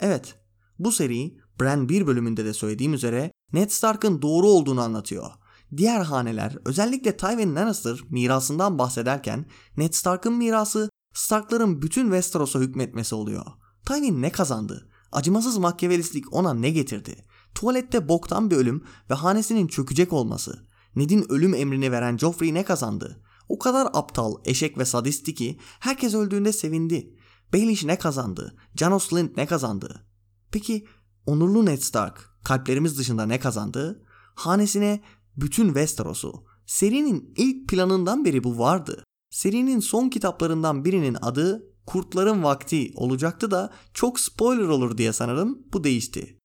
Evet, 0.00 0.38
bu 0.78 0.92
seri 0.92 1.38
Bran 1.60 1.88
bir 1.88 2.06
bölümünde 2.06 2.44
de 2.44 2.52
söylediğim 2.52 2.94
üzere 2.94 3.32
Ned 3.52 3.70
Stark'ın 3.70 4.22
doğru 4.22 4.48
olduğunu 4.48 4.80
anlatıyor. 4.80 5.30
Diğer 5.76 6.00
haneler 6.00 6.58
özellikle 6.64 7.16
Tywin 7.16 7.56
Lannister 7.56 7.98
mirasından 8.10 8.78
bahsederken 8.78 9.46
Ned 9.76 9.92
Stark'ın 9.92 10.32
mirası 10.32 10.90
Stark'ların 11.14 11.82
bütün 11.82 12.04
Westeros'a 12.04 12.58
hükmetmesi 12.58 13.14
oluyor. 13.14 13.44
Tywin 13.86 14.22
ne 14.22 14.32
kazandı? 14.32 14.88
Acımasız 15.12 15.58
makyavelistlik 15.58 16.32
ona 16.32 16.54
ne 16.54 16.70
getirdi? 16.70 17.24
Tuvalette 17.54 18.08
boktan 18.08 18.50
bir 18.50 18.56
ölüm 18.56 18.84
ve 19.10 19.14
hanesinin 19.14 19.66
çökecek 19.66 20.12
olması. 20.12 20.66
Ned'in 20.96 21.32
ölüm 21.32 21.54
emrini 21.54 21.92
veren 21.92 22.16
Joffrey 22.16 22.54
ne 22.54 22.64
kazandı? 22.64 23.22
O 23.48 23.58
kadar 23.58 23.88
aptal, 23.92 24.34
eşek 24.44 24.78
ve 24.78 24.84
sadisti 24.84 25.34
ki 25.34 25.58
herkes 25.80 26.14
öldüğünde 26.14 26.52
sevindi. 26.52 27.14
Baelish 27.52 27.84
ne 27.84 27.98
kazandı? 27.98 28.56
Janos 28.76 29.08
Slynt 29.08 29.36
ne 29.36 29.46
kazandı? 29.46 30.06
Peki 30.50 30.86
onurlu 31.26 31.66
Ned 31.66 31.78
Stark 31.78 32.30
kalplerimiz 32.44 32.98
dışında 32.98 33.26
ne 33.26 33.40
kazandı? 33.40 34.02
Hanesine 34.34 35.02
bütün 35.36 35.66
Westeros'u. 35.66 36.44
Serinin 36.66 37.34
ilk 37.36 37.68
planından 37.68 38.24
beri 38.24 38.44
bu 38.44 38.58
vardı. 38.58 39.04
Serinin 39.30 39.80
son 39.80 40.08
kitaplarından 40.08 40.84
birinin 40.84 41.16
adı 41.22 41.73
Kurtların 41.86 42.42
Vakti 42.42 42.92
olacaktı 42.94 43.50
da 43.50 43.72
çok 43.94 44.20
spoiler 44.20 44.68
olur 44.68 44.98
diye 44.98 45.12
sanırım 45.12 45.58
bu 45.72 45.84
değişti. 45.84 46.38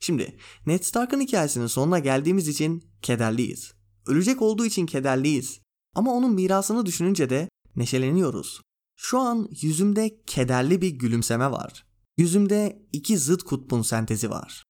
Şimdi 0.00 0.36
Ned 0.66 0.82
Stark'ın 0.82 1.20
hikayesinin 1.20 1.66
sonuna 1.66 1.98
geldiğimiz 1.98 2.48
için 2.48 2.84
kederliyiz. 3.02 3.72
Ölecek 4.06 4.42
olduğu 4.42 4.66
için 4.66 4.86
kederliyiz. 4.86 5.60
Ama 5.94 6.12
onun 6.12 6.34
mirasını 6.34 6.86
düşününce 6.86 7.30
de 7.30 7.48
neşeleniyoruz. 7.76 8.60
Şu 8.96 9.18
an 9.18 9.48
yüzümde 9.62 10.22
kederli 10.26 10.82
bir 10.82 10.90
gülümseme 10.90 11.50
var. 11.50 11.86
Yüzümde 12.16 12.86
iki 12.92 13.18
zıt 13.18 13.42
kutbun 13.42 13.82
sentezi 13.82 14.30
var. 14.30 14.64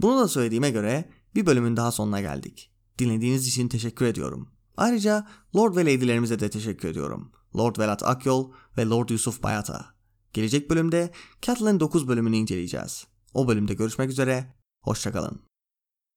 Bunu 0.00 0.20
da 0.20 0.28
söylediğime 0.28 0.70
göre 0.70 1.10
bir 1.34 1.46
bölümün 1.46 1.76
daha 1.76 1.92
sonuna 1.92 2.20
geldik. 2.20 2.72
Dinlediğiniz 2.98 3.48
için 3.48 3.68
teşekkür 3.68 4.06
ediyorum. 4.06 4.48
Ayrıca 4.76 5.28
Lord 5.56 5.76
ve 5.76 5.80
Lady'lerimize 5.80 6.40
de 6.40 6.50
teşekkür 6.50 6.88
ediyorum. 6.88 7.32
Lord 7.56 7.78
Velat 7.78 8.02
Akyol 8.02 8.52
ve 8.78 8.86
Lord 8.86 9.08
Yusuf 9.08 9.42
Bayata. 9.42 9.86
Gelecek 10.32 10.70
bölümde 10.70 11.12
Catelyn 11.42 11.80
9 11.80 12.08
bölümünü 12.08 12.36
inceleyeceğiz. 12.36 13.06
O 13.34 13.48
bölümde 13.48 13.74
görüşmek 13.74 14.10
üzere, 14.10 14.54
hoşçakalın. 14.82 15.53